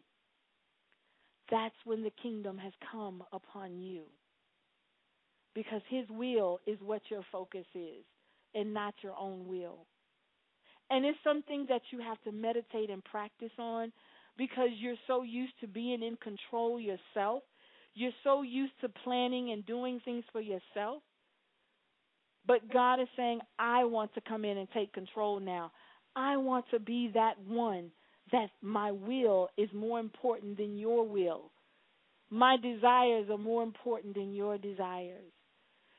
That's 1.51 1.75
when 1.85 2.03
the 2.03 2.13
kingdom 2.23 2.57
has 2.59 2.73
come 2.91 3.23
upon 3.33 3.81
you 3.81 4.05
because 5.59 5.83
His 5.91 6.07
will 6.09 6.61
is 6.69 6.79
what 6.87 7.03
your 7.11 7.23
focus 7.33 7.65
is 7.75 8.05
and 8.55 8.73
not 8.73 8.95
your 9.03 9.15
own 9.21 9.49
will. 9.49 9.87
And 10.89 11.05
it's 11.05 11.19
something 11.25 11.67
that 11.69 11.83
you 11.91 11.99
have 11.99 12.23
to 12.23 12.31
meditate 12.31 12.91
and 12.91 13.03
practice 13.05 13.51
on 13.59 13.93
because 14.39 14.69
you're 14.79 14.95
so 15.09 15.25
used 15.25 15.55
to 15.61 15.67
being 15.67 16.05
in 16.05 16.17
control 16.23 16.79
yourself. 16.79 17.43
You're 17.95 18.13
so 18.23 18.43
used 18.43 18.75
to 18.83 18.89
planning 19.03 19.51
and 19.51 19.67
doing 19.67 20.01
things 20.05 20.23
for 20.31 20.41
yourself. 20.41 21.03
But 22.47 22.73
God 22.73 23.01
is 23.01 23.09
saying, 23.17 23.41
I 23.59 23.85
want 23.85 24.15
to 24.15 24.21
come 24.21 24.45
in 24.45 24.59
and 24.59 24.69
take 24.73 24.93
control 24.93 25.41
now. 25.41 25.73
I 26.15 26.37
want 26.37 26.67
to 26.71 26.79
be 26.79 27.11
that 27.15 27.35
one 27.49 27.91
that 28.31 28.51
my 28.63 28.93
will 28.93 29.49
is 29.59 29.71
more 29.75 29.99
important 29.99 30.57
than 30.57 30.79
your 30.79 31.05
will. 31.05 31.51
My 32.31 32.57
desires 32.63 33.29
are 33.29 33.39
more 33.39 33.65
important 33.65 34.15
than 34.15 34.35
your 34.35 34.57
desires. 34.57 35.33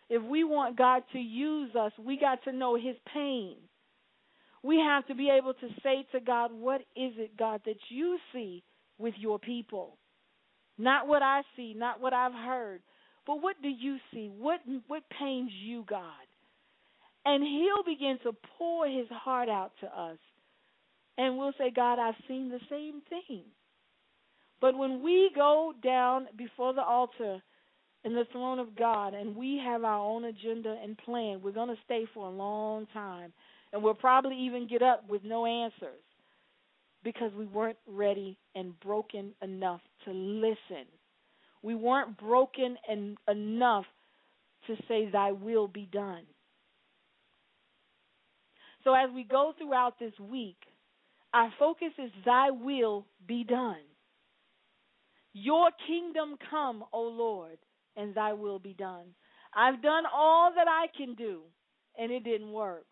If 0.10 0.24
we 0.24 0.44
want 0.44 0.78
God 0.78 1.04
to 1.14 1.20
use 1.20 1.76
us, 1.76 1.92
we 2.04 2.18
got 2.20 2.44
to 2.46 2.52
know 2.52 2.76
his 2.76 2.96
pain. 3.14 3.58
We 4.64 4.78
have 4.78 5.06
to 5.08 5.16
be 5.16 5.30
able 5.30 5.54
to 5.54 5.68
say 5.84 6.06
to 6.12 6.20
God, 6.20 6.52
What 6.52 6.82
is 6.96 7.14
it, 7.18 7.38
God, 7.38 7.62
that 7.66 7.78
you 7.90 8.18
see 8.34 8.64
with 8.98 9.14
your 9.18 9.40
people? 9.40 9.98
Not 10.78 11.08
what 11.08 11.22
I 11.22 11.42
see, 11.56 11.74
not 11.76 12.02
what 12.02 12.14
I've 12.14 12.34
heard, 12.34 12.82
but 13.28 13.42
what 13.42 13.56
do 13.62 13.70
you 13.70 13.98
see? 14.12 14.30
What 14.36 14.62
what 14.88 15.04
pains 15.20 15.52
you, 15.64 15.86
God? 15.88 16.04
And 17.26 17.44
he'll 17.44 17.84
begin 17.84 18.18
to 18.24 18.32
pour 18.58 18.88
his 18.88 19.08
heart 19.12 19.50
out 19.50 19.72
to 19.82 19.88
us. 19.88 20.18
And 21.18 21.38
we'll 21.38 21.54
say, 21.58 21.70
God, 21.76 22.00
I've 22.00 22.16
seen 22.28 22.50
the 22.50 22.62
same 22.70 23.02
thing. 23.10 23.44
But 24.62 24.78
when 24.78 25.04
we 25.04 25.32
go 25.36 25.74
down 25.84 26.28
before 26.38 26.74
the 26.74 26.82
altar 26.82 27.40
in 28.06 28.14
the 28.14 28.26
throne 28.32 28.60
of 28.60 28.76
God 28.78 29.14
and 29.14 29.36
we 29.36 29.62
have 29.64 29.84
our 29.84 30.00
own 30.00 30.26
agenda 30.26 30.78
and 30.82 30.98
plan, 30.98 31.42
we're 31.44 31.52
going 31.52 31.70
to 31.70 31.82
stay 31.86 32.06
for 32.14 32.28
a 32.28 32.32
long 32.32 32.88
time. 32.94 33.34
And 33.72 33.84
we'll 33.84 33.94
probably 33.94 34.38
even 34.46 34.68
get 34.68 34.82
up 34.82 35.08
with 35.08 35.24
no 35.24 35.46
answers 35.46 36.02
because 37.04 37.32
we 37.38 37.46
weren't 37.46 37.78
ready 37.88 38.38
and 38.56 38.80
broken 38.80 39.34
enough 39.42 39.82
to 40.06 40.12
listen. 40.12 40.88
We 41.62 41.76
weren't 41.76 42.18
broken 42.18 42.78
and 42.88 43.18
enough 43.28 43.86
to 44.68 44.76
say, 44.88 45.10
Thy 45.12 45.32
will 45.32 45.68
be 45.68 45.88
done. 45.92 46.24
So 48.84 48.94
as 48.94 49.10
we 49.14 49.24
go 49.24 49.54
throughout 49.58 50.00
this 50.00 50.14
week, 50.20 50.58
our 51.34 51.52
focus 51.60 51.92
is 51.98 52.12
Thy 52.26 52.50
will 52.50 53.06
be 53.28 53.44
done. 53.44 53.76
Your 55.34 55.70
kingdom 55.88 56.38
come, 56.50 56.84
O 56.92 57.04
Lord, 57.04 57.58
and 57.96 58.14
thy 58.14 58.34
will 58.34 58.60
be 58.60 58.74
done. 58.74 59.08
I've 59.56 59.82
done 59.82 60.04
all 60.14 60.52
that 60.56 60.68
I 60.68 60.88
can 60.96 61.16
do, 61.16 61.42
and 61.98 62.12
it 62.12 62.24
didn't 62.24 62.52
work. 62.52 62.86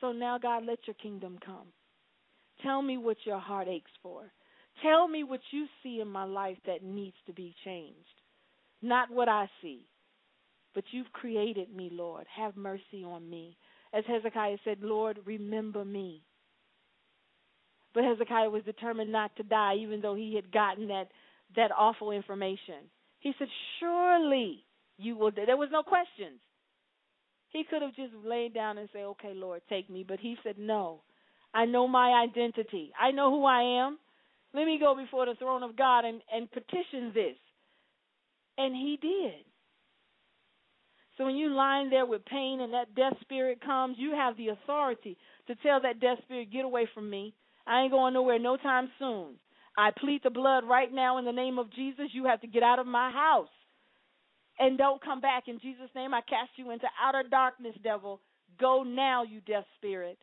So 0.00 0.12
now, 0.12 0.38
God, 0.38 0.64
let 0.64 0.78
your 0.86 0.94
kingdom 0.94 1.38
come. 1.44 1.68
Tell 2.62 2.82
me 2.82 2.98
what 2.98 3.16
your 3.24 3.38
heart 3.38 3.68
aches 3.68 3.90
for. 4.02 4.32
Tell 4.82 5.08
me 5.08 5.24
what 5.24 5.40
you 5.50 5.66
see 5.82 6.00
in 6.00 6.08
my 6.08 6.24
life 6.24 6.58
that 6.66 6.84
needs 6.84 7.16
to 7.26 7.32
be 7.32 7.54
changed. 7.64 7.96
Not 8.80 9.10
what 9.10 9.28
I 9.28 9.50
see, 9.60 9.88
but 10.74 10.84
you've 10.92 11.12
created 11.12 11.74
me, 11.74 11.90
Lord. 11.92 12.26
Have 12.36 12.56
mercy 12.56 13.02
on 13.04 13.28
me. 13.28 13.56
As 13.92 14.04
Hezekiah 14.06 14.58
said, 14.64 14.78
Lord, 14.82 15.18
remember 15.24 15.84
me. 15.84 16.22
But 17.94 18.04
Hezekiah 18.04 18.50
was 18.50 18.62
determined 18.64 19.10
not 19.10 19.34
to 19.36 19.42
die, 19.42 19.76
even 19.80 20.00
though 20.00 20.14
he 20.14 20.36
had 20.36 20.52
gotten 20.52 20.86
that, 20.88 21.08
that 21.56 21.72
awful 21.76 22.12
information. 22.12 22.90
He 23.20 23.32
said, 23.38 23.48
Surely 23.80 24.64
you 24.96 25.16
will. 25.16 25.30
There 25.30 25.56
was 25.56 25.70
no 25.72 25.82
questions. 25.82 26.40
He 27.50 27.64
could 27.68 27.82
have 27.82 27.94
just 27.94 28.14
laid 28.24 28.54
down 28.54 28.78
and 28.78 28.88
said, 28.92 29.02
Okay, 29.02 29.32
Lord, 29.34 29.62
take 29.68 29.88
me. 29.88 30.04
But 30.06 30.20
he 30.20 30.36
said, 30.42 30.56
No. 30.58 31.02
I 31.54 31.64
know 31.64 31.88
my 31.88 32.22
identity. 32.22 32.92
I 33.00 33.10
know 33.10 33.30
who 33.30 33.44
I 33.44 33.86
am. 33.86 33.98
Let 34.54 34.66
me 34.66 34.78
go 34.78 34.94
before 34.94 35.26
the 35.26 35.34
throne 35.34 35.62
of 35.62 35.76
God 35.76 36.04
and, 36.04 36.20
and 36.32 36.50
petition 36.50 37.12
this. 37.14 37.36
And 38.58 38.74
he 38.74 38.98
did. 39.00 39.44
So 41.16 41.24
when 41.24 41.36
you 41.36 41.50
lying 41.50 41.90
there 41.90 42.06
with 42.06 42.24
pain 42.26 42.60
and 42.60 42.72
that 42.74 42.94
death 42.94 43.14
spirit 43.22 43.60
comes, 43.60 43.96
you 43.98 44.12
have 44.12 44.36
the 44.36 44.48
authority 44.48 45.16
to 45.48 45.54
tell 45.56 45.80
that 45.82 46.00
death 46.00 46.18
spirit, 46.24 46.52
get 46.52 46.64
away 46.64 46.88
from 46.94 47.10
me. 47.10 47.34
I 47.66 47.82
ain't 47.82 47.92
going 47.92 48.14
nowhere 48.14 48.38
no 48.38 48.56
time 48.56 48.88
soon. 48.98 49.34
I 49.78 49.92
plead 49.96 50.22
the 50.24 50.30
blood 50.30 50.64
right 50.68 50.92
now 50.92 51.18
in 51.18 51.24
the 51.24 51.30
name 51.30 51.56
of 51.56 51.72
Jesus. 51.72 52.06
You 52.12 52.24
have 52.24 52.40
to 52.40 52.48
get 52.48 52.64
out 52.64 52.80
of 52.80 52.86
my 52.86 53.12
house. 53.12 53.48
And 54.58 54.76
don't 54.76 55.00
come 55.00 55.20
back. 55.20 55.44
In 55.46 55.60
Jesus' 55.60 55.88
name, 55.94 56.12
I 56.12 56.20
cast 56.22 56.50
you 56.56 56.72
into 56.72 56.86
outer 57.00 57.22
darkness, 57.30 57.76
devil. 57.84 58.20
Go 58.58 58.82
now, 58.82 59.22
you 59.22 59.40
death 59.46 59.66
spirit. 59.76 60.18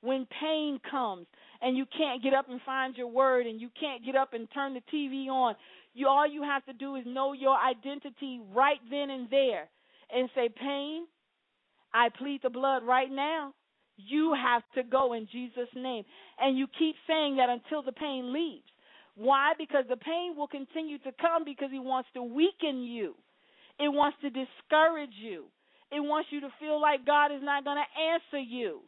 When 0.00 0.26
pain 0.40 0.80
comes 0.90 1.26
and 1.60 1.76
you 1.76 1.84
can't 1.98 2.22
get 2.22 2.32
up 2.32 2.48
and 2.48 2.62
find 2.64 2.96
your 2.96 3.08
word 3.08 3.46
and 3.46 3.60
you 3.60 3.68
can't 3.78 4.02
get 4.02 4.16
up 4.16 4.32
and 4.32 4.48
turn 4.54 4.72
the 4.72 4.80
TV 4.90 5.26
on, 5.26 5.54
you 5.92 6.08
all 6.08 6.26
you 6.26 6.42
have 6.42 6.64
to 6.64 6.72
do 6.72 6.96
is 6.96 7.04
know 7.04 7.34
your 7.34 7.58
identity 7.58 8.40
right 8.54 8.78
then 8.90 9.10
and 9.10 9.28
there 9.28 9.68
and 10.10 10.30
say, 10.34 10.48
Pain, 10.48 11.04
I 11.92 12.08
plead 12.08 12.40
the 12.42 12.48
blood 12.48 12.84
right 12.84 13.10
now. 13.10 13.52
You 13.98 14.34
have 14.34 14.62
to 14.76 14.88
go 14.88 15.12
in 15.12 15.28
Jesus' 15.30 15.68
name. 15.74 16.04
And 16.40 16.56
you 16.56 16.66
keep 16.78 16.94
saying 17.06 17.36
that 17.36 17.48
until 17.50 17.82
the 17.82 17.92
pain 17.92 18.32
leaves. 18.32 18.64
Why? 19.16 19.52
Because 19.58 19.84
the 19.88 19.96
pain 19.96 20.34
will 20.36 20.46
continue 20.46 20.98
to 20.98 21.10
come 21.20 21.44
because 21.44 21.70
he 21.72 21.80
wants 21.80 22.08
to 22.14 22.22
weaken 22.22 22.82
you. 22.82 23.14
It 23.80 23.88
wants 23.88 24.18
to 24.22 24.30
discourage 24.30 25.14
you. 25.20 25.46
It 25.90 26.00
wants 26.00 26.28
you 26.30 26.40
to 26.40 26.48
feel 26.60 26.80
like 26.80 27.04
God 27.04 27.32
is 27.32 27.42
not 27.42 27.64
going 27.64 27.78
to 27.78 28.02
answer 28.02 28.38
you 28.38 28.82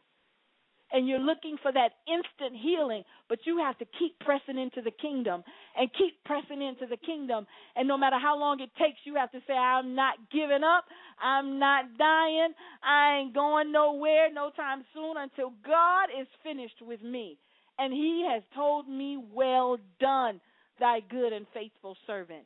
and 0.93 1.07
you're 1.07 1.19
looking 1.19 1.57
for 1.61 1.71
that 1.71 1.91
instant 2.07 2.59
healing, 2.61 3.03
but 3.29 3.39
you 3.45 3.57
have 3.57 3.77
to 3.79 3.85
keep 3.97 4.19
pressing 4.19 4.57
into 4.59 4.81
the 4.81 4.91
kingdom 4.91 5.43
and 5.77 5.89
keep 5.93 6.21
pressing 6.25 6.61
into 6.61 6.85
the 6.85 6.97
kingdom. 6.97 7.47
And 7.75 7.87
no 7.87 7.97
matter 7.97 8.17
how 8.21 8.37
long 8.37 8.59
it 8.59 8.69
takes, 8.77 8.99
you 9.05 9.15
have 9.15 9.31
to 9.31 9.39
say, 9.47 9.53
I'm 9.53 9.95
not 9.95 10.15
giving 10.31 10.63
up. 10.63 10.85
I'm 11.21 11.59
not 11.59 11.85
dying. 11.97 12.53
I 12.83 13.21
ain't 13.21 13.33
going 13.33 13.71
nowhere 13.71 14.31
no 14.33 14.51
time 14.55 14.83
soon 14.93 15.15
until 15.17 15.53
God 15.65 16.09
is 16.19 16.27
finished 16.43 16.81
with 16.81 17.01
me. 17.01 17.37
And 17.79 17.93
He 17.93 18.27
has 18.29 18.43
told 18.55 18.87
me, 18.87 19.17
Well 19.33 19.77
done, 19.99 20.41
thy 20.79 20.99
good 21.09 21.33
and 21.33 21.45
faithful 21.53 21.95
servant. 22.05 22.45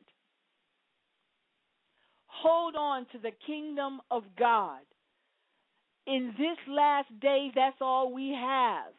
Hold 2.28 2.76
on 2.76 3.06
to 3.12 3.18
the 3.18 3.32
kingdom 3.48 4.02
of 4.12 4.24
God 4.38 4.82
in 6.08 6.34
this 6.38 6.58
last 6.68 7.08
day, 7.20 7.52
that's 7.56 7.78
all 7.82 8.14
we 8.14 8.30
have 8.30 8.94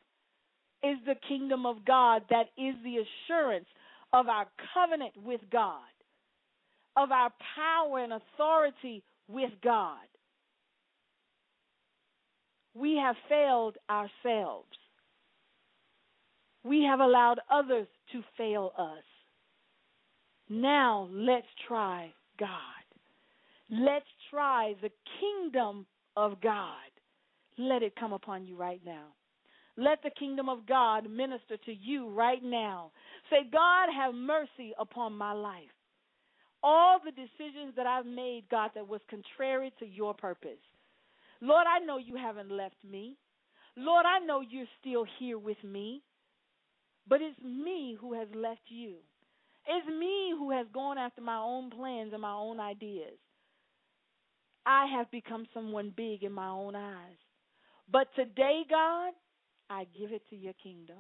is 0.83 0.99
the 1.07 1.15
kingdom 1.29 1.67
of 1.67 1.85
God 1.85 2.23
that 2.31 2.47
is 2.59 2.75
the 2.85 2.99
assurance 2.99 3.67
of 4.13 4.29
our 4.29 4.47
covenant 4.75 5.13
with 5.25 5.41
God, 5.51 5.81
of 6.97 7.11
our 7.11 7.31
power 7.55 8.03
and 8.03 8.13
authority 8.13 9.03
with 9.29 9.51
God. 9.63 9.99
We 12.75 12.97
have 13.03 13.17
failed 13.29 13.77
ourselves. 13.89 14.69
We 16.65 16.83
have 16.83 17.01
allowed 17.01 17.41
others 17.51 17.87
to 18.13 18.23
fail 18.37 18.73
us. 18.77 19.05
Now 20.49 21.09
let's 21.11 21.47
try 21.67 22.13
God. 22.39 22.51
Let's 23.71 24.07
try 24.31 24.75
the 24.83 24.91
kingdom 25.21 25.87
of 26.17 26.41
God. 26.41 26.96
Let 27.59 27.83
it 27.83 27.95
come 27.99 28.13
upon 28.13 28.47
you 28.47 28.57
right 28.57 28.81
now. 28.85 29.07
Let 29.77 30.03
the 30.03 30.11
kingdom 30.11 30.49
of 30.49 30.67
God 30.67 31.09
minister 31.11 31.57
to 31.65 31.73
you 31.73 32.09
right 32.09 32.43
now. 32.43 32.93
Say, 33.31 33.49
God, 33.51 33.89
have 33.95 34.15
mercy 34.15 34.73
upon 34.79 35.13
my 35.13 35.33
life. 35.33 35.65
All 36.63 36.99
the 37.05 37.11
decisions 37.11 37.75
that 37.77 37.87
I've 37.87 38.07
made, 38.07 38.45
God, 38.51 38.71
that 38.75 38.89
was 38.89 39.01
contrary 39.11 39.73
to 39.79 39.87
your 39.87 40.15
purpose. 40.15 40.59
Lord, 41.41 41.67
I 41.67 41.85
know 41.85 41.99
you 41.99 42.17
haven't 42.17 42.51
left 42.51 42.77
me. 42.89 43.17
Lord, 43.77 44.07
I 44.07 44.25
know 44.25 44.41
you're 44.41 44.65
still 44.81 45.05
here 45.19 45.39
with 45.39 45.63
me. 45.63 46.03
But 47.09 47.21
it's 47.21 47.39
me 47.43 47.97
who 48.01 48.15
has 48.15 48.29
left 48.35 48.63
you. 48.69 48.97
It's 49.69 49.87
me 49.87 50.33
who 50.37 50.51
has 50.53 50.67
gone 50.73 50.99
after 50.99 51.21
my 51.21 51.37
own 51.37 51.71
plans 51.71 52.13
and 52.13 52.23
my 52.23 52.33
own 52.33 52.61
ideas. 52.61 53.19
I 54.65 54.87
have 54.97 55.11
become 55.11 55.47
someone 55.55 55.93
big 55.97 56.25
in 56.25 56.33
my 56.33 56.49
own 56.49 56.75
eyes. 56.75 57.17
But 57.91 58.09
today, 58.17 58.63
God, 58.69 59.13
I 59.71 59.87
give 59.99 60.13
it 60.13 60.23
to 60.31 60.37
your 60.37 60.55
kingdom. 60.63 60.97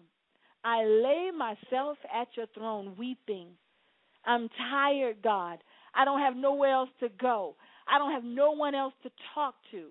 I 0.64 0.84
lay 0.84 1.30
myself 1.36 1.98
at 2.12 2.28
your 2.36 2.46
throne 2.54 2.94
weeping. 2.98 3.48
I'm 4.24 4.48
tired, 4.70 5.22
God. 5.22 5.58
I 5.94 6.04
don't 6.04 6.20
have 6.20 6.36
nowhere 6.36 6.72
else 6.72 6.90
to 7.00 7.08
go. 7.20 7.56
I 7.88 7.98
don't 7.98 8.12
have 8.12 8.24
no 8.24 8.50
one 8.50 8.74
else 8.74 8.94
to 9.04 9.10
talk 9.34 9.54
to. 9.70 9.88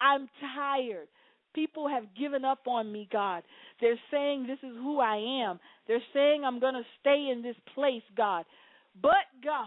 I'm 0.00 0.28
tired. 0.54 1.08
People 1.54 1.88
have 1.88 2.14
given 2.18 2.44
up 2.44 2.66
on 2.66 2.92
me, 2.92 3.08
God. 3.10 3.42
They're 3.80 3.98
saying 4.10 4.46
this 4.46 4.58
is 4.58 4.76
who 4.76 5.00
I 5.00 5.46
am. 5.48 5.58
They're 5.86 6.02
saying 6.12 6.42
I'm 6.44 6.60
going 6.60 6.74
to 6.74 6.82
stay 7.00 7.30
in 7.32 7.42
this 7.42 7.56
place, 7.74 8.02
God. 8.16 8.44
But, 9.00 9.26
God, 9.44 9.66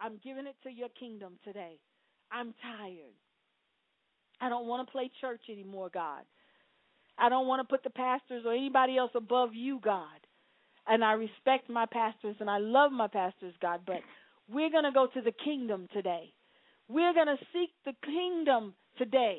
I'm 0.00 0.20
giving 0.22 0.46
it 0.46 0.56
to 0.62 0.70
your 0.70 0.88
kingdom 0.90 1.34
today. 1.44 1.78
I'm 2.30 2.54
tired. 2.62 3.16
I 4.44 4.50
don't 4.50 4.66
want 4.66 4.86
to 4.86 4.92
play 4.92 5.10
church 5.22 5.40
anymore, 5.50 5.88
God. 5.92 6.22
I 7.16 7.30
don't 7.30 7.46
want 7.46 7.66
to 7.66 7.72
put 7.72 7.82
the 7.82 7.88
pastors 7.88 8.44
or 8.44 8.52
anybody 8.52 8.98
else 8.98 9.12
above 9.14 9.54
you, 9.54 9.80
God. 9.82 10.04
And 10.86 11.02
I 11.02 11.12
respect 11.12 11.70
my 11.70 11.86
pastors 11.86 12.36
and 12.40 12.50
I 12.50 12.58
love 12.58 12.92
my 12.92 13.08
pastors, 13.08 13.54
God, 13.62 13.80
but 13.86 14.00
we're 14.46 14.70
going 14.70 14.84
to 14.84 14.92
go 14.92 15.06
to 15.14 15.22
the 15.22 15.32
kingdom 15.32 15.88
today. 15.94 16.34
We're 16.88 17.14
going 17.14 17.28
to 17.28 17.38
seek 17.54 17.70
the 17.86 17.94
kingdom 18.04 18.74
today 18.98 19.38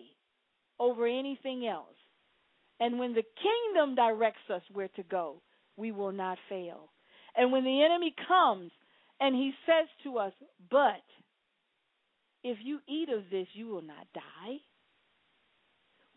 over 0.79 1.05
anything 1.05 1.67
else. 1.67 1.93
And 2.79 2.97
when 2.97 3.13
the 3.13 3.23
kingdom 3.43 3.93
directs 3.93 4.49
us 4.51 4.63
where 4.73 4.89
to 4.95 5.03
go, 5.03 5.43
we 5.77 5.91
will 5.91 6.13
not 6.13 6.39
fail. 6.49 6.89
And 7.37 7.51
when 7.51 7.63
the 7.63 7.83
enemy 7.83 8.15
comes 8.27 8.71
and 9.19 9.35
he 9.35 9.51
says 9.67 9.87
to 10.03 10.17
us, 10.17 10.33
But 10.71 11.03
if 12.43 12.57
you 12.63 12.79
eat 12.89 13.09
of 13.09 13.29
this, 13.29 13.47
you 13.53 13.67
will 13.67 13.83
not 13.83 14.07
die. 14.15 14.57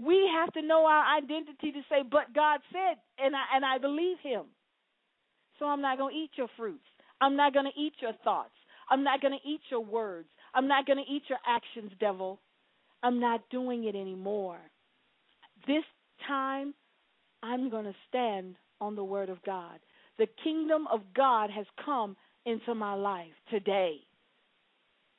We 0.01 0.31
have 0.35 0.53
to 0.55 0.63
know 0.63 0.87
our 0.87 1.17
identity 1.17 1.73
to 1.73 1.81
say, 1.91 2.03
but 2.09 2.33
God 2.35 2.61
said, 2.73 2.99
and 3.19 3.35
I 3.35 3.57
and 3.57 3.65
I 3.65 3.79
believe 3.79 4.19
him. 4.23 4.45
So 5.59 5.67
I'm 5.67 5.83
not 5.83 5.99
going 5.99 6.15
to 6.15 6.21
eat 6.21 6.31
your 6.37 6.49
fruits. 6.57 6.85
I'm 7.21 7.37
not 7.37 7.53
going 7.53 7.67
to 7.67 7.81
eat 7.81 7.95
your 8.01 8.13
thoughts. 8.23 8.55
I'm 8.91 9.03
not 9.03 9.21
going 9.21 9.37
to 9.37 9.49
eat 9.49 9.61
your 9.71 9.85
words. 9.85 10.29
I'm 10.55 10.69
not 10.69 10.87
going 10.87 11.05
to 11.05 11.13
eat 11.13 11.23
your 11.29 11.39
actions, 11.47 11.91
devil. 11.99 12.41
I'm 13.03 13.21
not 13.21 13.43
doing 13.51 13.85
it 13.85 13.97
anymore. 13.97 14.59
This 15.67 15.85
time, 16.27 16.75
I'm 17.43 17.71
going 17.71 17.85
to 17.85 17.95
stand 18.09 18.57
on 18.81 18.95
the 18.95 19.05
word 19.05 19.29
of 19.29 19.43
God. 19.45 19.79
The 20.19 20.29
kingdom 20.43 20.87
of 20.93 21.01
God 21.15 21.51
has 21.51 21.67
come 21.85 22.17
into 22.47 22.75
my 22.75 22.95
life 22.95 23.35
today. 23.51 23.97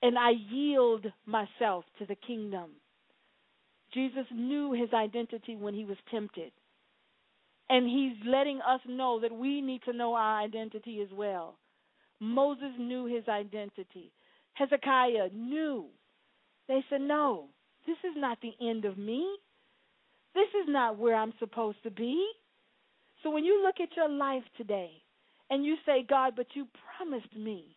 And 0.02 0.18
I 0.18 0.32
yield 0.50 1.06
myself 1.26 1.84
to 2.00 2.06
the 2.06 2.16
kingdom. 2.16 2.72
Jesus 3.94 4.26
knew 4.32 4.74
his 4.74 4.94
identity 4.94 5.56
when 5.56 5.74
he 5.74 5.86
was 5.86 5.98
tempted. 6.12 6.52
And 7.70 7.88
he's 7.88 8.26
letting 8.28 8.60
us 8.62 8.82
know 8.88 9.20
that 9.22 9.32
we 9.32 9.62
need 9.62 9.84
to 9.84 9.94
know 9.94 10.14
our 10.14 10.42
identity 10.42 11.02
as 11.02 11.10
well. 11.16 11.58
Moses 12.20 12.74
knew 12.78 13.06
his 13.06 13.28
identity. 13.28 14.12
Hezekiah 14.54 15.30
knew. 15.34 15.86
They 16.68 16.84
said, 16.90 17.02
No, 17.02 17.50
this 17.88 17.98
is 18.04 18.16
not 18.18 18.40
the 18.42 18.54
end 18.62 18.86
of 18.86 18.98
me. 18.98 19.26
This 20.36 20.50
is 20.62 20.68
not 20.68 20.98
where 20.98 21.16
I'm 21.16 21.34
supposed 21.40 21.82
to 21.84 21.92
be. 21.92 22.26
So 23.24 23.30
when 23.30 23.44
you 23.44 23.64
look 23.64 23.76
at 23.82 23.96
your 23.96 24.10
life 24.10 24.44
today 24.58 24.92
and 25.50 25.66
you 25.66 25.76
say, 25.86 26.06
God, 26.08 26.34
but 26.36 26.48
you 26.54 26.68
promised 26.98 27.36
me. 27.36 27.76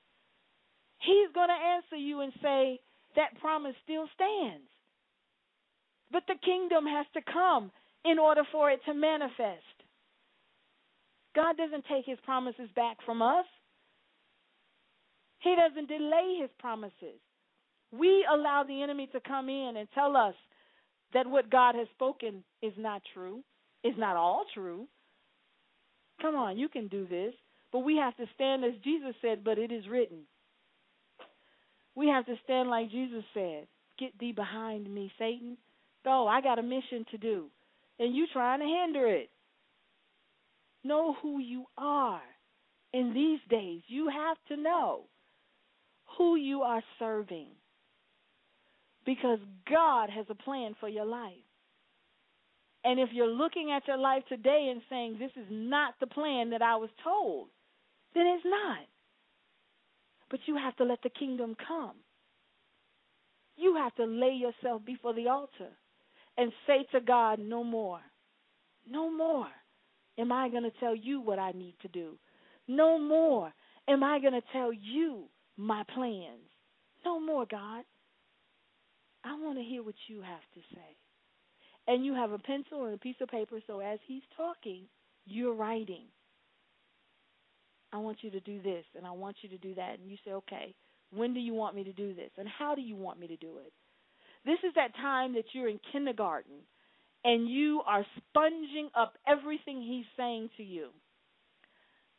He's 0.98 1.32
going 1.34 1.48
to 1.48 1.54
answer 1.54 1.96
you 1.96 2.20
and 2.20 2.32
say, 2.42 2.80
That 3.16 3.40
promise 3.40 3.74
still 3.84 4.06
stands. 4.14 4.71
But 6.12 6.24
the 6.28 6.34
kingdom 6.44 6.84
has 6.86 7.06
to 7.14 7.20
come 7.32 7.72
in 8.04 8.18
order 8.18 8.42
for 8.52 8.70
it 8.70 8.80
to 8.86 8.94
manifest. 8.94 9.64
God 11.34 11.56
doesn't 11.56 11.86
take 11.90 12.04
his 12.04 12.18
promises 12.24 12.68
back 12.76 12.98
from 13.06 13.22
us. 13.22 13.46
He 15.38 15.56
doesn't 15.56 15.88
delay 15.88 16.38
his 16.40 16.50
promises. 16.58 17.18
We 17.90 18.26
allow 18.30 18.64
the 18.66 18.82
enemy 18.82 19.08
to 19.12 19.20
come 19.20 19.48
in 19.48 19.74
and 19.76 19.88
tell 19.94 20.16
us 20.16 20.34
that 21.14 21.26
what 21.26 21.50
God 21.50 21.74
has 21.74 21.88
spoken 21.94 22.44
is 22.62 22.72
not 22.76 23.02
true, 23.14 23.42
is 23.82 23.94
not 23.96 24.16
all 24.16 24.44
true. 24.54 24.86
Come 26.20 26.36
on, 26.36 26.58
you 26.58 26.68
can 26.68 26.88
do 26.88 27.06
this. 27.06 27.34
But 27.72 27.80
we 27.80 27.96
have 27.96 28.16
to 28.18 28.26
stand 28.34 28.64
as 28.64 28.72
Jesus 28.84 29.14
said, 29.22 29.42
but 29.44 29.58
it 29.58 29.72
is 29.72 29.88
written. 29.88 30.20
We 31.94 32.08
have 32.08 32.26
to 32.26 32.34
stand 32.44 32.68
like 32.68 32.90
Jesus 32.90 33.24
said, 33.34 33.66
Get 33.98 34.18
thee 34.18 34.32
behind 34.32 34.92
me, 34.92 35.10
Satan. 35.18 35.56
Go, 36.04 36.26
I 36.26 36.40
got 36.40 36.58
a 36.58 36.62
mission 36.62 37.04
to 37.10 37.18
do. 37.18 37.46
And 37.98 38.14
you 38.14 38.26
trying 38.32 38.60
to 38.60 38.66
hinder 38.66 39.06
it. 39.06 39.30
Know 40.84 41.14
who 41.22 41.38
you 41.38 41.64
are. 41.78 42.22
In 42.92 43.14
these 43.14 43.40
days, 43.48 43.82
you 43.86 44.08
have 44.08 44.36
to 44.48 44.62
know 44.62 45.04
who 46.18 46.36
you 46.36 46.62
are 46.62 46.82
serving. 46.98 47.48
Because 49.06 49.38
God 49.70 50.10
has 50.10 50.26
a 50.28 50.34
plan 50.34 50.74
for 50.78 50.88
your 50.88 51.06
life. 51.06 51.32
And 52.84 52.98
if 52.98 53.10
you're 53.12 53.28
looking 53.28 53.70
at 53.70 53.86
your 53.86 53.96
life 53.96 54.24
today 54.28 54.68
and 54.72 54.82
saying, 54.90 55.16
This 55.18 55.30
is 55.36 55.48
not 55.50 55.94
the 56.00 56.06
plan 56.08 56.50
that 56.50 56.62
I 56.62 56.76
was 56.76 56.90
told, 57.02 57.48
then 58.14 58.26
it's 58.26 58.44
not. 58.44 58.80
But 60.30 60.40
you 60.46 60.56
have 60.56 60.76
to 60.76 60.84
let 60.84 61.02
the 61.02 61.10
kingdom 61.10 61.56
come. 61.68 61.96
You 63.56 63.76
have 63.76 63.94
to 63.96 64.04
lay 64.04 64.32
yourself 64.32 64.84
before 64.84 65.14
the 65.14 65.28
altar 65.28 65.70
and 66.36 66.52
say 66.66 66.86
to 66.92 67.00
God, 67.00 67.38
No 67.38 67.64
more. 67.64 68.00
No 68.88 69.10
more 69.10 69.48
am 70.18 70.32
I 70.32 70.48
going 70.48 70.64
to 70.64 70.72
tell 70.80 70.94
you 70.94 71.20
what 71.20 71.38
I 71.38 71.52
need 71.52 71.74
to 71.82 71.88
do. 71.88 72.18
No 72.68 72.98
more 72.98 73.52
am 73.88 74.02
I 74.02 74.20
going 74.20 74.34
to 74.34 74.42
tell 74.52 74.72
you 74.72 75.24
my 75.56 75.84
plans. 75.94 76.48
No 77.04 77.20
more, 77.20 77.46
God. 77.50 77.84
I 79.24 79.34
want 79.34 79.58
to 79.58 79.64
hear 79.64 79.82
what 79.82 79.94
you 80.08 80.20
have 80.22 80.42
to 80.54 80.60
say. 80.74 80.96
And 81.86 82.04
you 82.04 82.14
have 82.14 82.32
a 82.32 82.38
pencil 82.38 82.84
and 82.84 82.94
a 82.94 82.98
piece 82.98 83.16
of 83.20 83.28
paper, 83.28 83.60
so 83.66 83.80
as 83.80 83.98
he's 84.06 84.22
talking, 84.36 84.84
you're 85.26 85.54
writing. 85.54 86.04
I 87.92 87.98
want 87.98 88.18
you 88.22 88.30
to 88.30 88.40
do 88.40 88.62
this, 88.62 88.84
and 88.96 89.06
I 89.06 89.10
want 89.10 89.36
you 89.42 89.48
to 89.50 89.58
do 89.58 89.74
that. 89.74 89.98
And 89.98 90.10
you 90.10 90.16
say, 90.24 90.32
okay, 90.32 90.74
when 91.12 91.34
do 91.34 91.40
you 91.40 91.54
want 91.54 91.74
me 91.74 91.84
to 91.84 91.92
do 91.92 92.14
this? 92.14 92.30
And 92.38 92.48
how 92.48 92.74
do 92.74 92.82
you 92.82 92.96
want 92.96 93.18
me 93.20 93.26
to 93.28 93.36
do 93.36 93.58
it? 93.58 93.72
This 94.44 94.58
is 94.66 94.74
that 94.74 94.94
time 94.96 95.34
that 95.34 95.44
you're 95.52 95.68
in 95.68 95.78
kindergarten 95.92 96.56
and 97.24 97.48
you 97.48 97.82
are 97.86 98.04
sponging 98.16 98.90
up 98.94 99.14
everything 99.26 99.82
he's 99.82 100.04
saying 100.16 100.50
to 100.56 100.62
you. 100.62 100.88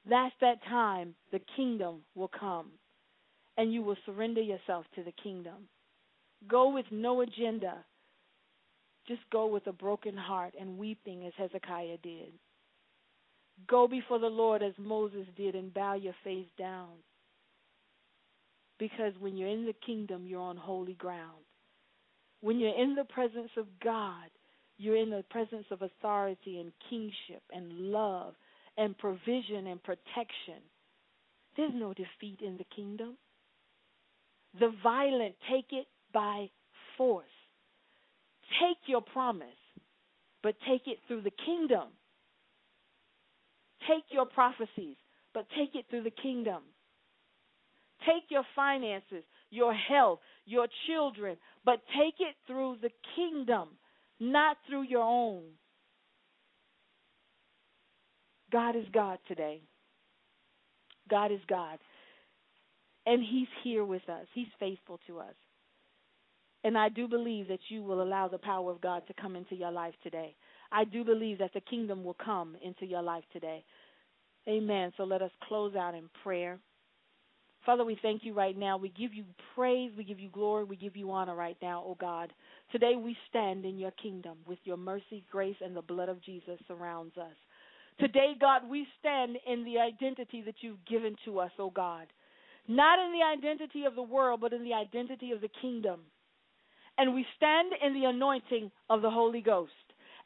That's 0.09 0.35
that 0.41 0.63
time 0.63 1.15
the 1.31 1.41
kingdom 1.55 2.01
will 2.15 2.31
come 2.39 2.71
and 3.57 3.73
you 3.73 3.83
will 3.83 3.97
surrender 4.05 4.41
yourself 4.41 4.85
to 4.95 5.03
the 5.03 5.13
kingdom. 5.23 5.67
Go 6.47 6.73
with 6.73 6.85
no 6.91 7.21
agenda. 7.21 7.85
Just 9.07 9.21
go 9.31 9.47
with 9.47 9.67
a 9.67 9.73
broken 9.73 10.15
heart 10.15 10.53
and 10.59 10.77
weeping 10.77 11.25
as 11.25 11.33
Hezekiah 11.37 11.97
did. 12.01 12.33
Go 13.67 13.87
before 13.87 14.19
the 14.19 14.27
Lord 14.27 14.63
as 14.63 14.73
Moses 14.77 15.27
did 15.35 15.55
and 15.55 15.73
bow 15.73 15.93
your 15.93 16.15
face 16.23 16.47
down. 16.57 16.89
Because 18.79 19.13
when 19.19 19.37
you're 19.37 19.49
in 19.49 19.65
the 19.65 19.75
kingdom, 19.85 20.25
you're 20.25 20.41
on 20.41 20.57
holy 20.57 20.93
ground. 20.93 21.43
When 22.43 22.59
you're 22.59 22.77
in 22.77 22.95
the 22.95 23.05
presence 23.05 23.51
of 23.55 23.67
God, 23.81 24.29
you're 24.77 24.97
in 24.97 25.09
the 25.09 25.23
presence 25.29 25.65
of 25.71 25.81
authority 25.81 26.59
and 26.59 26.73
kingship 26.89 27.41
and 27.53 27.71
love 27.71 28.33
and 28.77 28.97
provision 28.97 29.67
and 29.67 29.81
protection. 29.81 30.59
There's 31.55 31.71
no 31.73 31.93
defeat 31.93 32.39
in 32.45 32.57
the 32.57 32.65
kingdom. 32.75 33.15
The 34.59 34.73
violent 34.83 35.35
take 35.49 35.67
it 35.71 35.87
by 36.13 36.49
force. 36.97 37.23
Take 38.61 38.77
your 38.87 39.01
promise, 39.01 39.47
but 40.43 40.55
take 40.67 40.81
it 40.85 40.97
through 41.07 41.21
the 41.21 41.31
kingdom. 41.45 41.87
Take 43.87 44.03
your 44.09 44.25
prophecies, 44.25 44.97
but 45.33 45.45
take 45.57 45.75
it 45.75 45.85
through 45.89 46.03
the 46.03 46.11
kingdom. 46.21 46.63
Take 48.05 48.23
your 48.27 48.43
finances, 48.53 49.23
your 49.49 49.73
health, 49.73 50.19
your 50.45 50.67
children, 50.87 51.37
but 51.65 51.81
take 51.97 52.15
it 52.19 52.35
through 52.47 52.77
the 52.81 52.91
kingdom, 53.15 53.69
not 54.19 54.57
through 54.67 54.83
your 54.83 55.03
own. 55.03 55.43
God 58.51 58.75
is 58.75 58.85
God 58.93 59.17
today. 59.27 59.61
God 61.09 61.31
is 61.31 61.39
God. 61.49 61.79
And 63.05 63.21
He's 63.21 63.47
here 63.63 63.83
with 63.83 64.07
us, 64.09 64.27
He's 64.33 64.47
faithful 64.59 64.99
to 65.07 65.19
us. 65.19 65.35
And 66.63 66.77
I 66.77 66.87
do 66.87 67.07
believe 67.07 67.49
that 67.49 67.59
you 67.69 67.83
will 67.83 68.01
allow 68.01 68.29
the 68.29 68.37
power 68.37 68.71
of 68.71 68.79
God 68.79 69.03
to 69.07 69.13
come 69.21 69.35
into 69.35 69.55
your 69.55 69.71
life 69.71 69.95
today. 70.01 70.35
I 70.71 70.85
do 70.85 71.03
believe 71.03 71.39
that 71.39 71.53
the 71.53 71.61
kingdom 71.61 72.03
will 72.03 72.15
come 72.23 72.55
into 72.63 72.85
your 72.85 73.01
life 73.01 73.25
today. 73.33 73.65
Amen. 74.47 74.93
So 74.95 75.03
let 75.03 75.21
us 75.21 75.31
close 75.47 75.75
out 75.75 75.93
in 75.93 76.09
prayer. 76.23 76.59
Father, 77.65 77.85
we 77.85 77.97
thank 78.01 78.25
you 78.25 78.33
right 78.33 78.57
now. 78.57 78.77
We 78.77 78.89
give 78.89 79.13
you 79.13 79.23
praise, 79.55 79.91
we 79.97 80.03
give 80.03 80.19
you 80.19 80.29
glory, 80.29 80.65
we 80.65 80.75
give 80.75 80.97
you 80.97 81.11
honor 81.11 81.35
right 81.35 81.57
now, 81.61 81.83
oh 81.85 81.95
God. 81.99 82.33
Today 82.71 82.95
we 83.01 83.15
stand 83.29 83.63
in 83.65 83.79
your 83.79 83.91
kingdom 83.91 84.37
with 84.45 84.59
your 84.65 84.77
mercy, 84.77 85.23
grace, 85.31 85.55
and 85.63 85.75
the 85.75 85.81
blood 85.81 86.09
of 86.09 86.21
Jesus 86.21 86.59
surrounds 86.67 87.17
us. 87.17 87.35
Today, 87.99 88.33
God, 88.39 88.63
we 88.69 88.87
stand 88.99 89.37
in 89.47 89.63
the 89.63 89.79
identity 89.79 90.41
that 90.45 90.55
you've 90.61 90.83
given 90.85 91.15
to 91.25 91.39
us, 91.39 91.51
oh 91.59 91.69
God. 91.69 92.07
Not 92.67 92.99
in 92.99 93.13
the 93.13 93.23
identity 93.25 93.85
of 93.85 93.95
the 93.95 94.03
world, 94.03 94.41
but 94.41 94.53
in 94.53 94.63
the 94.63 94.73
identity 94.73 95.31
of 95.31 95.41
the 95.41 95.49
kingdom. 95.61 96.01
And 96.97 97.13
we 97.13 97.25
stand 97.37 97.73
in 97.85 97.93
the 97.93 98.07
anointing 98.07 98.71
of 98.89 99.01
the 99.01 99.09
Holy 99.09 99.41
Ghost. 99.41 99.71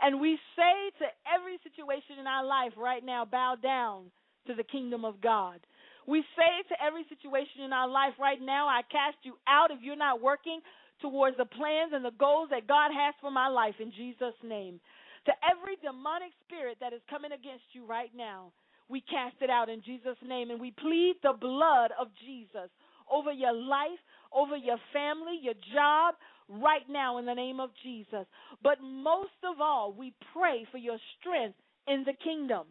And 0.01 0.21
we 0.21 0.37
say 0.55 0.91
to 0.99 1.05
every 1.33 1.57
situation 1.63 2.19
in 2.19 2.27
our 2.27 2.45
life 2.45 2.73
right 2.77 3.03
now, 3.03 3.25
bow 3.25 3.55
down 3.61 4.11
to 4.47 4.53
the 4.53 4.63
kingdom 4.63 5.03
of 5.03 5.21
God. 5.21 5.59
We 6.07 6.23
say 6.39 6.63
to 6.71 6.75
every 6.79 7.03
situation 7.11 7.67
in 7.67 7.73
our 7.73 7.87
life 7.87 8.15
right 8.19 8.39
now, 8.41 8.67
I 8.67 8.81
cast 8.87 9.17
you 9.23 9.35
out 9.47 9.71
if 9.71 9.83
you're 9.83 9.99
not 9.99 10.21
working 10.21 10.61
towards 11.01 11.37
the 11.37 11.45
plans 11.45 11.91
and 11.93 12.03
the 12.03 12.15
goals 12.17 12.49
that 12.51 12.67
God 12.67 12.91
has 12.95 13.13
for 13.21 13.29
my 13.29 13.47
life 13.47 13.75
in 13.79 13.91
Jesus' 13.91 14.39
name. 14.41 14.79
To 15.27 15.33
every 15.43 15.75
demonic 15.83 16.31
spirit 16.47 16.77
that 16.79 16.93
is 16.93 17.01
coming 17.09 17.33
against 17.33 17.67
you 17.73 17.85
right 17.85 18.11
now, 18.15 18.51
we 18.87 19.01
cast 19.01 19.35
it 19.41 19.49
out 19.49 19.67
in 19.67 19.83
Jesus' 19.83 20.17
name 20.25 20.49
and 20.49 20.61
we 20.61 20.71
plead 20.71 21.15
the 21.21 21.35
blood 21.39 21.91
of 21.99 22.07
Jesus 22.25 22.71
over 23.11 23.31
your 23.31 23.53
life, 23.53 23.99
over 24.31 24.55
your 24.55 24.79
family, 24.93 25.39
your 25.43 25.59
job, 25.75 26.15
right 26.47 26.87
now 26.89 27.17
in 27.17 27.25
the 27.25 27.33
name 27.33 27.59
of 27.59 27.71
Jesus. 27.83 28.25
But 28.63 28.79
most 28.81 29.35
of 29.43 29.59
all, 29.59 29.93
we 29.93 30.13
pray 30.33 30.65
for 30.71 30.77
your 30.77 30.97
strength 31.19 31.57
in 31.87 32.03
the 32.05 32.13
kingdom. 32.23 32.67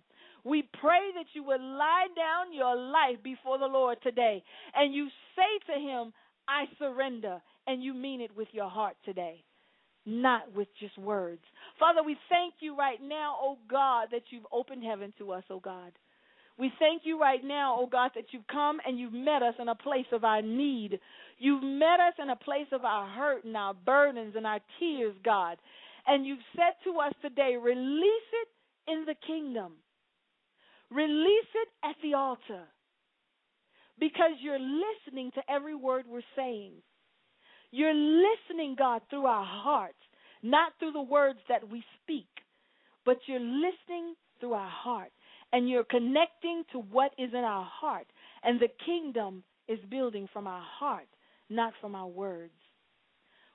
We 0.46 0.68
pray 0.80 1.10
that 1.16 1.26
you 1.32 1.42
would 1.44 1.60
lie 1.60 2.06
down 2.14 2.54
your 2.54 2.76
life 2.76 3.22
before 3.24 3.58
the 3.58 3.66
Lord 3.66 3.98
today 4.02 4.42
and 4.74 4.94
you 4.94 5.08
say 5.34 5.74
to 5.74 5.80
him, 5.80 6.12
I 6.48 6.64
surrender, 6.78 7.42
and 7.66 7.82
you 7.82 7.92
mean 7.92 8.20
it 8.20 8.36
with 8.36 8.48
your 8.52 8.70
heart 8.70 8.96
today 9.04 9.42
not 10.06 10.54
with 10.54 10.68
just 10.78 10.96
words. 10.96 11.42
Father, 11.80 12.00
we 12.02 12.16
thank 12.30 12.54
you 12.60 12.76
right 12.76 13.00
now, 13.02 13.36
oh 13.40 13.58
God, 13.68 14.08
that 14.12 14.22
you've 14.30 14.46
opened 14.52 14.84
heaven 14.84 15.12
to 15.18 15.32
us, 15.32 15.42
oh 15.50 15.60
God. 15.60 15.92
We 16.58 16.72
thank 16.78 17.02
you 17.04 17.20
right 17.20 17.44
now, 17.44 17.76
oh 17.78 17.86
God, 17.86 18.12
that 18.14 18.26
you've 18.30 18.46
come 18.46 18.78
and 18.86 18.98
you've 18.98 19.12
met 19.12 19.42
us 19.42 19.54
in 19.58 19.68
a 19.68 19.74
place 19.74 20.06
of 20.12 20.24
our 20.24 20.40
need. 20.40 21.00
You've 21.38 21.62
met 21.62 22.00
us 22.00 22.14
in 22.22 22.30
a 22.30 22.36
place 22.36 22.68
of 22.72 22.84
our 22.84 23.06
hurt 23.06 23.44
and 23.44 23.56
our 23.56 23.74
burdens 23.74 24.34
and 24.36 24.46
our 24.46 24.60
tears, 24.78 25.14
God. 25.22 25.58
And 26.06 26.24
you've 26.24 26.38
said 26.54 26.74
to 26.84 26.98
us 27.00 27.12
today, 27.20 27.56
release 27.60 28.30
it 28.42 28.90
in 28.90 29.04
the 29.04 29.16
kingdom. 29.26 29.72
Release 30.90 31.50
it 31.54 31.68
at 31.84 31.96
the 32.02 32.14
altar. 32.14 32.64
Because 33.98 34.32
you're 34.40 34.58
listening 34.58 35.30
to 35.34 35.42
every 35.48 35.74
word 35.74 36.04
we're 36.08 36.20
saying. 36.36 36.72
You're 37.70 37.94
listening, 37.94 38.76
God, 38.78 39.02
through 39.10 39.26
our 39.26 39.44
hearts, 39.44 39.98
not 40.42 40.72
through 40.78 40.92
the 40.92 41.02
words 41.02 41.38
that 41.48 41.68
we 41.68 41.82
speak, 42.02 42.28
but 43.04 43.16
you're 43.26 43.40
listening 43.40 44.14
through 44.40 44.54
our 44.54 44.70
heart. 44.70 45.10
And 45.52 45.68
you're 45.68 45.84
connecting 45.84 46.64
to 46.72 46.78
what 46.78 47.12
is 47.18 47.30
in 47.32 47.44
our 47.44 47.64
heart. 47.64 48.06
And 48.42 48.60
the 48.60 48.68
kingdom 48.84 49.44
is 49.68 49.78
building 49.90 50.28
from 50.32 50.46
our 50.46 50.62
heart, 50.62 51.08
not 51.48 51.72
from 51.80 51.94
our 51.94 52.08
words. 52.08 52.52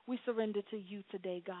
We 0.06 0.18
surrender 0.24 0.60
to 0.70 0.76
you 0.76 1.02
today, 1.10 1.42
God. 1.46 1.56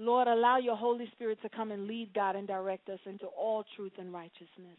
Lord, 0.00 0.28
allow 0.28 0.56
your 0.56 0.76
Holy 0.76 1.06
Spirit 1.12 1.38
to 1.42 1.50
come 1.50 1.70
and 1.70 1.86
lead, 1.86 2.14
God, 2.14 2.34
and 2.34 2.48
direct 2.48 2.88
us 2.88 3.00
into 3.04 3.26
all 3.26 3.64
truth 3.76 3.92
and 3.98 4.10
righteousness. 4.10 4.78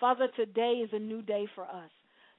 Father, 0.00 0.26
today 0.34 0.82
is 0.82 0.90
a 0.92 0.98
new 0.98 1.22
day 1.22 1.46
for 1.54 1.62
us. 1.62 1.90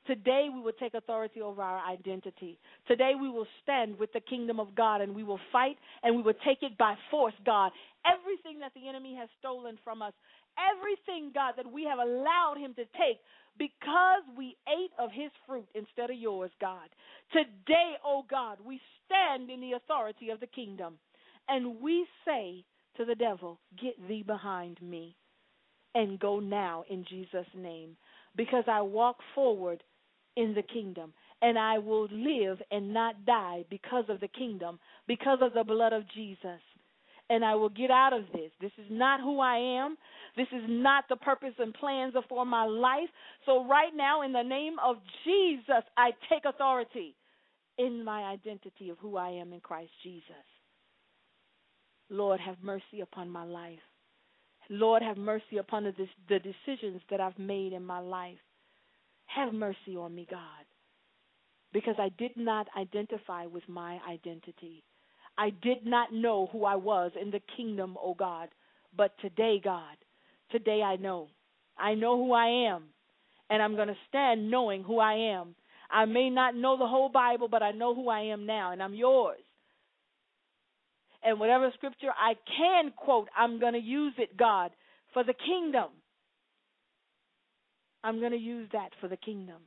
Today 0.06 0.50
we 0.54 0.60
will 0.60 0.74
take 0.74 0.96
authority 0.96 1.40
over 1.40 1.62
our 1.62 1.80
identity. 1.90 2.60
Today 2.90 3.14
we 3.20 3.30
will 3.30 3.48
stand 3.64 3.98
with 3.98 4.12
the 4.12 4.20
kingdom 4.20 4.60
of 4.60 4.76
God 4.76 5.00
and 5.00 5.16
we 5.16 5.24
will 5.24 5.40
fight 5.54 5.78
and 6.04 6.14
we 6.14 6.22
will 6.22 6.36
take 6.46 6.62
it 6.62 6.78
by 6.78 6.96
force, 7.10 7.34
God. 7.46 7.72
Everything 8.06 8.60
that 8.60 8.74
the 8.76 8.90
enemy 8.90 9.16
has 9.18 9.30
stolen 9.40 9.80
from 9.82 10.02
us, 10.02 10.12
everything, 10.60 11.32
God, 11.34 11.54
that 11.56 11.72
we 11.72 11.86
have 11.86 12.00
allowed 12.00 12.58
him 12.60 12.74
to 12.74 12.84
take 13.00 13.20
because 13.58 14.24
we 14.38 14.58
ate 14.68 14.92
of 15.00 15.10
his 15.10 15.32
fruit 15.48 15.70
instead 15.74 16.10
of 16.10 16.18
yours, 16.18 16.52
God. 16.60 16.90
Today, 17.32 17.94
oh 18.06 18.26
God, 18.30 18.58
we 18.68 18.82
stand 19.06 19.50
in 19.50 19.62
the 19.62 19.72
authority 19.72 20.32
of 20.32 20.42
the 20.42 20.48
kingdom 20.48 20.96
and 21.48 21.82
we 21.82 22.06
say 22.26 22.64
to 22.98 23.06
the 23.06 23.16
devil, 23.16 23.60
Get 23.82 23.96
thee 24.08 24.24
behind 24.26 24.82
me 24.82 25.16
and 25.96 26.20
go 26.20 26.40
now 26.40 26.84
in 26.90 27.06
Jesus' 27.10 27.48
name 27.56 27.96
because 28.36 28.64
I 28.68 28.82
walk 28.82 29.18
forward 29.36 29.84
in 30.36 30.54
the 30.54 30.64
kingdom. 30.64 31.14
And 31.42 31.60
I 31.60 31.78
will 31.78 32.08
live 32.10 32.60
and 32.72 32.94
not 32.94 33.26
die 33.26 33.66
because 33.70 34.06
of 34.08 34.22
the 34.22 34.30
kingdom, 34.30 34.80
because 35.08 35.40
of 35.42 35.54
the 35.54 35.64
blood 35.64 35.92
of 35.92 36.04
Jesus. 36.16 36.62
And 37.30 37.44
I 37.44 37.56
will 37.56 37.70
get 37.70 37.92
out 37.92 38.14
of 38.14 38.24
this. 38.34 38.52
This 38.62 38.72
is 38.78 38.88
not 38.90 39.20
who 39.20 39.40
I 39.40 39.58
am. 39.58 39.98
This 40.38 40.48
is 40.54 40.64
not 40.68 41.06
the 41.10 41.16
purpose 41.18 41.54
and 41.60 41.74
plans 41.74 42.14
for 42.30 42.46
my 42.46 42.66
life. 42.66 43.10
So, 43.46 43.66
right 43.66 43.92
now, 43.96 44.22
in 44.24 44.34
the 44.34 44.44
name 44.44 44.76
of 44.86 44.98
Jesus, 45.26 45.84
I 45.98 46.12
take 46.30 46.44
authority 46.46 47.16
in 47.78 48.04
my 48.04 48.24
identity 48.24 48.90
of 48.90 48.98
who 49.00 49.18
I 49.18 49.30
am 49.30 49.54
in 49.54 49.62
Christ 49.62 49.92
Jesus. 50.04 50.53
Lord, 52.10 52.40
have 52.40 52.58
mercy 52.62 53.02
upon 53.02 53.30
my 53.30 53.44
life. 53.44 53.80
Lord, 54.70 55.02
have 55.02 55.18
mercy 55.18 55.58
upon 55.60 55.84
the, 55.84 55.94
the 56.30 56.40
decisions 56.40 57.02
that 57.10 57.20
I've 57.20 57.38
made 57.38 57.74
in 57.74 57.84
my 57.84 58.00
life. 58.00 58.38
Have 59.26 59.54
mercy 59.54 59.96
on 59.98 60.14
me, 60.14 60.28
God, 60.30 60.66
because 61.74 61.96
I 61.98 62.10
did 62.18 62.32
not 62.38 62.68
identify 62.78 63.46
with 63.46 63.64
my 63.68 64.00
identity. 64.08 64.84
I 65.38 65.50
did 65.50 65.86
not 65.86 66.14
know 66.14 66.50
who 66.52 66.66
I 66.66 66.76
was 66.76 67.12
in 67.20 67.32
the 67.32 67.42
kingdom, 67.58 67.98
oh 68.02 68.14
God. 68.14 68.50
But 68.96 69.18
today, 69.20 69.60
God, 69.64 69.98
today 70.52 70.82
I 70.84 70.98
know. 70.98 71.30
I 71.78 71.96
know 71.96 72.18
who 72.18 72.34
I 72.34 72.70
am, 72.72 72.84
and 73.50 73.62
I'm 73.62 73.76
going 73.76 73.88
to 73.88 73.98
stand 74.08 74.52
knowing 74.52 74.84
who 74.84 75.00
I 75.00 75.14
am. 75.36 75.56
I 75.90 76.06
may 76.06 76.30
not 76.30 76.56
know 76.56 76.78
the 76.78 76.88
whole 76.88 77.10
Bible, 77.10 77.48
but 77.48 77.64
I 77.64 77.72
know 77.72 77.96
who 77.96 78.10
I 78.10 78.22
am 78.22 78.46
now, 78.46 78.72
and 78.72 78.82
I'm 78.84 78.94
yours. 78.94 79.40
And 81.24 81.40
whatever 81.40 81.72
scripture 81.76 82.12
I 82.18 82.34
can 82.58 82.92
quote, 82.96 83.30
I'm 83.38 83.60
going 83.60 83.74
to 83.74 83.80
use 83.80 84.14
it, 84.18 84.36
God, 84.38 84.72
for 85.14 85.24
the 85.24 85.34
kingdom. 85.34 85.90
I'm 88.04 88.20
going 88.20 88.32
to 88.32 88.38
use 88.38 88.68
that 88.74 88.90
for 89.00 89.08
the 89.08 89.18
kingdom. 89.18 89.62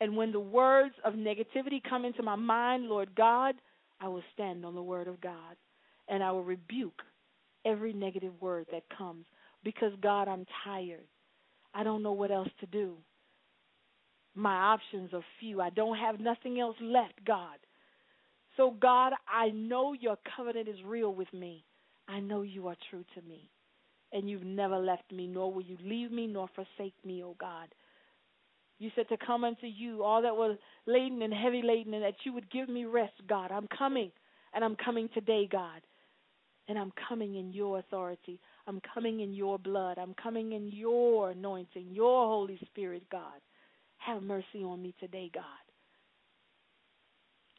And 0.00 0.16
when 0.16 0.32
the 0.32 0.40
words 0.40 0.94
of 1.04 1.14
negativity 1.14 1.80
come 1.88 2.04
into 2.04 2.22
my 2.22 2.34
mind, 2.34 2.84
Lord 2.84 3.14
God, 3.14 3.54
I 4.00 4.08
will 4.08 4.22
stand 4.34 4.64
on 4.64 4.74
the 4.74 4.82
word 4.82 5.08
of 5.08 5.20
God 5.20 5.56
and 6.08 6.22
I 6.22 6.32
will 6.32 6.44
rebuke 6.44 7.02
every 7.64 7.92
negative 7.92 8.32
word 8.40 8.66
that 8.72 8.82
comes 8.96 9.24
because, 9.64 9.92
God, 10.02 10.28
I'm 10.28 10.44
tired. 10.64 11.06
I 11.74 11.82
don't 11.82 12.02
know 12.02 12.12
what 12.12 12.30
else 12.30 12.48
to 12.60 12.66
do. 12.66 12.96
My 14.34 14.54
options 14.54 15.14
are 15.14 15.24
few. 15.40 15.60
I 15.60 15.70
don't 15.70 15.96
have 15.96 16.20
nothing 16.20 16.60
else 16.60 16.76
left, 16.80 17.24
God. 17.26 17.56
So, 18.56 18.74
God, 18.80 19.12
I 19.28 19.50
know 19.50 19.92
your 19.92 20.16
covenant 20.36 20.68
is 20.68 20.76
real 20.84 21.14
with 21.14 21.32
me. 21.32 21.64
I 22.08 22.20
know 22.20 22.42
you 22.42 22.68
are 22.68 22.76
true 22.90 23.04
to 23.14 23.22
me 23.22 23.50
and 24.12 24.30
you've 24.30 24.44
never 24.44 24.78
left 24.78 25.10
me, 25.12 25.26
nor 25.26 25.52
will 25.52 25.62
you 25.62 25.76
leave 25.82 26.10
me 26.10 26.26
nor 26.26 26.48
forsake 26.54 26.94
me, 27.04 27.22
O 27.22 27.36
God. 27.38 27.68
You 28.78 28.90
said 28.94 29.08
to 29.08 29.16
come 29.16 29.44
unto 29.44 29.66
you, 29.66 30.02
all 30.02 30.22
that 30.22 30.36
was 30.36 30.58
laden 30.86 31.22
and 31.22 31.32
heavy 31.32 31.62
laden, 31.62 31.94
and 31.94 32.02
that 32.04 32.14
you 32.24 32.32
would 32.32 32.50
give 32.50 32.68
me 32.68 32.84
rest, 32.84 33.14
God. 33.28 33.50
I'm 33.50 33.68
coming, 33.76 34.12
and 34.54 34.64
I'm 34.64 34.76
coming 34.76 35.08
today, 35.14 35.48
God. 35.50 35.80
And 36.68 36.78
I'm 36.78 36.92
coming 37.08 37.36
in 37.36 37.52
your 37.52 37.78
authority. 37.78 38.40
I'm 38.66 38.80
coming 38.92 39.20
in 39.20 39.32
your 39.32 39.58
blood. 39.58 39.98
I'm 39.98 40.14
coming 40.20 40.52
in 40.52 40.68
your 40.68 41.30
anointing, 41.30 41.88
your 41.92 42.26
Holy 42.26 42.58
Spirit, 42.66 43.04
God. 43.10 43.40
Have 43.98 44.22
mercy 44.22 44.62
on 44.64 44.82
me 44.82 44.94
today, 44.98 45.30
God. 45.32 45.44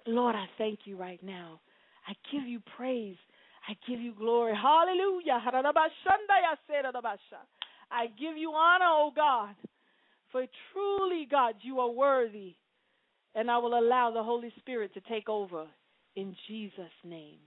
Lord, 0.07 0.35
I 0.35 0.45
thank 0.57 0.79
you 0.85 0.97
right 0.97 1.21
now. 1.21 1.59
I 2.07 2.13
give 2.31 2.47
you 2.47 2.61
praise 2.75 3.17
I 3.67 3.75
give 3.87 3.99
you 3.99 4.13
glory. 4.13 4.55
Hallelujah. 4.55 5.41
I 7.91 8.07
give 8.17 8.37
you 8.37 8.51
honor, 8.51 8.85
O 8.85 9.11
God. 9.13 9.55
For 10.31 10.45
truly, 10.71 11.27
God, 11.29 11.55
you 11.61 11.79
are 11.79 11.91
worthy. 11.91 12.55
And 13.35 13.51
I 13.51 13.57
will 13.57 13.77
allow 13.77 14.11
the 14.11 14.23
Holy 14.23 14.53
Spirit 14.59 14.93
to 14.93 15.01
take 15.01 15.27
over 15.27 15.65
in 16.15 16.33
Jesus' 16.47 16.85
name. 17.03 17.39